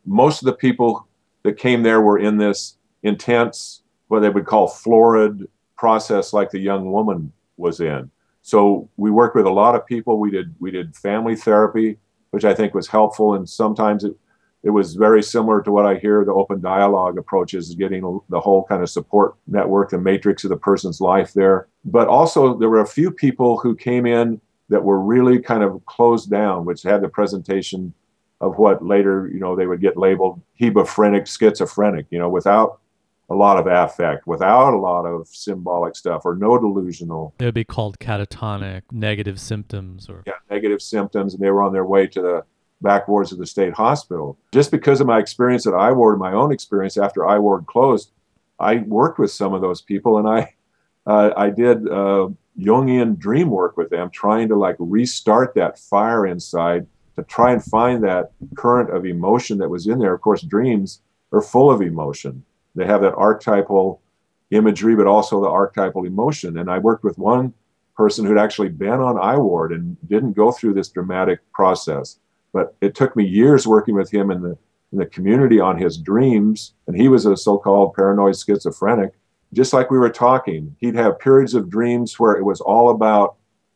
Most 0.05 0.41
of 0.41 0.45
the 0.45 0.53
people 0.53 1.08
that 1.45 1.60
came 1.60 1.84
there 1.84 2.01
were 2.01 2.17
in 2.17 2.38
this 2.38 2.75
intense, 3.03 3.84
what 4.08 4.21
they 4.21 4.29
would 4.29 4.47
call 4.47 4.67
florid 4.67 5.47
process, 5.77 6.34
like 6.34 6.49
the 6.49 6.60
young 6.60 6.91
woman 6.91 7.31
was 7.55 7.79
in. 7.79 8.10
So 8.41 8.89
we 8.97 9.12
worked 9.12 9.36
with 9.36 9.45
a 9.45 9.51
lot 9.51 9.75
of 9.75 9.86
people. 9.86 10.19
We 10.19 10.31
did 10.31 10.55
we 10.60 10.71
did 10.71 10.95
family 10.95 11.36
therapy, 11.36 11.99
which 12.31 12.45
I 12.45 12.55
think 12.55 12.73
was 12.73 12.88
helpful, 12.88 13.36
and 13.36 13.47
sometimes 13.47 14.03
it 14.03 14.15
it 14.63 14.71
was 14.71 14.95
very 14.95 15.21
similar 15.21 15.62
to 15.62 15.71
what 15.71 15.86
I 15.86 15.99
hear 15.99 16.25
the 16.25 16.34
open 16.34 16.62
dialogue 16.62 17.19
approach 17.19 17.53
is 17.53 17.75
getting 17.75 18.01
the 18.29 18.39
whole 18.39 18.65
kind 18.65 18.81
of 18.81 18.89
support 18.89 19.36
network, 19.45 19.91
the 19.91 19.99
matrix 19.99 20.43
of 20.43 20.49
the 20.49 20.58
person's 20.58 20.99
life 20.99 21.34
there. 21.34 21.67
But 21.86 22.08
also 22.08 22.58
there 22.58 22.69
were 22.69 22.81
a 22.81 22.88
few 22.88 23.12
people 23.12 23.60
who 23.60 23.75
came 23.75 24.08
in 24.08 24.41
that 24.69 24.84
were 24.84 24.99
really 24.99 25.38
kind 25.38 25.62
of 25.62 25.86
closed 25.86 26.31
down, 26.31 26.65
which 26.65 26.81
had 26.81 27.01
the 27.01 27.10
presentation 27.10 27.93
of 28.41 28.58
what 28.58 28.86
later, 28.86 29.30
you 29.32 29.39
know, 29.39 29.56
they 29.56 29.67
would 29.67 29.82
get 29.82 29.98
labeled 29.98 30.41
hebephrenic, 30.60 31.28
schizophrenic, 31.28 32.06
you 32.10 32.19
know, 32.19 32.30
without 32.30 32.80
a 33.30 33.36
lot 33.36 33.58
of 33.58 33.65
affect 33.67 34.28
without 34.28 34.74
a 34.74 34.78
lot 34.78 35.06
of 35.06 35.28
symbolic 35.28 35.95
stuff 35.95 36.26
or 36.26 36.36
no 36.36 36.58
delusional. 36.58 37.34
They 37.38 37.45
would 37.45 37.56
be 37.56 37.63
called 37.63 37.98
catatonic, 38.00 38.84
negative 38.91 39.39
symptoms 39.39 40.10
or 40.10 40.24
yeah, 40.28 40.34
negative 40.50 40.82
symptoms, 40.82 41.34
and 41.34 41.41
they 41.41 41.50
were 41.50 41.63
on 41.63 41.74
their 41.74 41.86
way 41.86 42.08
to 42.08 42.21
the 42.21 42.45
back 42.82 43.08
wards 43.08 43.32
of 43.32 43.39
the 43.39 43.48
state 43.48 43.74
hospital. 43.74 44.38
Just 44.52 44.69
because 44.69 45.02
of 45.02 45.08
my 45.08 45.19
experience 45.19 45.65
at 45.65 45.74
iWard, 45.74 46.19
my 46.19 46.34
own 46.34 46.52
experience 46.52 46.98
after 46.98 47.21
iWard 47.21 47.65
closed, 47.65 48.12
I 48.60 48.78
worked 48.78 49.17
with 49.17 49.32
some 49.32 49.54
of 49.54 49.62
those 49.62 49.82
people, 49.82 50.17
and 50.17 50.28
I 50.28 50.54
uh, 51.08 51.32
I 51.36 51.50
did 51.50 51.88
uh, 51.88 52.30
Jungian 52.60 53.17
dream 53.17 53.50
work 53.50 53.76
with 53.76 53.89
them, 53.89 54.10
trying 54.12 54.50
to 54.50 54.56
like 54.56 54.76
restart 54.78 55.56
that 55.56 55.80
fire 55.80 56.28
inside 56.28 56.86
to 57.15 57.23
try 57.23 57.52
and 57.52 57.63
find 57.63 58.04
that 58.04 58.31
current 58.56 58.89
of 58.89 59.06
emotion 59.06 59.58
that 59.60 59.69
was 59.69 59.87
in 59.87 60.00
there. 60.00 60.13
Of 60.13 60.21
course, 60.21 60.42
dreams 60.42 61.02
are 61.31 61.42
full 61.42 61.71
of 61.71 61.81
emotion 61.81 62.44
they 62.75 62.85
have 62.85 63.02
that 63.02 63.15
archetypal 63.15 64.02
imagery, 64.52 64.96
but 64.96 65.08
also 65.08 65.42
the 65.42 65.50
archetypal 65.50 66.06
emotion. 66.06 66.58
And 66.58 66.69
I 66.69 66.77
worked 66.77 67.04
with 67.04 67.17
one 67.17 67.54
person 67.96 68.25
who'd 68.25 68.37
actually 68.37 68.69
been 68.69 69.00
on 69.00 69.15
iWard 69.15 69.73
and 69.73 69.98
didn't 70.08 70.33
go 70.33 70.52
through 70.52 70.73
this 70.73 70.89
dramatic 70.89 71.39
process. 71.54 72.19
But 72.54 72.75
it 72.81 72.94
took 72.94 73.15
me 73.15 73.25
years 73.25 73.65
working 73.65 73.96
with 73.96 74.12
him 74.12 74.29
in 74.29 74.42
the 74.42 74.58
in 74.92 75.00
the 75.00 75.06
community 75.08 75.60
on 75.60 75.77
his 75.77 75.98
dreams, 75.98 76.73
and 76.87 76.96
he 76.96 77.10
was 77.10 77.25
a 77.25 77.35
so-called 77.35 77.96
paranoid 77.96 78.37
schizophrenic. 78.37 79.13
Just 79.52 79.73
like 79.73 79.89
we 79.89 79.98
were 79.98 80.12
talking, 80.12 80.75
he'd 80.79 80.96
have 80.96 81.19
periods 81.19 81.54
of 81.54 81.69
dreams 81.69 82.17
where 82.19 82.33
it 82.33 82.46
was 82.46 82.62
all 82.62 82.92
about 82.92 83.35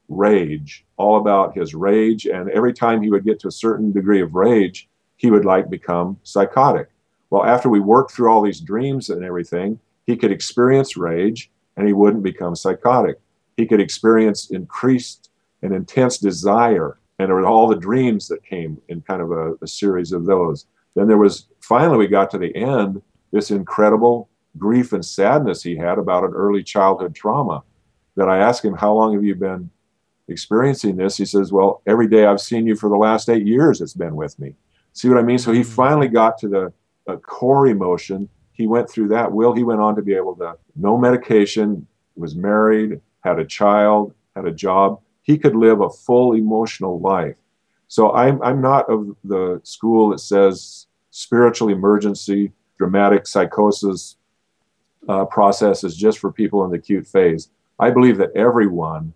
rage, 0.10 0.86
all 0.97 1.18
about 1.18 1.55
his 1.55 1.74
rage, 1.74 2.26
and 2.26 2.49
every 2.49 2.74
time 2.74 3.01
he 3.01 3.10
would 3.10 3.24
get 3.24 3.39
to 3.39 3.47
a 3.47 3.51
certain 3.51 3.91
degree 3.91 4.22
of 4.22 4.36
rage, 4.36 4.89
he 5.18 5.32
would 5.32 5.45
like 5.45 5.70
become 5.70 6.18
psychotic. 6.24 6.89
Well, 7.30 7.45
after 7.45 7.70
we 7.70 7.80
worked 7.80 8.12
through 8.12 8.30
all 8.30 8.41
these 8.41 8.60
dreams 8.60 9.10
and 9.10 9.24
everything, 9.24 9.80
he 10.05 10.18
could 10.18 10.32
experience 10.32 10.97
rage 10.97 11.51
and 11.78 11.86
he 11.86 11.93
wouldn't 11.93 12.24
become 12.24 12.55
psychotic. 12.55 13.20
He 13.55 13.66
could 13.66 13.80
experience 13.80 14.49
increased 14.49 15.30
and 15.62 15.74
intense 15.74 16.18
desire 16.18 16.97
and 17.20 17.28
there 17.28 17.36
were 17.36 17.45
all 17.45 17.68
the 17.68 17.76
dreams 17.76 18.30
that 18.30 18.43
came 18.43 18.82
in 18.88 19.01
kind 19.01 19.22
of 19.22 19.32
a, 19.32 19.53
a 19.62 19.68
series 19.68 20.14
of 20.14 20.26
those. 20.26 20.66
Then 20.95 21.07
there 21.07 21.18
was 21.18 21.47
finally 21.60 21.97
we 21.97 22.07
got 22.07 22.32
to 22.32 22.38
the 22.38 22.55
end, 22.55 23.01
this 23.32 23.51
incredible 23.51 24.30
grief 24.57 24.93
and 24.93 25.05
sadness 25.05 25.62
he 25.62 25.76
had 25.76 25.99
about 25.99 26.24
an 26.24 26.32
early 26.32 26.64
childhood 26.64 27.14
trauma. 27.14 27.64
That 28.16 28.30
I 28.30 28.39
asked 28.39 28.66
him, 28.66 28.74
How 28.74 28.93
long 28.93 29.14
have 29.14 29.24
you 29.24 29.36
been 29.36 29.70
experiencing 30.30 30.95
this? 30.95 31.17
He 31.17 31.25
says, 31.25 31.51
Well, 31.51 31.82
every 31.88 32.07
day 32.07 32.25
I've 32.25 32.41
seen 32.41 32.67
you 32.67 32.75
for 32.75 32.89
the 32.89 32.95
last 32.95 33.30
eight 33.30 33.45
years, 33.45 33.82
it's 33.82 33.93
been 33.93 34.15
with 34.15 34.38
me. 34.39 34.55
See 34.93 35.09
what 35.09 35.17
I 35.17 35.23
mean? 35.23 35.38
So 35.38 35.51
he 35.51 35.61
mm-hmm. 35.61 35.71
finally 35.71 36.07
got 36.07 36.38
to 36.39 36.47
the 36.47 36.73
core 37.17 37.67
emotion. 37.67 38.30
He 38.53 38.67
went 38.67 38.89
through 38.89 39.09
that. 39.09 39.32
Will 39.32 39.53
he 39.53 39.63
went 39.63 39.82
on 39.82 39.95
to 39.95 40.01
be 40.01 40.13
able 40.13 40.36
to, 40.36 40.57
no 40.75 40.97
medication, 40.97 41.88
was 42.15 42.36
married, 42.36 42.99
had 43.21 43.39
a 43.39 43.45
child, 43.45 44.13
had 44.36 44.45
a 44.45 44.51
job. 44.51 44.99
He 45.21 45.38
could 45.38 45.55
live 45.55 45.82
a 45.82 45.89
full 45.89 46.34
emotional 46.34 46.99
life. 46.99 47.36
So 47.88 48.13
I'm, 48.13 48.41
I'm 48.43 48.61
not 48.61 48.89
of 48.89 49.15
the 49.23 49.61
school 49.63 50.09
that 50.09 50.19
says 50.19 50.88
spiritual 51.11 51.69
emergency, 51.69 52.51
dramatic 52.77 53.25
psychosis 53.25 54.17
uh, 55.07 55.25
process 55.25 55.84
is 55.84 55.95
just 55.95 56.19
for 56.19 56.32
people 56.32 56.63
in 56.65 56.71
the 56.71 56.77
acute 56.77 57.07
phase. 57.07 57.49
I 57.80 57.89
believe 57.89 58.17
that 58.17 58.36
everyone, 58.36 59.13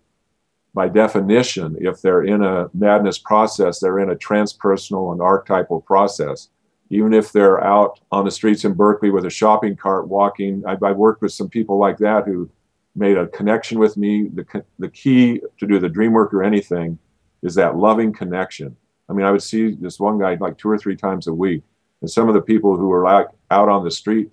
by 0.74 0.88
definition, 0.88 1.76
if 1.80 2.02
they're 2.02 2.24
in 2.24 2.42
a 2.42 2.68
madness 2.74 3.16
process, 3.16 3.78
they're 3.78 4.00
in 4.00 4.10
a 4.10 4.16
transpersonal 4.16 5.12
and 5.12 5.22
archetypal 5.22 5.80
process. 5.80 6.48
Even 6.90 7.14
if 7.14 7.32
they're 7.32 7.62
out 7.62 8.00
on 8.10 8.24
the 8.24 8.30
streets 8.30 8.64
in 8.64 8.74
Berkeley 8.74 9.10
with 9.10 9.24
a 9.24 9.30
shopping 9.30 9.76
cart 9.76 10.08
walking, 10.08 10.64
I've, 10.66 10.82
I've 10.82 10.96
worked 10.96 11.22
with 11.22 11.32
some 11.32 11.48
people 11.48 11.78
like 11.78 11.98
that 11.98 12.26
who 12.26 12.50
made 12.96 13.16
a 13.16 13.28
connection 13.28 13.78
with 13.78 13.96
me. 13.96 14.28
The, 14.34 14.64
the 14.78 14.90
key 14.90 15.40
to 15.58 15.66
do 15.66 15.78
the 15.78 15.88
dream 15.88 16.12
work 16.12 16.34
or 16.34 16.42
anything 16.42 16.98
is 17.42 17.54
that 17.54 17.76
loving 17.76 18.12
connection. 18.12 18.76
I 19.08 19.12
mean, 19.12 19.26
I 19.26 19.30
would 19.30 19.42
see 19.42 19.72
this 19.72 20.00
one 20.00 20.18
guy 20.18 20.34
like 20.34 20.58
two 20.58 20.70
or 20.70 20.78
three 20.78 20.96
times 20.96 21.26
a 21.28 21.34
week. 21.34 21.62
And 22.00 22.10
some 22.10 22.28
of 22.28 22.34
the 22.34 22.42
people 22.42 22.76
who 22.76 22.88
were 22.88 23.04
like 23.04 23.28
out 23.50 23.68
on 23.68 23.84
the 23.84 23.90
street, 23.90 24.30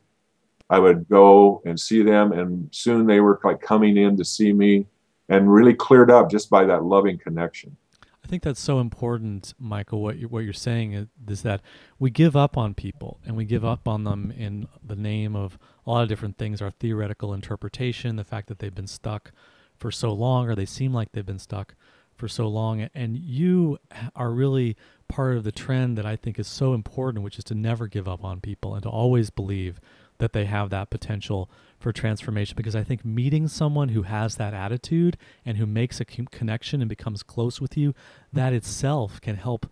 I 0.69 0.79
would 0.79 1.07
go 1.07 1.61
and 1.65 1.79
see 1.79 2.01
them. 2.01 2.31
And 2.31 2.67
soon 2.71 3.05
they 3.05 3.19
were 3.19 3.39
like 3.43 3.61
coming 3.61 3.97
in 3.97 4.17
to 4.17 4.25
see 4.25 4.53
me 4.53 4.87
and 5.31 5.51
really 5.51 5.73
cleared 5.73 6.11
up 6.11 6.29
just 6.29 6.49
by 6.49 6.65
that 6.65 6.83
loving 6.83 7.17
connection. 7.17 7.77
I 8.23 8.27
think 8.27 8.43
that's 8.43 8.59
so 8.59 8.79
important, 8.79 9.53
Michael. 9.57 10.01
What 10.01 10.19
you're, 10.19 10.29
what 10.29 10.43
you're 10.43 10.53
saying 10.53 10.93
is, 10.93 11.07
is, 11.27 11.41
that 11.43 11.61
we 11.97 12.11
give 12.11 12.35
up 12.35 12.57
on 12.57 12.73
people 12.73 13.19
and 13.25 13.35
we 13.37 13.45
give 13.45 13.61
mm-hmm. 13.61 13.71
up 13.71 13.87
on 13.87 14.03
them 14.03 14.31
in 14.37 14.67
the 14.85 14.95
name 14.95 15.35
of 15.35 15.57
a 15.87 15.89
lot 15.89 16.03
of 16.03 16.09
different 16.09 16.37
things 16.37 16.61
our 16.61 16.69
theoretical 16.69 17.33
interpretation, 17.33 18.17
the 18.17 18.25
fact 18.25 18.47
that 18.49 18.59
they've 18.59 18.75
been 18.75 18.87
stuck 18.87 19.31
for 19.77 19.89
so 19.89 20.11
long 20.11 20.49
or 20.49 20.55
they 20.55 20.65
seem 20.65 20.93
like 20.93 21.13
they've 21.13 21.25
been 21.25 21.39
stuck 21.39 21.75
for 22.13 22.27
so 22.27 22.47
long. 22.47 22.81
And 22.93 23.17
you 23.17 23.79
are 24.15 24.31
really 24.31 24.75
part 25.07 25.37
of 25.37 25.45
the 25.45 25.51
trend 25.51 25.97
that 25.97 26.05
I 26.05 26.17
think 26.17 26.37
is 26.37 26.47
so 26.47 26.73
important, 26.73 27.23
which 27.23 27.37
is 27.37 27.45
to 27.45 27.55
never 27.55 27.87
give 27.87 28.07
up 28.07 28.23
on 28.23 28.41
people 28.41 28.75
and 28.75 28.83
to 28.83 28.89
always 28.89 29.29
believe 29.29 29.79
that 30.21 30.33
they 30.33 30.45
have 30.45 30.69
that 30.69 30.91
potential 30.91 31.49
for 31.79 31.91
transformation 31.91 32.53
because 32.55 32.75
I 32.75 32.83
think 32.83 33.03
meeting 33.03 33.47
someone 33.47 33.89
who 33.89 34.03
has 34.03 34.35
that 34.35 34.53
attitude 34.53 35.17
and 35.43 35.57
who 35.57 35.65
makes 35.65 35.99
a 35.99 36.05
connection 36.05 36.79
and 36.79 36.87
becomes 36.87 37.23
close 37.23 37.59
with 37.59 37.75
you, 37.75 37.95
that 38.31 38.53
itself 38.53 39.19
can 39.19 39.35
help 39.35 39.65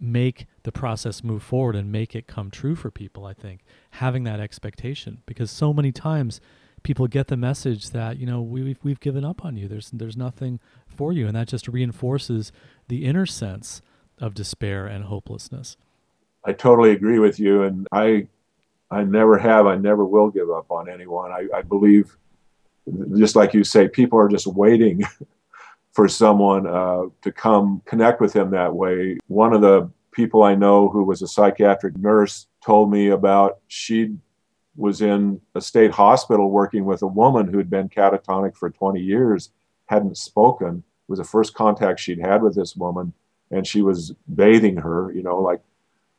make 0.00 0.46
the 0.64 0.72
process 0.72 1.22
move 1.22 1.44
forward 1.44 1.76
and 1.76 1.92
make 1.92 2.16
it 2.16 2.26
come 2.26 2.50
true 2.50 2.74
for 2.74 2.90
people, 2.90 3.24
I 3.24 3.34
think. 3.34 3.60
Having 3.92 4.24
that 4.24 4.40
expectation 4.40 5.22
because 5.26 5.50
so 5.52 5.72
many 5.72 5.92
times 5.92 6.40
people 6.82 7.06
get 7.06 7.28
the 7.28 7.36
message 7.36 7.90
that, 7.90 8.18
you 8.18 8.26
know, 8.26 8.42
we, 8.42 8.64
we've, 8.64 8.78
we've 8.82 9.00
given 9.00 9.24
up 9.24 9.44
on 9.44 9.56
you. 9.56 9.68
There's 9.68 9.92
there's 9.92 10.16
nothing 10.16 10.58
for 10.88 11.12
you 11.12 11.28
and 11.28 11.36
that 11.36 11.46
just 11.46 11.68
reinforces 11.68 12.50
the 12.88 13.04
inner 13.04 13.26
sense 13.26 13.80
of 14.18 14.34
despair 14.34 14.88
and 14.88 15.04
hopelessness. 15.04 15.76
I 16.44 16.52
totally 16.52 16.90
agree 16.90 17.20
with 17.20 17.38
you 17.38 17.62
and 17.62 17.86
I 17.92 18.26
I 18.94 19.02
never 19.02 19.36
have, 19.38 19.66
I 19.66 19.76
never 19.76 20.04
will 20.04 20.30
give 20.30 20.50
up 20.50 20.70
on 20.70 20.88
anyone. 20.88 21.32
I, 21.32 21.48
I 21.54 21.62
believe, 21.62 22.16
just 23.16 23.34
like 23.34 23.52
you 23.52 23.64
say, 23.64 23.88
people 23.88 24.18
are 24.18 24.28
just 24.28 24.46
waiting 24.46 25.02
for 25.92 26.08
someone 26.08 26.66
uh, 26.66 27.04
to 27.22 27.32
come 27.32 27.82
connect 27.86 28.20
with 28.20 28.32
them 28.32 28.50
that 28.52 28.74
way. 28.74 29.18
One 29.26 29.52
of 29.52 29.62
the 29.62 29.90
people 30.12 30.44
I 30.44 30.54
know 30.54 30.88
who 30.88 31.02
was 31.02 31.22
a 31.22 31.28
psychiatric 31.28 31.96
nurse 31.96 32.46
told 32.64 32.90
me 32.90 33.08
about 33.08 33.58
she 33.66 34.16
was 34.76 35.02
in 35.02 35.40
a 35.54 35.60
state 35.60 35.90
hospital 35.90 36.50
working 36.50 36.84
with 36.84 37.02
a 37.02 37.06
woman 37.06 37.48
who 37.48 37.58
had 37.58 37.70
been 37.70 37.88
catatonic 37.88 38.56
for 38.56 38.70
20 38.70 39.00
years, 39.00 39.50
hadn't 39.86 40.16
spoken. 40.16 40.78
It 40.78 41.10
was 41.10 41.18
the 41.18 41.24
first 41.24 41.54
contact 41.54 42.00
she'd 42.00 42.20
had 42.20 42.42
with 42.42 42.54
this 42.54 42.76
woman, 42.76 43.12
and 43.50 43.66
she 43.66 43.82
was 43.82 44.14
bathing 44.32 44.76
her, 44.78 45.12
you 45.12 45.22
know, 45.22 45.40
like 45.40 45.62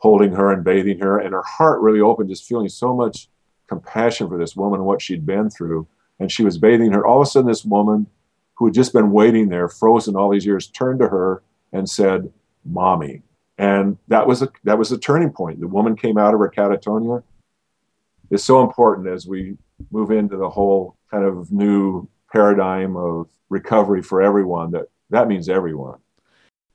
holding 0.05 0.33
her 0.33 0.51
and 0.51 0.63
bathing 0.63 0.99
her, 0.99 1.17
and 1.17 1.33
her 1.33 1.41
heart 1.41 1.81
really 1.81 1.99
opened, 1.99 2.29
just 2.29 2.47
feeling 2.47 2.69
so 2.69 2.95
much 2.95 3.27
compassion 3.67 4.29
for 4.29 4.37
this 4.37 4.55
woman 4.55 4.79
and 4.79 4.85
what 4.85 5.01
she'd 5.01 5.25
been 5.25 5.49
through. 5.49 5.87
And 6.19 6.31
she 6.31 6.43
was 6.43 6.59
bathing 6.59 6.91
her. 6.91 7.03
All 7.03 7.21
of 7.21 7.27
a 7.27 7.31
sudden, 7.31 7.49
this 7.49 7.65
woman 7.65 8.05
who 8.53 8.65
had 8.65 8.75
just 8.75 8.93
been 8.93 9.11
waiting 9.11 9.49
there, 9.49 9.67
frozen 9.67 10.15
all 10.15 10.29
these 10.29 10.45
years, 10.45 10.67
turned 10.67 10.99
to 10.99 11.07
her 11.07 11.41
and 11.73 11.89
said, 11.89 12.31
"Mommy." 12.63 13.23
And 13.57 13.97
that 14.07 14.27
was 14.27 14.43
a 14.43 14.49
that 14.63 14.77
was 14.77 14.91
a 14.91 14.97
turning 14.99 15.31
point. 15.31 15.59
The 15.59 15.67
woman 15.67 15.95
came 15.95 16.19
out 16.19 16.35
of 16.35 16.39
her 16.39 16.53
catatonia. 16.55 17.23
It's 18.29 18.43
so 18.43 18.61
important 18.61 19.07
as 19.07 19.25
we 19.25 19.57
move 19.89 20.11
into 20.11 20.37
the 20.37 20.51
whole 20.51 20.97
kind 21.09 21.25
of 21.25 21.51
new 21.51 22.07
paradigm 22.31 22.95
of 22.95 23.27
recovery 23.49 24.03
for 24.03 24.21
everyone 24.21 24.69
that 24.71 24.85
that 25.09 25.27
means 25.27 25.49
everyone. 25.49 25.97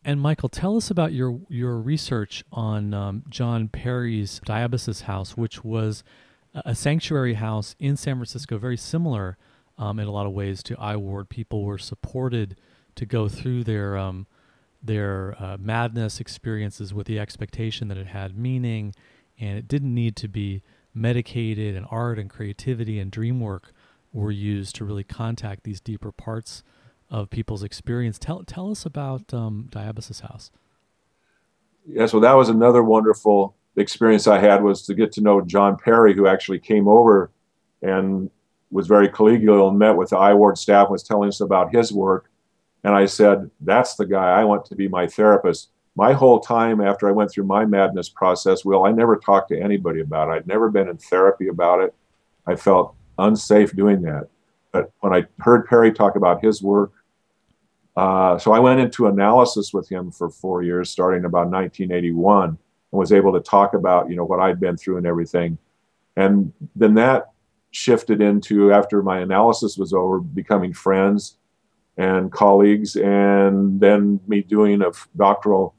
And 0.04 0.20
Michael, 0.20 0.48
tell 0.48 0.76
us 0.76 0.90
about 0.90 1.12
your 1.12 1.40
your 1.48 1.78
research 1.78 2.42
on 2.50 2.94
um, 2.94 3.22
John 3.28 3.68
Perry's 3.68 4.40
Diabasis 4.46 5.02
House, 5.02 5.36
which 5.36 5.62
was 5.62 6.02
a 6.54 6.74
sanctuary 6.74 7.34
house 7.34 7.76
in 7.78 7.96
San 7.96 8.16
Francisco, 8.16 8.56
very 8.56 8.78
similar 8.78 9.36
um, 9.76 9.98
in 9.98 10.08
a 10.08 10.10
lot 10.10 10.26
of 10.26 10.32
ways 10.32 10.62
to 10.64 10.78
I 10.78 10.96
Ward. 10.96 11.28
People 11.28 11.64
were 11.64 11.78
supported 11.78 12.56
to 12.94 13.04
go 13.04 13.28
through 13.28 13.64
their 13.64 13.98
um, 13.98 14.26
their 14.82 15.36
uh, 15.38 15.58
madness 15.60 16.18
experiences 16.18 16.94
with 16.94 17.06
the 17.06 17.18
expectation 17.18 17.88
that 17.88 17.98
it 17.98 18.06
had 18.06 18.38
meaning, 18.38 18.94
and 19.38 19.58
it 19.58 19.68
didn't 19.68 19.94
need 19.94 20.16
to 20.16 20.28
be 20.28 20.62
medicated. 20.94 21.76
And 21.76 21.86
art 21.90 22.18
and 22.18 22.30
creativity 22.30 22.98
and 22.98 23.10
dream 23.10 23.38
work 23.38 23.72
were 24.14 24.30
used 24.30 24.76
to 24.76 24.84
really 24.86 25.04
contact 25.04 25.64
these 25.64 25.80
deeper 25.80 26.10
parts 26.10 26.62
of 27.10 27.30
people's 27.30 27.62
experience. 27.62 28.18
Tell 28.18 28.44
tell 28.44 28.70
us 28.70 28.86
about 28.86 29.32
um, 29.34 29.68
Diabasis 29.70 30.20
House. 30.20 30.50
Yes, 31.86 32.12
well, 32.12 32.22
that 32.22 32.34
was 32.34 32.48
another 32.48 32.82
wonderful 32.82 33.56
experience 33.76 34.26
I 34.26 34.38
had 34.38 34.62
was 34.62 34.82
to 34.82 34.94
get 34.94 35.12
to 35.12 35.20
know 35.20 35.40
John 35.40 35.76
Perry, 35.76 36.14
who 36.14 36.26
actually 36.26 36.58
came 36.58 36.86
over 36.86 37.30
and 37.82 38.30
was 38.70 38.86
very 38.86 39.08
collegial 39.08 39.68
and 39.68 39.78
met 39.78 39.96
with 39.96 40.10
the 40.10 40.18
I 40.18 40.34
Ward 40.34 40.58
staff, 40.58 40.90
was 40.90 41.02
telling 41.02 41.28
us 41.28 41.40
about 41.40 41.74
his 41.74 41.92
work. 41.92 42.30
And 42.84 42.94
I 42.94 43.06
said, 43.06 43.50
That's 43.60 43.94
the 43.96 44.06
guy 44.06 44.40
I 44.40 44.44
want 44.44 44.64
to 44.66 44.74
be 44.74 44.88
my 44.88 45.06
therapist. 45.06 45.70
My 45.96 46.12
whole 46.12 46.38
time 46.38 46.80
after 46.80 47.08
I 47.08 47.12
went 47.12 47.32
through 47.32 47.44
my 47.44 47.64
madness 47.64 48.08
process, 48.08 48.64
Will, 48.64 48.84
I 48.84 48.92
never 48.92 49.16
talked 49.16 49.48
to 49.48 49.60
anybody 49.60 50.00
about 50.00 50.28
it. 50.28 50.32
I'd 50.32 50.46
never 50.46 50.70
been 50.70 50.88
in 50.88 50.96
therapy 50.96 51.48
about 51.48 51.80
it. 51.80 51.94
I 52.46 52.54
felt 52.54 52.94
unsafe 53.18 53.74
doing 53.74 54.02
that. 54.02 54.28
But 54.72 54.92
when 55.00 55.12
I 55.12 55.26
heard 55.40 55.66
Perry 55.66 55.92
talk 55.92 56.14
about 56.14 56.44
his 56.44 56.62
work, 56.62 56.92
uh, 58.00 58.38
so 58.38 58.52
I 58.52 58.58
went 58.60 58.80
into 58.80 59.08
analysis 59.08 59.74
with 59.74 59.86
him 59.86 60.10
for 60.10 60.30
four 60.30 60.62
years, 60.62 60.88
starting 60.88 61.26
about 61.26 61.50
1981, 61.50 62.48
and 62.48 62.58
was 62.92 63.12
able 63.12 63.30
to 63.34 63.40
talk 63.40 63.74
about 63.74 64.08
you 64.08 64.16
know 64.16 64.24
what 64.24 64.40
I'd 64.40 64.58
been 64.58 64.78
through 64.78 64.96
and 64.96 65.06
everything. 65.06 65.58
And 66.16 66.50
then 66.74 66.94
that 66.94 67.32
shifted 67.72 68.22
into 68.22 68.72
after 68.72 69.02
my 69.02 69.18
analysis 69.18 69.76
was 69.76 69.92
over, 69.92 70.18
becoming 70.18 70.72
friends 70.72 71.36
and 71.98 72.32
colleagues, 72.32 72.96
and 72.96 73.78
then 73.78 74.18
me 74.26 74.40
doing 74.40 74.80
a 74.80 74.92
doctoral 75.18 75.74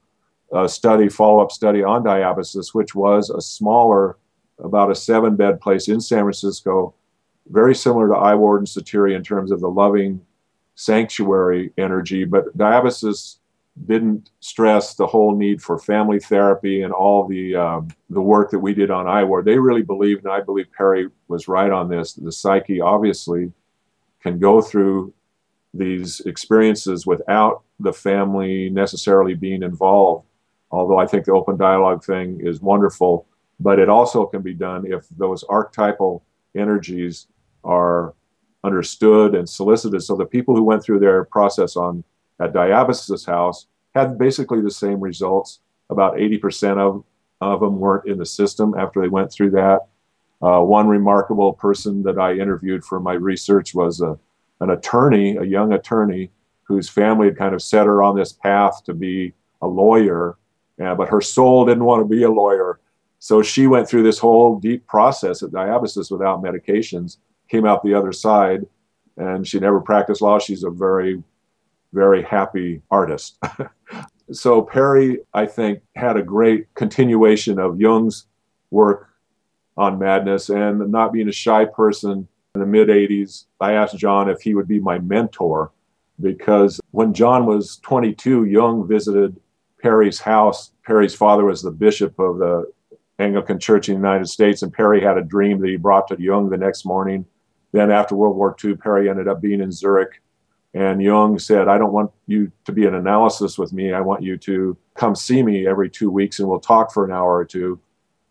uh, 0.53 0.67
study, 0.67 1.09
follow-up 1.09 1.51
study 1.51 1.83
on 1.83 2.03
diabasis, 2.03 2.71
which 2.71 2.93
was 2.93 3.31
a 3.31 3.41
smaller, 3.41 4.15
about 4.59 4.91
a 4.91 4.95
seven-bed 4.95 5.59
place 5.59 5.87
in 5.87 5.99
San 5.99 6.19
Francisco, 6.19 6.93
very 7.49 7.73
similar 7.73 8.09
to 8.09 8.13
I 8.13 8.35
Ward 8.35 8.61
and 8.61 8.67
Soteria 8.67 9.15
in 9.15 9.23
terms 9.23 9.49
of 9.49 9.59
the 9.59 9.71
loving 9.71 10.21
sanctuary 10.75 11.73
energy, 11.77 12.23
but 12.25 12.55
diabasis 12.57 13.37
didn't 13.85 14.31
stress 14.41 14.95
the 14.95 15.07
whole 15.07 15.35
need 15.35 15.61
for 15.61 15.77
family 15.79 16.19
therapy 16.19 16.81
and 16.81 16.93
all 16.93 17.27
the 17.27 17.55
um, 17.55 17.87
the 18.09 18.21
work 18.21 18.51
that 18.51 18.59
we 18.59 18.73
did 18.73 18.91
on 18.91 19.05
iWard. 19.05 19.45
They 19.45 19.57
really 19.57 19.81
believed, 19.81 20.25
and 20.25 20.33
I 20.33 20.41
believe 20.41 20.67
Perry 20.77 21.07
was 21.27 21.47
right 21.47 21.71
on 21.71 21.89
this. 21.89 22.13
The 22.13 22.31
psyche 22.31 22.81
obviously 22.81 23.51
can 24.21 24.39
go 24.39 24.61
through 24.61 25.13
these 25.73 26.19
experiences 26.21 27.05
without 27.05 27.63
the 27.79 27.93
family 27.93 28.69
necessarily 28.69 29.35
being 29.35 29.63
involved. 29.63 30.25
Although 30.69 30.97
I 30.97 31.07
think 31.07 31.25
the 31.25 31.33
open 31.33 31.57
dialogue 31.57 32.03
thing 32.03 32.41
is 32.41 32.61
wonderful, 32.61 33.25
but 33.59 33.79
it 33.79 33.89
also 33.89 34.25
can 34.25 34.41
be 34.41 34.53
done 34.53 34.85
if 34.85 35.07
those 35.09 35.43
archetypal 35.43 36.23
energies 36.55 37.27
are 37.63 38.13
understood 38.63 39.35
and 39.35 39.49
solicited. 39.49 40.03
So 40.03 40.15
the 40.15 40.25
people 40.25 40.55
who 40.55 40.63
went 40.63 40.83
through 40.83 40.99
their 40.99 41.25
process 41.25 41.75
on 41.75 42.03
at 42.39 42.53
Diabasis 42.53 43.25
House 43.25 43.67
had 43.93 44.17
basically 44.17 44.61
the 44.61 44.71
same 44.71 44.99
results. 44.99 45.59
About 45.89 46.15
80% 46.15 46.77
of, 46.77 47.03
of 47.41 47.59
them 47.59 47.79
weren't 47.79 48.07
in 48.07 48.17
the 48.17 48.25
system 48.25 48.73
after 48.77 49.01
they 49.01 49.09
went 49.09 49.31
through 49.31 49.51
that. 49.51 49.87
Uh, 50.41 50.61
one 50.61 50.87
remarkable 50.87 51.53
person 51.53 52.01
that 52.03 52.17
I 52.17 52.33
interviewed 52.33 52.83
for 52.83 52.99
my 52.99 53.13
research 53.13 53.75
was 53.75 54.01
a, 54.01 54.17
an 54.59 54.71
attorney, 54.71 55.37
a 55.37 55.43
young 55.43 55.73
attorney, 55.73 56.31
whose 56.63 56.89
family 56.89 57.27
had 57.27 57.37
kind 57.37 57.53
of 57.53 57.61
set 57.61 57.85
her 57.85 58.01
on 58.01 58.15
this 58.15 58.31
path 58.31 58.83
to 58.85 58.93
be 58.93 59.33
a 59.61 59.67
lawyer, 59.67 60.37
uh, 60.81 60.95
but 60.95 61.09
her 61.09 61.21
soul 61.21 61.65
didn't 61.65 61.83
want 61.83 62.01
to 62.01 62.07
be 62.07 62.23
a 62.23 62.31
lawyer. 62.31 62.79
So 63.19 63.43
she 63.43 63.67
went 63.67 63.87
through 63.87 64.03
this 64.03 64.17
whole 64.17 64.59
deep 64.59 64.87
process 64.87 65.43
at 65.43 65.51
Diabasis 65.51 66.09
without 66.09 66.41
medications, 66.41 67.17
came 67.51 67.65
out 67.65 67.83
the 67.83 67.93
other 67.93 68.13
side, 68.13 68.65
and 69.17 69.45
she 69.45 69.59
never 69.59 69.81
practiced 69.81 70.21
law. 70.21 70.39
She's 70.39 70.63
a 70.63 70.69
very, 70.69 71.21
very 71.91 72.23
happy 72.23 72.81
artist. 72.89 73.37
so 74.31 74.61
Perry, 74.61 75.19
I 75.33 75.45
think, 75.45 75.81
had 75.97 76.15
a 76.15 76.23
great 76.23 76.73
continuation 76.75 77.59
of 77.59 77.79
Jung's 77.79 78.25
work 78.71 79.09
on 79.75 79.99
madness 79.99 80.49
and 80.49 80.89
not 80.91 81.11
being 81.11 81.27
a 81.27 81.33
shy 81.33 81.65
person 81.65 82.27
in 82.55 82.61
the 82.61 82.65
mid 82.65 82.87
80s. 82.87 83.45
I 83.59 83.73
asked 83.73 83.97
John 83.97 84.29
if 84.29 84.41
he 84.41 84.55
would 84.55 84.67
be 84.67 84.79
my 84.79 84.99
mentor 84.99 85.71
because 86.21 86.79
when 86.91 87.13
John 87.13 87.45
was 87.45 87.77
22, 87.83 88.45
Jung 88.45 88.87
visited 88.87 89.35
Perry's 89.81 90.21
house. 90.21 90.71
Perry's 90.85 91.15
father 91.15 91.43
was 91.43 91.61
the 91.61 91.71
bishop 91.71 92.17
of 92.17 92.37
the 92.37 92.71
Anglican 93.19 93.59
Church 93.59 93.89
in 93.89 93.95
the 93.95 93.99
United 93.99 94.27
States, 94.27 94.61
and 94.61 94.71
Perry 94.71 95.01
had 95.01 95.17
a 95.17 95.23
dream 95.23 95.59
that 95.59 95.69
he 95.69 95.75
brought 95.75 96.07
to 96.07 96.21
Jung 96.21 96.49
the 96.49 96.57
next 96.57 96.85
morning. 96.85 97.25
Then, 97.71 97.91
after 97.91 98.15
World 98.15 98.35
War 98.35 98.55
II, 98.63 98.75
Perry 98.75 99.09
ended 99.09 99.27
up 99.27 99.41
being 99.41 99.61
in 99.61 99.71
Zurich. 99.71 100.21
And 100.73 101.01
Jung 101.01 101.37
said, 101.37 101.67
I 101.67 101.77
don't 101.77 101.91
want 101.91 102.11
you 102.27 102.51
to 102.65 102.71
be 102.71 102.85
an 102.85 102.95
analysis 102.95 103.57
with 103.57 103.73
me. 103.73 103.91
I 103.91 103.99
want 103.99 104.23
you 104.23 104.37
to 104.37 104.77
come 104.95 105.15
see 105.15 105.43
me 105.43 105.67
every 105.67 105.89
two 105.89 106.09
weeks 106.09 106.39
and 106.39 106.47
we'll 106.47 106.61
talk 106.61 106.93
for 106.93 107.03
an 107.03 107.11
hour 107.11 107.35
or 107.35 107.45
two. 107.45 107.79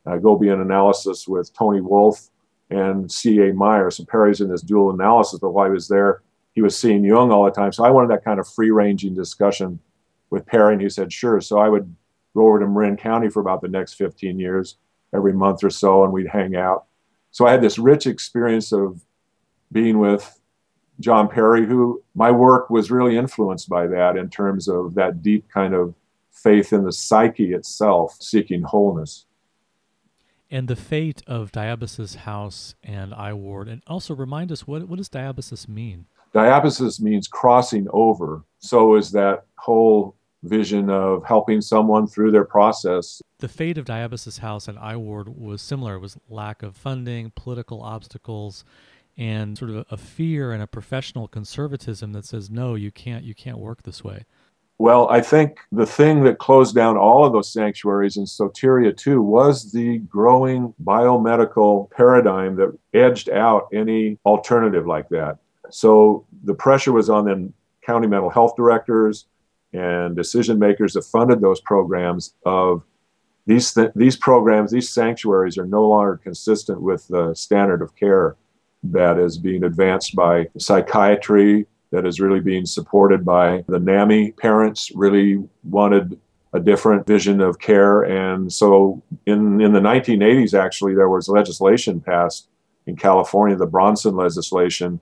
Uh, 0.07 0.17
go 0.17 0.37
be 0.37 0.49
an 0.49 0.61
analysis 0.61 1.29
with 1.29 1.53
Toni 1.53 1.83
Wolff 1.83 2.31
and 2.71 3.11
C.A. 3.11 3.53
Meier. 3.53 3.91
So 3.91 4.05
Perry's 4.05 4.41
in 4.41 4.49
this 4.49 4.63
dual 4.63 4.91
analysis, 4.91 5.39
but 5.39 5.51
while 5.51 5.67
he 5.67 5.73
was 5.73 5.89
there, 5.89 6.23
he 6.53 6.63
was 6.63 6.79
seeing 6.79 7.05
Jung 7.05 7.31
all 7.31 7.45
the 7.45 7.51
time. 7.51 7.73
So 7.73 7.85
I 7.85 7.91
wanted 7.91 8.11
that 8.11 8.25
kind 8.25 8.41
of 8.41 8.49
free 8.49 8.71
ranging 8.71 9.15
discussion 9.15 9.79
with 10.31 10.47
Perry, 10.47 10.75
and 10.75 10.83
he 10.83 10.89
said, 10.89 11.13
sure. 11.13 11.41
So 11.41 11.59
I 11.59 11.69
would 11.69 11.95
go 12.35 12.47
over 12.47 12.61
to 12.61 12.67
Marin 12.67 12.97
County 12.97 13.29
for 13.29 13.41
about 13.41 13.61
the 13.61 13.69
next 13.69 13.95
15 13.95 14.39
years, 14.39 14.77
every 15.15 15.33
month 15.33 15.63
or 15.63 15.71
so, 15.71 16.05
and 16.05 16.13
we'd 16.13 16.29
hang 16.29 16.57
out. 16.57 16.87
So 17.33 17.47
I 17.47 17.53
had 17.53 17.63
this 17.63 17.79
rich 17.79 18.07
experience 18.07 18.73
of 18.73 19.03
being 19.73 19.99
with 19.99 20.39
John 21.01 21.29
Perry, 21.29 21.67
who 21.67 22.03
my 22.15 22.31
work 22.31 22.71
was 22.71 22.91
really 22.91 23.17
influenced 23.17 23.69
by 23.69 23.87
that 23.87 24.17
in 24.17 24.29
terms 24.29 24.69
of 24.69 24.95
that 24.95 25.23
deep 25.23 25.49
kind 25.49 25.75
of 25.75 25.95
faith 26.31 26.73
in 26.73 26.85
the 26.85 26.93
psyche 26.93 27.53
itself, 27.53 28.17
seeking 28.21 28.63
wholeness. 28.63 29.27
And 30.51 30.67
the 30.67 30.77
fate 30.77 31.23
of 31.27 31.53
Diabasis 31.53 32.17
House 32.17 32.75
and 32.83 33.15
I 33.15 33.33
Ward, 33.33 33.69
and 33.69 33.83
also 33.87 34.15
remind 34.15 34.51
us 34.51 34.67
what 34.67 34.89
what 34.89 34.97
does 34.97 35.09
Diabasis 35.09 35.69
mean? 35.69 36.07
Diabasis 36.35 37.01
means 37.01 37.29
crossing 37.29 37.87
over. 37.93 38.43
So 38.59 38.97
is 38.97 39.13
that 39.13 39.45
whole 39.57 40.17
vision 40.43 40.89
of 40.89 41.25
helping 41.25 41.61
someone 41.61 42.07
through 42.07 42.31
their 42.31 42.45
process. 42.45 43.21
The 43.39 43.49
fate 43.49 43.79
of 43.79 43.85
Diabasis 43.85 44.39
House 44.39 44.69
and 44.69 44.79
I 44.79 44.97
Ward 44.97 45.29
was 45.29 45.61
similar. 45.61 45.95
It 45.97 46.01
was 46.01 46.17
lack 46.29 46.63
of 46.63 46.77
funding, 46.77 47.33
political 47.35 47.83
obstacles, 47.83 48.65
and 49.21 49.59
sort 49.59 49.71
of 49.71 49.85
a 49.91 49.97
fear 49.99 50.51
and 50.51 50.63
a 50.63 50.67
professional 50.67 51.29
conservatism 51.29 52.13
that 52.13 52.25
says 52.25 52.51
no 52.51 52.75
you 52.75 52.91
can't 52.91 53.23
you 53.23 53.35
can't 53.35 53.59
work 53.59 53.83
this 53.83 54.03
way. 54.03 54.25
Well 54.79 55.09
i 55.11 55.21
think 55.21 55.59
the 55.71 55.87
thing 55.87 56.25
that 56.25 56.39
closed 56.39 56.75
down 56.75 56.97
all 56.97 57.25
of 57.27 57.33
those 57.35 57.53
sanctuaries 57.53 58.17
in 58.17 58.25
soteria 58.25 58.97
too 58.97 59.21
was 59.21 59.71
the 59.71 59.99
growing 59.99 60.75
biomedical 60.83 61.91
paradigm 61.91 62.57
that 62.57 62.77
edged 62.95 63.29
out 63.29 63.69
any 63.73 64.19
alternative 64.25 64.87
like 64.87 65.09
that. 65.11 65.37
So 65.69 66.27
the 66.45 66.55
pressure 66.55 66.93
was 66.93 67.11
on 67.11 67.27
the 67.27 67.53
county 67.83 68.07
mental 68.07 68.31
health 68.31 68.57
directors 68.57 69.27
and 69.75 70.17
decision 70.17 70.59
makers 70.59 70.95
that 70.95 71.05
funded 71.05 71.43
those 71.43 71.61
programs 71.61 72.35
of 72.47 72.83
these 73.47 73.75
th- 73.75 73.93
these 73.95 74.17
programs 74.17 74.71
these 74.71 74.89
sanctuaries 74.89 75.59
are 75.59 75.67
no 75.67 75.87
longer 75.87 76.17
consistent 76.17 76.81
with 76.81 77.07
the 77.09 77.35
standard 77.35 77.83
of 77.83 77.95
care 77.95 78.37
that 78.83 79.19
is 79.19 79.39
being 79.39 79.65
advanced 79.65 80.15
by 80.15 80.49
psychiatry, 80.59 81.67
that 81.91 82.07
is 82.07 82.21
really 82.21 82.41
being 82.41 82.65
supported 82.65 83.25
by 83.25 83.65
the 83.69 83.79
NAMI 83.79 84.33
parents, 84.33 84.91
really 84.95 85.43
wanted 85.65 86.19
a 86.53 86.61
different 86.61 87.07
vision 87.07 87.41
of 87.41 87.59
care. 87.59 88.03
And 88.03 88.53
so 88.53 89.03
in, 89.27 89.61
in 89.61 89.73
the 89.73 89.81
1980s, 89.81 90.59
actually, 90.59 90.95
there 90.95 91.09
was 91.09 91.29
legislation 91.29 92.01
passed 92.01 92.49
in 92.87 92.97
California, 92.97 93.57
the 93.57 93.67
Bronzan 93.67 94.19
legislation, 94.19 95.01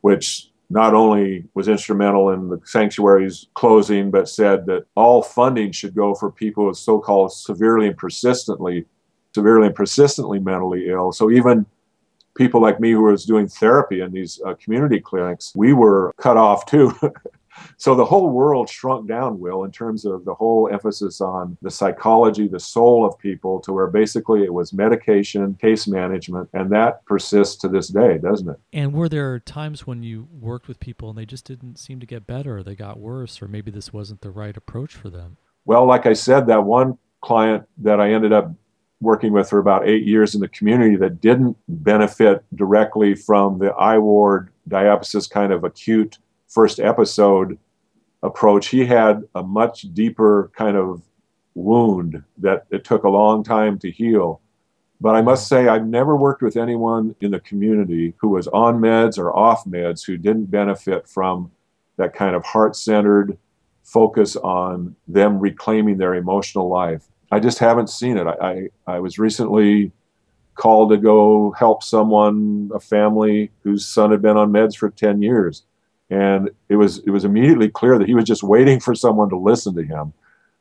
which 0.00 0.50
not 0.68 0.94
only 0.94 1.44
was 1.54 1.68
instrumental 1.68 2.30
in 2.30 2.48
the 2.48 2.60
sanctuaries 2.64 3.46
closing, 3.54 4.10
but 4.10 4.28
said 4.28 4.66
that 4.66 4.86
all 4.94 5.22
funding 5.22 5.70
should 5.70 5.94
go 5.94 6.14
for 6.14 6.30
people 6.30 6.66
with 6.66 6.78
so-called 6.78 7.32
severely 7.32 7.86
and 7.86 7.96
persistently, 7.96 8.86
severely 9.34 9.66
and 9.66 9.76
persistently 9.76 10.38
mentally 10.38 10.88
ill. 10.88 11.12
So 11.12 11.30
even 11.30 11.66
people 12.34 12.60
like 12.60 12.80
me 12.80 12.92
who 12.92 13.02
was 13.02 13.24
doing 13.24 13.48
therapy 13.48 14.00
in 14.00 14.12
these 14.12 14.40
uh, 14.46 14.54
community 14.54 15.00
clinics, 15.00 15.52
we 15.54 15.72
were 15.72 16.12
cut 16.16 16.36
off 16.36 16.66
too. 16.66 16.92
so 17.76 17.94
the 17.94 18.04
whole 18.04 18.30
world 18.30 18.68
shrunk 18.68 19.08
down, 19.08 19.38
Will, 19.38 19.64
in 19.64 19.70
terms 19.70 20.04
of 20.04 20.24
the 20.24 20.34
whole 20.34 20.68
emphasis 20.72 21.20
on 21.20 21.56
the 21.62 21.70
psychology, 21.70 22.48
the 22.48 22.60
soul 22.60 23.04
of 23.04 23.18
people, 23.18 23.60
to 23.60 23.72
where 23.72 23.86
basically 23.86 24.44
it 24.44 24.52
was 24.52 24.72
medication, 24.72 25.54
case 25.60 25.86
management, 25.86 26.48
and 26.52 26.70
that 26.72 27.04
persists 27.04 27.56
to 27.56 27.68
this 27.68 27.88
day, 27.88 28.18
doesn't 28.18 28.48
it? 28.48 28.56
And 28.72 28.92
were 28.92 29.08
there 29.08 29.38
times 29.38 29.86
when 29.86 30.02
you 30.02 30.28
worked 30.30 30.68
with 30.68 30.80
people 30.80 31.10
and 31.10 31.18
they 31.18 31.26
just 31.26 31.44
didn't 31.44 31.78
seem 31.78 32.00
to 32.00 32.06
get 32.06 32.26
better, 32.26 32.58
or 32.58 32.62
they 32.62 32.74
got 32.74 32.98
worse, 32.98 33.42
or 33.42 33.48
maybe 33.48 33.70
this 33.70 33.92
wasn't 33.92 34.20
the 34.20 34.30
right 34.30 34.56
approach 34.56 34.94
for 34.94 35.10
them? 35.10 35.36
Well, 35.64 35.86
like 35.86 36.06
I 36.06 36.12
said, 36.12 36.46
that 36.48 36.64
one 36.64 36.98
client 37.20 37.64
that 37.78 38.00
I 38.00 38.12
ended 38.12 38.32
up 38.32 38.52
working 39.02 39.32
with 39.32 39.50
for 39.50 39.58
about 39.58 39.86
eight 39.86 40.04
years 40.04 40.34
in 40.34 40.40
the 40.40 40.48
community 40.48 40.96
that 40.96 41.20
didn't 41.20 41.56
benefit 41.68 42.44
directly 42.54 43.14
from 43.14 43.58
the 43.58 43.72
I 43.72 43.98
ward 43.98 44.50
diabasis 44.68 45.28
kind 45.28 45.52
of 45.52 45.64
acute 45.64 46.18
first 46.48 46.78
episode 46.78 47.58
approach. 48.22 48.68
He 48.68 48.86
had 48.86 49.24
a 49.34 49.42
much 49.42 49.82
deeper 49.92 50.50
kind 50.56 50.76
of 50.76 51.02
wound 51.54 52.22
that 52.38 52.64
it 52.70 52.84
took 52.84 53.02
a 53.04 53.08
long 53.08 53.42
time 53.42 53.78
to 53.80 53.90
heal. 53.90 54.40
But 55.00 55.16
I 55.16 55.22
must 55.22 55.48
say, 55.48 55.66
I've 55.66 55.86
never 55.86 56.16
worked 56.16 56.42
with 56.42 56.56
anyone 56.56 57.16
in 57.20 57.32
the 57.32 57.40
community 57.40 58.14
who 58.18 58.28
was 58.28 58.46
on 58.48 58.78
meds 58.78 59.18
or 59.18 59.36
off 59.36 59.64
meds 59.64 60.06
who 60.06 60.16
didn't 60.16 60.46
benefit 60.46 61.08
from 61.08 61.50
that 61.96 62.14
kind 62.14 62.36
of 62.36 62.44
heart 62.44 62.76
centered 62.76 63.36
focus 63.82 64.36
on 64.36 64.94
them 65.08 65.40
reclaiming 65.40 65.98
their 65.98 66.14
emotional 66.14 66.68
life. 66.68 67.02
I 67.32 67.40
just 67.40 67.58
haven't 67.58 67.88
seen 67.88 68.18
it. 68.18 68.26
I, 68.26 68.68
I, 68.86 68.96
I 68.96 69.00
was 69.00 69.18
recently 69.18 69.90
called 70.54 70.90
to 70.90 70.98
go 70.98 71.52
help 71.52 71.82
someone, 71.82 72.70
a 72.74 72.78
family 72.78 73.50
whose 73.62 73.86
son 73.86 74.10
had 74.10 74.20
been 74.20 74.36
on 74.36 74.52
meds 74.52 74.76
for 74.76 74.90
10 74.90 75.22
years. 75.22 75.64
And 76.10 76.50
it 76.68 76.76
was 76.76 76.98
it 76.98 77.08
was 77.08 77.24
immediately 77.24 77.70
clear 77.70 77.98
that 77.98 78.06
he 78.06 78.14
was 78.14 78.26
just 78.26 78.42
waiting 78.42 78.80
for 78.80 78.94
someone 78.94 79.30
to 79.30 79.38
listen 79.38 79.74
to 79.76 79.82
him. 79.82 80.12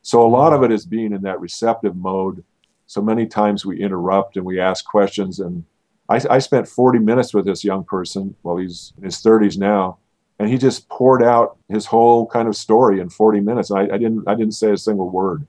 So 0.02 0.26
a 0.26 0.30
lot 0.30 0.54
of 0.54 0.64
it 0.64 0.72
is 0.72 0.86
being 0.86 1.12
in 1.12 1.24
that 1.24 1.42
receptive 1.42 1.98
mode. 1.98 2.42
So 2.88 3.02
many 3.02 3.26
times 3.26 3.66
we 3.66 3.82
interrupt 3.84 4.38
and 4.38 4.46
we 4.46 4.62
ask 4.62 4.86
questions. 4.86 5.42
And 5.42 5.66
I, 6.08 6.22
I 6.30 6.40
spent 6.40 6.70
40 6.70 7.00
minutes 7.00 7.34
with 7.34 7.46
this 7.46 7.66
young 7.66 7.84
person. 7.84 8.34
Well, 8.44 8.58
he's 8.58 8.94
in 8.98 9.04
his 9.04 9.18
30s 9.18 9.58
now, 9.58 9.98
and 10.40 10.48
he 10.48 10.58
just 10.58 10.88
poured 10.88 11.22
out 11.22 11.58
his 11.68 11.86
whole 11.86 12.28
kind 12.28 12.48
of 12.48 12.56
story 12.56 13.02
in 13.02 13.10
40 13.10 13.42
minutes. 13.42 13.72
I, 13.72 13.82
I 13.82 13.98
didn't 13.98 14.24
I 14.26 14.36
didn't 14.36 14.54
say 14.54 14.72
a 14.72 14.78
single 14.78 15.10
word. 15.10 15.46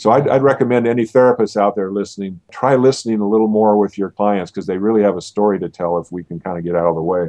So 0.00 0.10
I'd, 0.10 0.26
I'd, 0.30 0.40
recommend 0.40 0.88
any 0.88 1.02
therapists 1.02 1.60
out 1.60 1.76
there 1.76 1.90
listening, 1.90 2.40
try 2.50 2.74
listening 2.74 3.20
a 3.20 3.28
little 3.28 3.48
more 3.48 3.76
with 3.76 3.98
your 3.98 4.08
clients 4.08 4.50
because 4.50 4.64
they 4.64 4.78
really 4.78 5.02
have 5.02 5.14
a 5.14 5.20
story 5.20 5.58
to 5.58 5.68
tell 5.68 5.98
if 5.98 6.10
we 6.10 6.24
can 6.24 6.40
kind 6.40 6.56
of 6.56 6.64
get 6.64 6.74
out 6.74 6.86
of 6.86 6.94
the 6.94 7.02
way. 7.02 7.28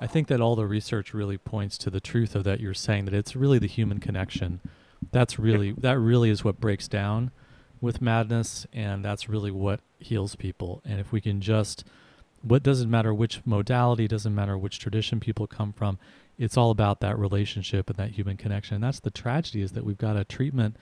I 0.00 0.06
think 0.06 0.28
that 0.28 0.40
all 0.40 0.54
the 0.54 0.68
research 0.68 1.12
really 1.12 1.36
points 1.36 1.76
to 1.78 1.90
the 1.90 1.98
truth 1.98 2.36
of 2.36 2.44
that 2.44 2.60
you're 2.60 2.74
saying 2.74 3.06
that 3.06 3.14
it's 3.14 3.34
really 3.34 3.58
the 3.58 3.66
human 3.66 3.98
connection. 3.98 4.60
That's 5.10 5.36
really 5.36 5.72
that 5.72 5.98
really 5.98 6.30
is 6.30 6.44
what 6.44 6.60
breaks 6.60 6.86
down 6.86 7.32
with 7.80 8.00
madness 8.00 8.68
and 8.72 9.04
that's 9.04 9.28
really 9.28 9.50
what 9.50 9.80
heals 9.98 10.36
people. 10.36 10.82
And 10.84 11.00
if 11.00 11.10
we 11.10 11.20
can 11.20 11.40
just 11.40 11.82
what 12.40 12.62
doesn't 12.62 12.88
matter 12.88 13.12
which 13.12 13.40
modality, 13.44 14.06
doesn't 14.06 14.32
matter 14.32 14.56
which 14.56 14.78
tradition 14.78 15.18
people 15.18 15.48
come 15.48 15.72
from, 15.72 15.98
it's 16.38 16.56
all 16.56 16.70
about 16.70 17.00
that 17.00 17.18
relationship 17.18 17.90
and 17.90 17.98
that 17.98 18.12
human 18.12 18.36
connection. 18.36 18.76
And 18.76 18.84
that's 18.84 19.00
the 19.00 19.10
tragedy 19.10 19.60
is 19.60 19.72
that 19.72 19.84
we've 19.84 19.98
got 19.98 20.16
a 20.16 20.22
treatment 20.22 20.76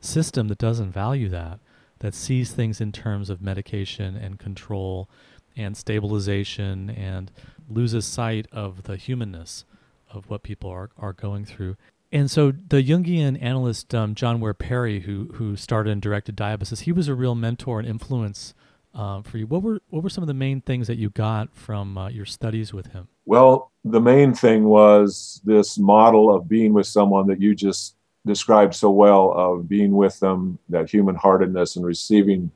system 0.00 0.48
that 0.48 0.58
doesn't 0.58 0.92
value 0.92 1.28
that, 1.28 1.60
that 2.00 2.14
sees 2.14 2.52
things 2.52 2.80
in 2.80 2.92
terms 2.92 3.30
of 3.30 3.42
medication 3.42 4.16
and 4.16 4.38
control 4.38 5.08
and 5.56 5.76
stabilization 5.76 6.90
and 6.90 7.30
loses 7.68 8.06
sight 8.06 8.46
of 8.52 8.84
the 8.84 8.96
humanness 8.96 9.64
of 10.10 10.30
what 10.30 10.42
people 10.42 10.70
are, 10.70 10.90
are 10.96 11.12
going 11.12 11.44
through. 11.44 11.76
And 12.10 12.30
so 12.30 12.52
the 12.52 12.82
Jungian 12.82 13.40
analyst 13.42 13.94
um, 13.94 14.14
John 14.14 14.40
Weir 14.40 14.54
Perry, 14.54 15.00
who 15.00 15.30
who 15.34 15.56
started 15.56 15.90
and 15.90 16.00
directed 16.00 16.36
Diabasis, 16.36 16.80
he 16.80 16.92
was 16.92 17.06
a 17.06 17.14
real 17.14 17.34
mentor 17.34 17.78
and 17.78 17.86
influence 17.86 18.54
uh, 18.94 19.20
for 19.20 19.36
you. 19.36 19.46
What 19.46 19.62
were 19.62 19.80
what 19.90 20.02
were 20.02 20.08
some 20.08 20.22
of 20.22 20.28
the 20.28 20.34
main 20.34 20.62
things 20.62 20.86
that 20.86 20.96
you 20.96 21.10
got 21.10 21.54
from 21.54 21.98
uh, 21.98 22.08
your 22.08 22.24
studies 22.24 22.72
with 22.72 22.92
him? 22.92 23.08
Well, 23.26 23.72
the 23.84 24.00
main 24.00 24.32
thing 24.32 24.64
was 24.64 25.42
this 25.44 25.78
model 25.78 26.34
of 26.34 26.48
being 26.48 26.72
with 26.72 26.86
someone 26.86 27.26
that 27.26 27.42
you 27.42 27.54
just 27.54 27.94
described 28.28 28.74
so 28.74 28.90
well 28.90 29.32
of 29.32 29.68
being 29.68 29.92
with 29.92 30.20
them, 30.20 30.58
that 30.68 30.88
human 30.88 31.16
heartedness 31.16 31.74
and 31.74 31.84
receiving 31.84 32.52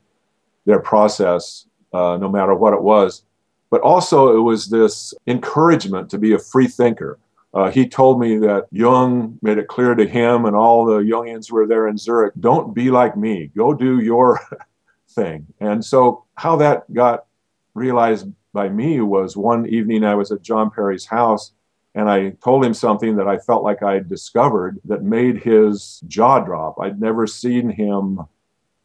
their 0.65 0.79
process, 0.79 1.67
uh, 1.93 2.17
no 2.21 2.29
matter 2.29 2.55
what 2.55 2.73
it 2.73 2.83
was. 2.83 3.25
But 3.71 3.81
also, 3.81 4.37
it 4.37 4.41
was 4.41 4.69
this 4.69 5.15
encouragement 5.27 6.11
to 6.11 6.19
be 6.19 6.35
a 6.35 6.39
free 6.39 6.69
thinker. 6.69 7.19
Uh, 7.55 7.71
he 7.71 7.89
told 7.89 8.21
me 8.21 8.39
that 8.39 8.67
Jung 8.71 9.39
made 9.43 9.59
it 9.59 9.69
clear 9.69 9.95
to 9.95 10.07
him 10.07 10.45
and 10.45 10.55
all 10.55 10.85
the 10.85 11.01
Jungians 11.01 11.49
who 11.49 11.57
were 11.57 11.67
there 11.67 11.89
in 11.89 11.99
Zurich 11.99 12.35
don't 12.39 12.75
be 12.75 12.91
like 12.91 13.17
me, 13.17 13.51
go 13.57 13.75
do 13.75 14.01
your 14.01 14.41
thing. 15.11 15.47
And 15.61 15.85
so, 15.85 16.25
how 16.37 16.57
that 16.57 16.91
got 16.93 17.27
realized 17.75 18.27
by 18.53 18.69
me 18.69 19.01
was 19.01 19.37
one 19.37 19.67
evening 19.67 20.05
I 20.05 20.15
was 20.15 20.31
at 20.31 20.43
John 20.43 20.71
Perry's 20.71 21.07
house 21.07 21.53
and 21.95 22.09
I 22.09 22.31
told 22.43 22.65
him 22.65 22.73
something 22.73 23.17
that 23.17 23.29
I 23.29 23.39
felt 23.39 23.63
like 23.63 23.83
I 23.83 23.99
discovered 23.99 24.81
that 24.85 25.03
made 25.03 25.39
his 25.39 26.03
jaw 26.07 26.41
drop. 26.41 26.79
I'd 26.81 27.01
never 27.01 27.27
seen 27.27 27.69
him 27.69 28.21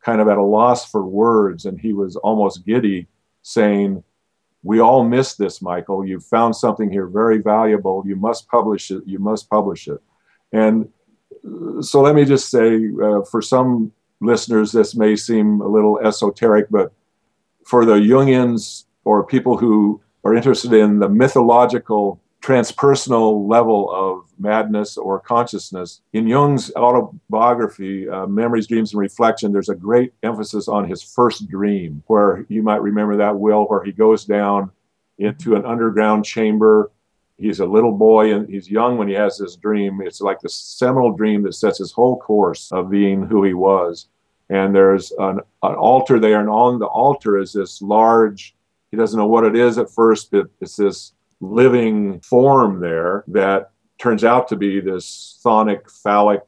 kind 0.02 0.20
of 0.20 0.28
at 0.28 0.38
a 0.38 0.44
loss 0.44 0.90
for 0.90 1.06
words, 1.06 1.66
and 1.66 1.80
he 1.80 1.94
was 1.94 2.16
almost 2.18 2.66
giddy, 2.66 3.08
saying, 3.44 4.04
We 4.62 4.80
all 4.80 5.06
miss 5.06 5.36
this, 5.36 5.62
Michael. 5.62 6.06
You've 6.06 6.26
found 6.26 6.56
something 6.56 6.92
here 6.92 7.08
very 7.08 7.40
valuable. 7.40 8.04
You 8.06 8.18
must 8.18 8.48
publish 8.50 8.92
it. 8.92 9.04
You 9.06 9.20
must 9.20 9.50
publish 9.50 9.88
it. 9.88 10.02
And 10.52 10.90
uh, 11.46 11.82
so 11.82 12.02
let 12.02 12.16
me 12.16 12.26
just 12.26 12.50
say 12.50 12.90
uh, 13.02 13.22
for 13.24 13.42
some 13.42 13.94
listeners, 14.20 14.72
this 14.74 14.96
may 14.96 15.16
seem 15.16 15.62
a 15.62 15.68
little 15.68 16.00
esoteric, 16.00 16.68
but 16.70 16.92
for 17.66 17.86
the 17.86 17.96
Jungians 17.96 18.86
or 19.06 19.26
people 19.26 19.58
who 19.58 20.02
are 20.26 20.36
interested 20.36 20.74
in 20.74 21.00
the 21.00 21.08
mythological 21.08 22.20
transpersonal 22.48 23.46
level 23.46 23.92
of 23.94 24.24
madness 24.40 24.96
or 24.96 25.20
consciousness. 25.20 26.02
In 26.14 26.26
Jung's 26.26 26.72
autobiography, 26.76 28.08
uh, 28.08 28.26
Memories, 28.26 28.68
Dreams, 28.68 28.94
and 28.94 29.02
Reflection, 29.02 29.52
there's 29.52 29.68
a 29.68 29.76
great 29.76 30.14
emphasis 30.24 30.70
on 30.70 30.88
his 30.88 31.04
first 31.04 31.50
dream, 31.50 32.02
where 32.08 32.46
you 32.48 32.64
might 32.64 32.82
remember 32.82 33.18
that, 33.18 33.38
Will, 33.38 33.66
where 33.66 33.84
he 33.84 33.92
goes 33.92 34.24
down 34.24 34.72
into 35.18 35.56
an 35.56 35.66
underground 35.66 36.24
chamber. 36.24 36.90
He's 37.38 37.60
a 37.60 37.66
little 37.66 37.92
boy 37.92 38.34
and 38.34 38.48
he's 38.48 38.72
young 38.72 38.98
when 38.98 39.10
he 39.10 39.14
has 39.16 39.38
this 39.38 39.58
dream. 39.58 40.00
It's 40.02 40.22
like 40.22 40.40
the 40.40 40.50
seminal 40.50 41.12
dream 41.12 41.44
that 41.44 41.54
sets 41.54 41.80
his 41.80 41.92
whole 41.92 42.18
course 42.18 42.72
of 42.72 42.90
being 42.90 43.24
who 43.24 43.44
he 43.44 43.54
was. 43.54 44.08
And 44.50 44.74
there's 44.74 45.12
an, 45.20 45.42
an 45.64 45.76
altar 45.76 46.18
there, 46.18 46.40
and 46.40 46.50
on 46.50 46.80
the 46.80 46.86
altar 46.86 47.38
is 47.38 47.52
this 47.52 47.82
large, 47.82 48.56
he 48.90 48.96
doesn't 48.96 49.20
know 49.20 49.28
what 49.28 49.44
it 49.44 49.58
is 49.58 49.78
at 49.78 49.92
first, 49.92 50.32
but 50.32 50.48
it's 50.62 50.78
this 50.78 51.12
living 51.40 52.20
form 52.22 52.80
there 52.80 53.24
that 53.28 53.72
turns 53.98 54.24
out 54.24 54.48
to 54.50 54.56
be 54.56 54.80
this 54.80 55.40
chthonic, 55.44 55.90
phallic, 55.90 56.44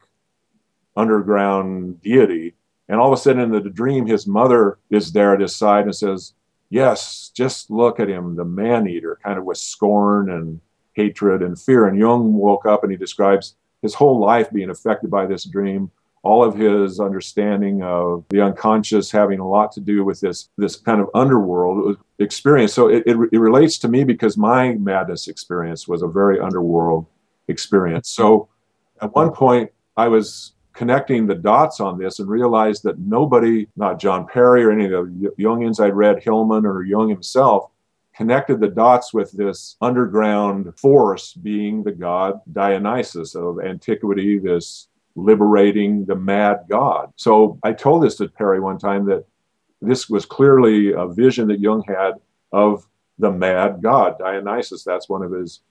underground 0.95 2.01
deity. 2.01 2.55
And 2.87 2.99
all 2.99 3.11
of 3.11 3.17
a 3.17 3.21
sudden 3.21 3.41
in 3.41 3.51
the 3.51 3.69
dream, 3.69 4.05
his 4.05 4.27
mother 4.27 4.79
is 4.89 5.11
there 5.11 5.33
at 5.33 5.41
his 5.41 5.55
side 5.55 5.85
and 5.85 5.95
says, 5.95 6.33
Yes, 6.71 7.31
just 7.33 7.71
look 7.71 7.99
at 7.99 8.09
him, 8.09 8.35
the 8.35 8.45
man 8.45 8.87
eater, 8.87 9.19
kind 9.23 9.39
of 9.39 9.45
with 9.45 9.57
scorn 9.57 10.29
and 10.29 10.61
hatred 10.93 11.41
and 11.41 11.59
fear. 11.59 11.87
And 11.87 11.97
Jung 11.97 12.33
woke 12.33 12.65
up 12.67 12.83
and 12.83 12.91
he 12.91 12.97
describes 12.97 13.55
his 13.81 13.95
whole 13.95 14.19
life 14.19 14.51
being 14.51 14.69
affected 14.69 15.09
by 15.09 15.25
this 15.25 15.45
dream 15.45 15.89
all 16.21 16.43
of 16.43 16.55
his 16.55 16.99
understanding 16.99 17.81
of 17.81 18.25
the 18.29 18.41
unconscious 18.41 19.09
having 19.09 19.39
a 19.39 19.47
lot 19.47 19.71
to 19.71 19.79
do 19.79 20.03
with 20.03 20.19
this 20.19 20.49
this 20.57 20.75
kind 20.75 20.99
of 21.01 21.09
underworld 21.13 21.97
experience. 22.19 22.73
So 22.73 22.89
it, 22.89 23.03
it, 23.05 23.17
it, 23.31 23.39
relates 23.39 23.77
to 23.79 23.87
me 23.87 24.03
because 24.03 24.37
my 24.37 24.73
madness 24.73 25.27
experience 25.27 25.87
was 25.87 26.01
a 26.01 26.07
very 26.07 26.39
underworld 26.39 27.05
experience. 27.47 28.09
So 28.09 28.49
at 29.01 29.13
one 29.15 29.31
point 29.31 29.71
I 29.95 30.07
was 30.09 30.53
connecting 30.73 31.25
the 31.25 31.35
dots 31.35 31.79
on 31.79 31.97
this 31.97 32.19
and 32.19 32.29
realized 32.29 32.83
that 32.83 32.99
nobody, 32.99 33.67
not 33.75 33.99
John 33.99 34.27
Perry 34.27 34.63
or 34.63 34.71
any 34.71 34.85
of 34.85 34.91
the 34.91 35.33
Jungians 35.39 35.79
I'd 35.79 35.95
read, 35.95 36.23
Hillman 36.23 36.65
or 36.65 36.83
Jung 36.83 37.09
himself, 37.09 37.71
connected 38.15 38.59
the 38.59 38.67
dots 38.67 39.13
with 39.13 39.31
this 39.31 39.77
underground 39.81 40.77
force 40.77 41.33
being 41.33 41.83
the 41.83 41.91
god 41.91 42.41
Dionysus 42.51 43.35
of 43.35 43.59
antiquity, 43.61 44.39
this 44.39 44.89
liberating 45.23 46.05
the 46.05 46.15
mad 46.15 46.59
god. 46.69 47.11
So 47.15 47.59
I 47.63 47.73
told 47.73 48.03
this 48.03 48.15
to 48.17 48.27
Perry 48.27 48.59
one 48.59 48.77
time 48.77 49.05
that 49.05 49.25
this 49.81 50.09
was 50.09 50.25
clearly 50.25 50.93
a 50.93 51.07
vision 51.07 51.47
that 51.47 51.59
Jung 51.59 51.83
had 51.87 52.13
of 52.51 52.85
the 53.17 53.31
mad 53.31 53.81
god, 53.81 54.17
Dionysus. 54.19 54.83
That's 54.83 55.09
one 55.09 55.23
of 55.23 55.31
his 55.31 55.61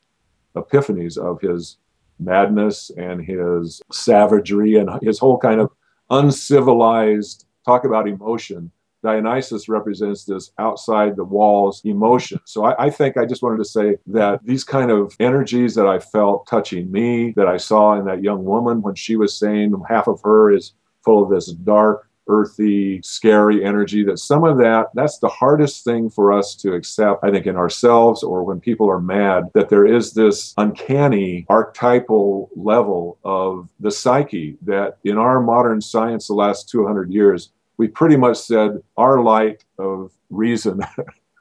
epiphanies 0.57 1.19
of 1.19 1.41
his 1.41 1.79
madness 2.19 2.91
and 2.97 3.25
his 3.25 3.81
savagery 3.93 4.77
and 4.77 4.91
his 5.03 5.19
whole 5.19 5.39
kind 5.39 5.61
of 5.61 5.71
uncivilized 6.11 7.47
talk 7.65 7.85
about 7.85 8.09
emotion 8.09 8.71
Dionysus 9.03 9.69
represents 9.69 10.25
this 10.25 10.51
outside 10.59 11.17
the 11.17 11.25
walls 11.25 11.81
emotion. 11.85 12.41
So 12.45 12.65
I, 12.65 12.87
I, 12.87 12.91
think 12.91 13.17
I 13.17 13.27
just 13.27 13.43
wanted 13.43 13.59
to 13.59 13.65
say 13.65 13.97
that 14.09 14.41
these 14.45 14.65
kind 14.65 14.91
of 14.91 15.15
energies 15.21 15.75
that 15.77 15.87
I 15.87 15.99
felt 15.99 16.47
touching 16.47 16.91
me, 16.91 17.33
that 17.37 17.47
I 17.47 17.57
saw 17.57 17.99
in 17.99 18.05
that 18.07 18.23
young 18.23 18.45
woman 18.45 18.83
when 18.83 18.95
she 18.95 19.17
was 19.17 19.39
saying 19.39 19.75
half 19.89 20.09
of 20.09 20.21
her 20.23 20.53
is 20.53 20.73
full 21.05 21.23
of 21.23 21.31
this 21.31 21.53
dark, 21.53 22.09
earthy, 22.29 23.01
scary 23.03 23.65
energy, 23.65 24.05
that 24.05 24.19
some 24.19 24.45
of 24.45 24.59
that, 24.59 24.89
that's 24.95 25.19
the 25.19 25.29
hardest 25.29 25.85
thing 25.85 26.11
for 26.11 26.33
us 26.33 26.55
to 26.57 26.75
accept, 26.75 27.25
I 27.25 27.31
think, 27.31 27.47
in 27.47 27.57
ourselves 27.57 28.23
or 28.23 28.45
when 28.45 28.61
people 28.61 28.91
are 28.91 29.01
mad, 29.01 29.45
that 29.55 29.69
there 29.69 29.87
is 29.87 30.13
this 30.13 30.55
uncanny 30.59 31.47
archetypal 31.49 32.51
level 32.55 33.19
of 33.25 33.71
the 33.81 33.91
psyche 33.91 34.59
that 34.63 34.99
in 35.05 35.17
our 35.17 35.41
modern 35.41 35.81
science 35.81 36.27
the 36.27 36.35
last 36.35 36.69
200 36.69 37.11
years 37.11 37.51
we 37.79 37.89
pretty 37.89 38.17
much 38.17 38.39
said 38.39 38.83
our 38.97 39.23
light 39.23 39.65
of 39.79 40.13
reason 40.29 40.81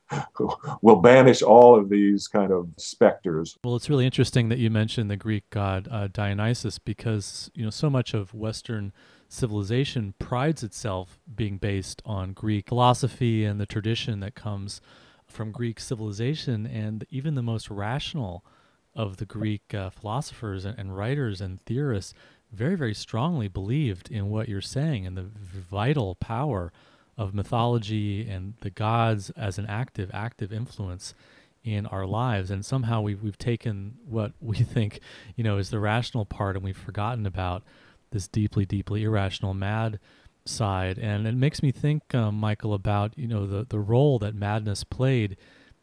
will 0.81 0.97
banish 0.97 1.41
all 1.41 1.77
of 1.77 1.89
these 1.89 2.27
kind 2.27 2.51
of 2.51 2.69
specters. 2.77 3.57
Well, 3.63 3.75
it's 3.75 3.89
really 3.89 4.05
interesting 4.05 4.47
that 4.49 4.59
you 4.59 4.69
mentioned 4.69 5.11
the 5.11 5.17
Greek 5.17 5.49
god 5.49 5.87
uh, 5.91 6.07
Dionysus 6.07 6.79
because 6.79 7.51
you 7.53 7.65
know 7.65 7.71
so 7.71 7.89
much 7.89 8.13
of 8.13 8.33
Western 8.33 8.93
civilization 9.27 10.13
prides 10.19 10.63
itself 10.63 11.19
being 11.35 11.57
based 11.57 12.01
on 12.05 12.31
Greek 12.31 12.69
philosophy 12.69 13.43
and 13.43 13.59
the 13.59 13.65
tradition 13.65 14.21
that 14.21 14.35
comes 14.35 14.79
from 15.25 15.51
Greek 15.51 15.79
civilization, 15.79 16.65
and 16.65 17.05
even 17.09 17.35
the 17.35 17.43
most 17.43 17.69
rational 17.69 18.45
of 18.95 19.17
the 19.17 19.25
Greek 19.25 19.73
uh, 19.73 19.89
philosophers 19.89 20.63
and, 20.63 20.79
and 20.79 20.95
writers 20.95 21.41
and 21.41 21.61
theorists 21.65 22.13
very, 22.57 22.75
very 22.75 22.93
strongly 22.93 23.47
believed 23.47 24.09
in 24.09 24.29
what 24.29 24.49
you're 24.49 24.61
saying 24.61 25.05
and 25.05 25.15
the 25.15 25.29
vital 25.69 26.15
power 26.15 26.71
of 27.17 27.33
mythology 27.33 28.27
and 28.27 28.55
the 28.61 28.69
gods 28.69 29.29
as 29.31 29.57
an 29.57 29.65
active, 29.67 30.09
active 30.13 30.51
influence 30.51 31.13
in 31.63 31.85
our 31.87 32.05
lives. 32.05 32.49
And 32.49 32.65
somehow 32.65 33.01
we've, 33.01 33.21
we've 33.21 33.37
taken 33.37 33.95
what 34.07 34.33
we 34.41 34.57
think, 34.57 34.99
you 35.35 35.43
know, 35.43 35.57
is 35.57 35.69
the 35.69 35.79
rational 35.79 36.25
part 36.25 36.55
and 36.55 36.65
we've 36.65 36.77
forgotten 36.77 37.25
about 37.25 37.63
this 38.11 38.27
deeply, 38.27 38.65
deeply 38.65 39.03
irrational, 39.03 39.53
mad 39.53 39.99
side. 40.45 40.97
And 40.97 41.27
it 41.27 41.35
makes 41.35 41.61
me 41.61 41.71
think, 41.71 42.15
um, 42.15 42.35
Michael, 42.35 42.73
about, 42.73 43.17
you 43.17 43.27
know, 43.27 43.45
the, 43.45 43.65
the 43.67 43.79
role 43.79 44.17
that 44.19 44.33
madness 44.33 44.83
played 44.83 45.37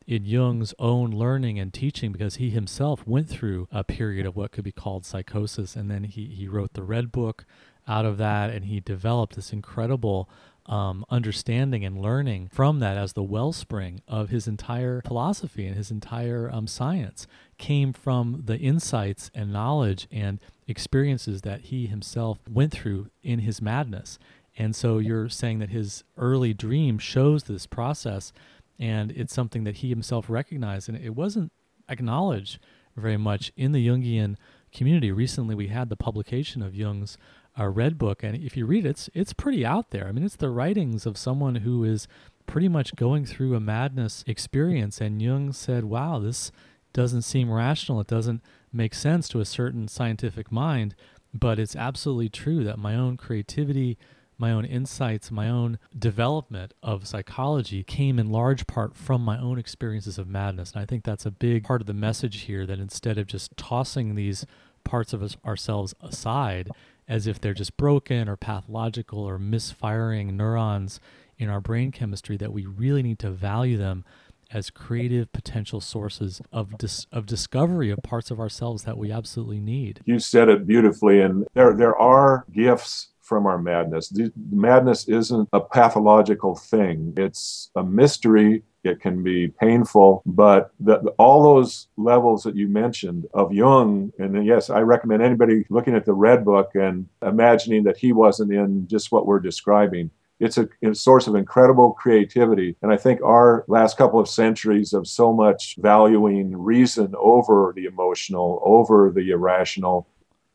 in 0.06 0.24
Jung's 0.24 0.74
own 0.78 1.10
learning 1.10 1.58
and 1.58 1.72
teaching 1.72 2.12
because 2.12 2.36
he 2.36 2.50
himself 2.50 3.06
went 3.06 3.28
through 3.28 3.68
a 3.72 3.84
period 3.84 4.26
of 4.26 4.36
what 4.36 4.52
could 4.52 4.64
be 4.64 4.72
called 4.72 5.06
psychosis. 5.06 5.76
And 5.76 5.90
then 5.90 6.04
he, 6.04 6.26
he 6.26 6.48
wrote 6.48 6.74
the 6.74 6.82
Red 6.82 7.10
Book 7.10 7.44
out 7.86 8.04
of 8.04 8.18
that 8.18 8.50
and 8.50 8.66
he 8.66 8.80
developed 8.80 9.36
this 9.36 9.52
incredible 9.52 10.28
um, 10.66 11.04
understanding 11.10 11.84
and 11.84 12.00
learning 12.00 12.48
from 12.52 12.78
that 12.80 12.96
as 12.96 13.12
the 13.12 13.22
wellspring 13.22 14.00
of 14.08 14.30
his 14.30 14.48
entire 14.48 15.02
philosophy 15.06 15.66
and 15.66 15.76
his 15.76 15.90
entire 15.90 16.50
um, 16.50 16.66
science 16.66 17.26
came 17.58 17.92
from 17.92 18.42
the 18.46 18.58
insights 18.58 19.30
and 19.34 19.52
knowledge 19.52 20.08
and 20.10 20.40
experiences 20.66 21.42
that 21.42 21.62
he 21.62 21.86
himself 21.86 22.38
went 22.50 22.72
through 22.72 23.08
in 23.22 23.40
his 23.40 23.60
madness. 23.60 24.18
And 24.56 24.74
so 24.74 24.98
you're 24.98 25.28
saying 25.28 25.58
that 25.58 25.70
his 25.70 26.04
early 26.16 26.54
dream 26.54 26.98
shows 26.98 27.44
this 27.44 27.66
process 27.66 28.32
and 28.78 29.10
it's 29.12 29.34
something 29.34 29.64
that 29.64 29.76
he 29.76 29.88
himself 29.88 30.28
recognized, 30.28 30.88
and 30.88 30.98
it 30.98 31.14
wasn't 31.14 31.52
acknowledged 31.88 32.58
very 32.96 33.16
much 33.16 33.52
in 33.56 33.72
the 33.72 33.86
Jungian 33.86 34.36
community. 34.72 35.10
Recently, 35.12 35.54
we 35.54 35.68
had 35.68 35.88
the 35.88 35.96
publication 35.96 36.62
of 36.62 36.74
Jung's 36.74 37.16
uh, 37.58 37.68
Red 37.68 37.98
Book, 37.98 38.22
and 38.22 38.36
if 38.36 38.56
you 38.56 38.66
read 38.66 38.86
it, 38.86 38.90
it's 38.90 39.10
it's 39.14 39.32
pretty 39.32 39.64
out 39.64 39.90
there. 39.90 40.06
I 40.06 40.12
mean, 40.12 40.24
it's 40.24 40.36
the 40.36 40.50
writings 40.50 41.06
of 41.06 41.16
someone 41.16 41.56
who 41.56 41.84
is 41.84 42.08
pretty 42.46 42.68
much 42.68 42.96
going 42.96 43.24
through 43.24 43.54
a 43.54 43.60
madness 43.60 44.24
experience, 44.26 45.00
and 45.00 45.22
Jung 45.22 45.52
said, 45.52 45.84
"Wow, 45.84 46.18
this 46.18 46.50
doesn't 46.92 47.22
seem 47.22 47.50
rational. 47.50 48.00
It 48.00 48.06
doesn't 48.06 48.42
make 48.72 48.94
sense 48.94 49.28
to 49.28 49.40
a 49.40 49.44
certain 49.44 49.88
scientific 49.88 50.50
mind." 50.50 50.94
but 51.34 51.58
it's 51.58 51.74
absolutely 51.74 52.28
true 52.28 52.62
that 52.62 52.78
my 52.78 52.94
own 52.94 53.16
creativity, 53.16 53.98
my 54.38 54.50
own 54.50 54.64
insights, 54.64 55.30
my 55.30 55.48
own 55.48 55.78
development 55.96 56.74
of 56.82 57.06
psychology 57.06 57.82
came 57.82 58.18
in 58.18 58.30
large 58.30 58.66
part 58.66 58.96
from 58.96 59.22
my 59.22 59.38
own 59.38 59.58
experiences 59.58 60.18
of 60.18 60.28
madness. 60.28 60.72
And 60.72 60.82
I 60.82 60.86
think 60.86 61.04
that's 61.04 61.26
a 61.26 61.30
big 61.30 61.64
part 61.64 61.80
of 61.80 61.86
the 61.86 61.94
message 61.94 62.42
here 62.42 62.66
that 62.66 62.78
instead 62.78 63.18
of 63.18 63.26
just 63.26 63.56
tossing 63.56 64.14
these 64.14 64.44
parts 64.82 65.12
of 65.12 65.22
us, 65.22 65.36
ourselves 65.44 65.94
aside 66.02 66.70
as 67.08 67.26
if 67.26 67.40
they're 67.40 67.54
just 67.54 67.76
broken 67.76 68.28
or 68.28 68.36
pathological 68.36 69.20
or 69.20 69.38
misfiring 69.38 70.36
neurons 70.36 71.00
in 71.38 71.48
our 71.48 71.60
brain 71.60 71.90
chemistry, 71.90 72.36
that 72.36 72.52
we 72.52 72.64
really 72.64 73.02
need 73.02 73.18
to 73.18 73.30
value 73.30 73.76
them 73.76 74.04
as 74.50 74.70
creative 74.70 75.32
potential 75.32 75.80
sources 75.80 76.40
of 76.52 76.78
dis- 76.78 77.06
of 77.10 77.26
discovery 77.26 77.90
of 77.90 77.98
parts 78.02 78.30
of 78.30 78.38
ourselves 78.38 78.84
that 78.84 78.96
we 78.96 79.10
absolutely 79.10 79.58
need. 79.58 80.00
You 80.04 80.18
said 80.18 80.48
it 80.48 80.66
beautifully, 80.66 81.20
and 81.20 81.46
there 81.54 81.74
there 81.74 81.96
are 81.96 82.44
gifts 82.52 83.08
from 83.24 83.46
our 83.46 83.58
madness. 83.58 84.08
The 84.10 84.30
madness 84.52 85.08
isn't 85.08 85.48
a 85.52 85.60
pathological 85.60 86.54
thing. 86.54 87.14
It's 87.16 87.70
a 87.74 87.82
mystery. 87.82 88.62
It 88.84 89.00
can 89.00 89.22
be 89.22 89.48
painful, 89.48 90.22
but 90.26 90.70
the, 90.78 90.96
all 91.18 91.42
those 91.42 91.88
levels 91.96 92.42
that 92.42 92.54
you 92.54 92.68
mentioned 92.68 93.26
of 93.32 93.50
Jung, 93.50 94.12
and 94.18 94.44
yes, 94.44 94.68
I 94.68 94.80
recommend 94.80 95.22
anybody 95.22 95.64
looking 95.70 95.94
at 95.94 96.04
the 96.04 96.12
Red 96.12 96.44
Book 96.44 96.72
and 96.74 97.08
imagining 97.22 97.84
that 97.84 97.96
he 97.96 98.12
wasn't 98.12 98.52
in 98.52 98.86
just 98.86 99.10
what 99.10 99.26
we're 99.26 99.40
describing 99.40 100.10
it's 100.40 100.58
a, 100.58 100.68
a, 100.82 100.94
source 100.94 101.26
of 101.26 101.34
incredible 101.34 101.92
creativity. 101.92 102.76
And 102.82 102.92
I 102.92 102.96
think 102.96 103.22
our 103.22 103.64
last 103.68 103.96
couple 103.96 104.18
of 104.18 104.28
centuries 104.28 104.92
of 104.92 105.06
so 105.06 105.32
much 105.32 105.76
valuing 105.78 106.56
reason 106.56 107.14
over 107.16 107.72
the 107.74 107.84
emotional, 107.84 108.60
over 108.64 109.12
the 109.14 109.30
irrational. 109.30 110.08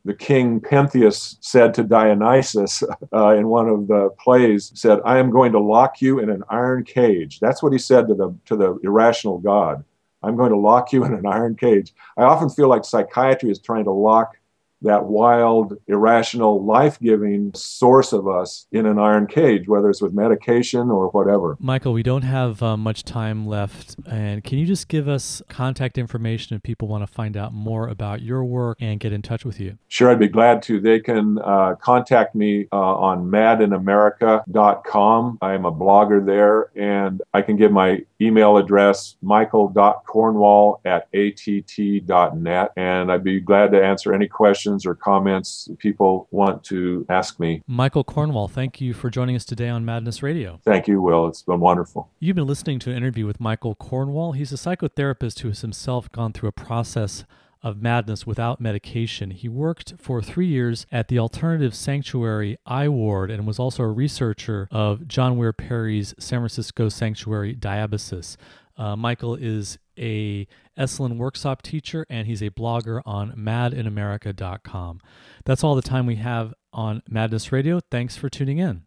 The 0.05 0.13
king 0.13 0.61
Pentheus 0.61 1.37
said 1.41 1.73
to 1.73 1.83
Dionysus 1.83 2.83
uh, 3.13 3.35
in 3.35 3.47
one 3.47 3.67
of 3.67 3.87
the 3.87 4.09
plays, 4.19 4.71
said, 4.73 4.99
I 5.05 5.17
am 5.17 5.29
going 5.29 5.51
to 5.51 5.59
lock 5.59 6.01
you 6.01 6.19
in 6.19 6.29
an 6.29 6.43
iron 6.49 6.83
cage. 6.83 7.39
That's 7.39 7.61
what 7.61 7.73
he 7.73 7.79
said 7.79 8.07
to 8.07 8.13
the, 8.13 8.35
to 8.45 8.55
the 8.55 8.79
irrational 8.83 9.39
God. 9.39 9.83
I'm 10.23 10.35
going 10.35 10.51
to 10.51 10.57
lock 10.57 10.91
you 10.91 11.05
in 11.05 11.13
an 11.13 11.25
iron 11.25 11.55
cage. 11.55 11.93
I 12.17 12.23
often 12.23 12.49
feel 12.49 12.67
like 12.67 12.83
psychiatry 12.83 13.51
is 13.51 13.59
trying 13.59 13.85
to 13.85 13.91
lock 13.91 14.35
that 14.81 15.05
wild, 15.05 15.77
irrational, 15.87 16.63
life 16.63 16.99
giving 16.99 17.51
source 17.53 18.13
of 18.13 18.27
us 18.27 18.67
in 18.71 18.85
an 18.85 18.99
iron 18.99 19.27
cage, 19.27 19.67
whether 19.67 19.89
it's 19.89 20.01
with 20.01 20.13
medication 20.13 20.89
or 20.89 21.09
whatever. 21.09 21.57
Michael, 21.59 21.93
we 21.93 22.03
don't 22.03 22.23
have 22.23 22.61
uh, 22.63 22.77
much 22.77 23.03
time 23.03 23.45
left. 23.45 23.95
And 24.05 24.43
can 24.43 24.57
you 24.57 24.65
just 24.65 24.87
give 24.87 25.07
us 25.07 25.41
contact 25.49 25.97
information 25.97 26.55
if 26.55 26.63
people 26.63 26.87
want 26.87 27.05
to 27.05 27.07
find 27.07 27.35
out 27.35 27.53
more 27.53 27.87
about 27.87 28.21
your 28.21 28.45
work 28.45 28.77
and 28.79 28.99
get 28.99 29.11
in 29.11 29.21
touch 29.21 29.45
with 29.45 29.59
you? 29.59 29.77
Sure, 29.87 30.09
I'd 30.09 30.19
be 30.19 30.27
glad 30.27 30.61
to. 30.63 30.79
They 30.79 30.99
can 30.99 31.39
uh, 31.39 31.75
contact 31.75 32.35
me 32.35 32.67
uh, 32.71 32.77
on 32.77 33.25
madinamerica.com. 33.25 35.37
I 35.41 35.53
am 35.53 35.65
a 35.65 35.71
blogger 35.71 36.25
there, 36.25 36.71
and 36.75 37.21
I 37.33 37.41
can 37.41 37.57
give 37.57 37.71
my 37.71 38.03
email 38.21 38.57
address, 38.57 39.15
michael.cornwall 39.21 40.81
at 40.85 41.07
att.net. 41.13 42.71
And 42.75 43.11
I'd 43.11 43.23
be 43.23 43.39
glad 43.39 43.71
to 43.71 43.83
answer 43.83 44.13
any 44.13 44.27
questions 44.27 44.68
questions 44.69 44.85
or 44.85 44.95
comments 44.95 45.67
people 45.79 46.27
want 46.31 46.63
to 46.65 47.05
ask 47.09 47.39
me. 47.39 47.61
Michael 47.67 48.03
Cornwall, 48.03 48.47
thank 48.47 48.79
you 48.79 48.93
for 48.93 49.09
joining 49.09 49.35
us 49.35 49.45
today 49.45 49.69
on 49.69 49.83
Madness 49.83 50.21
Radio. 50.21 50.59
Thank 50.63 50.87
you, 50.87 51.01
Will. 51.01 51.27
It's 51.27 51.41
been 51.41 51.59
wonderful. 51.59 52.09
You've 52.19 52.35
been 52.35 52.47
listening 52.47 52.79
to 52.79 52.91
an 52.91 52.97
interview 52.97 53.25
with 53.25 53.39
Michael 53.39 53.75
Cornwall. 53.75 54.33
He's 54.33 54.51
a 54.51 54.55
psychotherapist 54.55 55.39
who 55.39 55.47
has 55.47 55.61
himself 55.61 56.11
gone 56.11 56.33
through 56.33 56.49
a 56.49 56.53
process 56.53 57.25
of 57.61 57.81
madness 57.81 58.25
without 58.25 58.61
medication. 58.61 59.31
He 59.31 59.49
worked 59.49 59.95
for 59.97 60.21
three 60.21 60.47
years 60.47 60.85
at 60.91 61.09
the 61.09 61.19
alternative 61.19 61.75
sanctuary 61.75 62.57
I 62.65 62.87
Ward 62.87 63.29
and 63.29 63.45
was 63.45 63.59
also 63.59 63.83
a 63.83 63.91
researcher 63.91 64.69
of 64.71 65.07
John 65.07 65.35
Weir 65.35 65.51
Perry's 65.51 66.13
San 66.19 66.39
Francisco 66.39 66.87
sanctuary 66.87 67.55
Diabasis. 67.55 68.37
Uh, 68.79 68.95
Michael 68.95 69.35
is 69.35 69.77
a 69.97 70.47
Esalen 70.77 71.17
workshop 71.17 71.61
teacher 71.61 72.05
and 72.09 72.25
he's 72.25 72.41
a 72.41 72.49
blogger 72.49 73.01
on 73.05 73.33
madinamerica.com. 73.33 75.01
That's 75.43 75.63
all 75.65 75.75
the 75.75 75.81
time 75.81 76.05
we 76.05 76.15
have 76.15 76.53
on 76.71 77.03
Madness 77.09 77.51
Radio. 77.51 77.81
Thanks 77.91 78.15
for 78.15 78.29
tuning 78.29 78.59
in. 78.59 78.83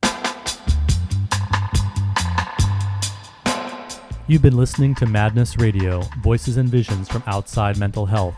You've 4.26 4.40
been 4.40 4.56
listening 4.56 4.94
to 4.94 5.06
Madness 5.06 5.58
Radio, 5.58 6.00
voices 6.22 6.56
and 6.56 6.70
visions 6.70 7.08
from 7.08 7.22
outside 7.26 7.76
mental 7.76 8.06
health. 8.06 8.34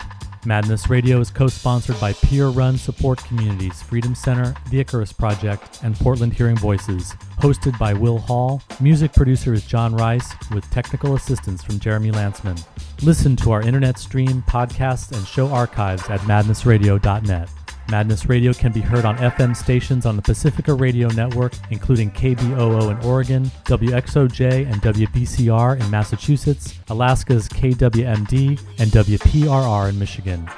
Madness 0.47 0.91
Radio 0.91 1.21
is 1.21 1.31
co 1.31 1.49
sponsored 1.49 1.99
by 2.01 2.13
peer 2.13 2.49
run 2.49 2.77
support 2.77 3.19
communities 3.25 3.83
Freedom 3.83 4.15
Center, 4.15 4.55
The 4.71 4.81
Icarus 4.81 5.13
Project, 5.13 5.81
and 5.83 5.97
Portland 5.97 6.35
Hearing 6.35 6.57
Voices. 6.57 7.15
Hosted 7.41 7.79
by 7.79 7.95
Will 7.95 8.19
Hall, 8.19 8.63
music 8.81 9.13
producer 9.13 9.55
is 9.55 9.65
John 9.65 9.95
Rice, 9.95 10.35
with 10.51 10.69
technical 10.71 11.15
assistance 11.15 11.63
from 11.63 11.79
Jeremy 11.79 12.11
Lantzman. 12.11 12.63
Listen 13.03 13.37
to 13.37 13.53
our 13.53 13.63
internet 13.63 13.99
stream, 13.99 14.43
podcasts, 14.49 15.17
and 15.17 15.27
show 15.27 15.49
archives 15.49 16.09
at 16.11 16.21
madnessradio.net. 16.21 17.49
Madness 17.91 18.27
Radio 18.27 18.53
can 18.53 18.73
be 18.73 18.81
heard 18.81 19.05
on 19.05 19.17
FM 19.19 19.55
stations 19.55 20.07
on 20.07 20.17
the 20.17 20.23
Pacifica 20.23 20.73
Radio 20.73 21.09
Network, 21.09 21.53
including 21.71 22.11
KBOO 22.11 22.91
in 22.91 23.07
Oregon, 23.07 23.45
WXOJ 23.65 24.71
and 24.71 24.81
WBCR 24.83 25.81
in 25.81 25.91
Massachusetts, 25.91 26.79
Alaska's 26.89 27.49
KWMD, 27.49 28.61
and 28.79 28.91
WPRR 28.91 29.89
in 29.91 29.99
Michigan. 29.99 30.49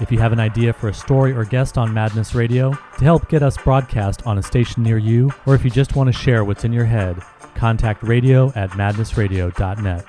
If 0.00 0.10
you 0.10 0.18
have 0.18 0.32
an 0.32 0.40
idea 0.40 0.72
for 0.72 0.88
a 0.88 0.94
story 0.94 1.32
or 1.32 1.44
guest 1.44 1.76
on 1.76 1.92
Madness 1.92 2.34
Radio 2.34 2.72
to 2.72 3.04
help 3.04 3.28
get 3.28 3.42
us 3.42 3.58
broadcast 3.58 4.26
on 4.26 4.38
a 4.38 4.42
station 4.42 4.82
near 4.82 4.96
you, 4.96 5.30
or 5.44 5.54
if 5.54 5.64
you 5.64 5.70
just 5.70 5.94
want 5.94 6.06
to 6.06 6.12
share 6.12 6.44
what's 6.44 6.64
in 6.64 6.72
your 6.72 6.86
head, 6.86 7.20
contact 7.54 8.02
radio 8.02 8.50
at 8.54 8.70
madnessradio.net. 8.70 10.06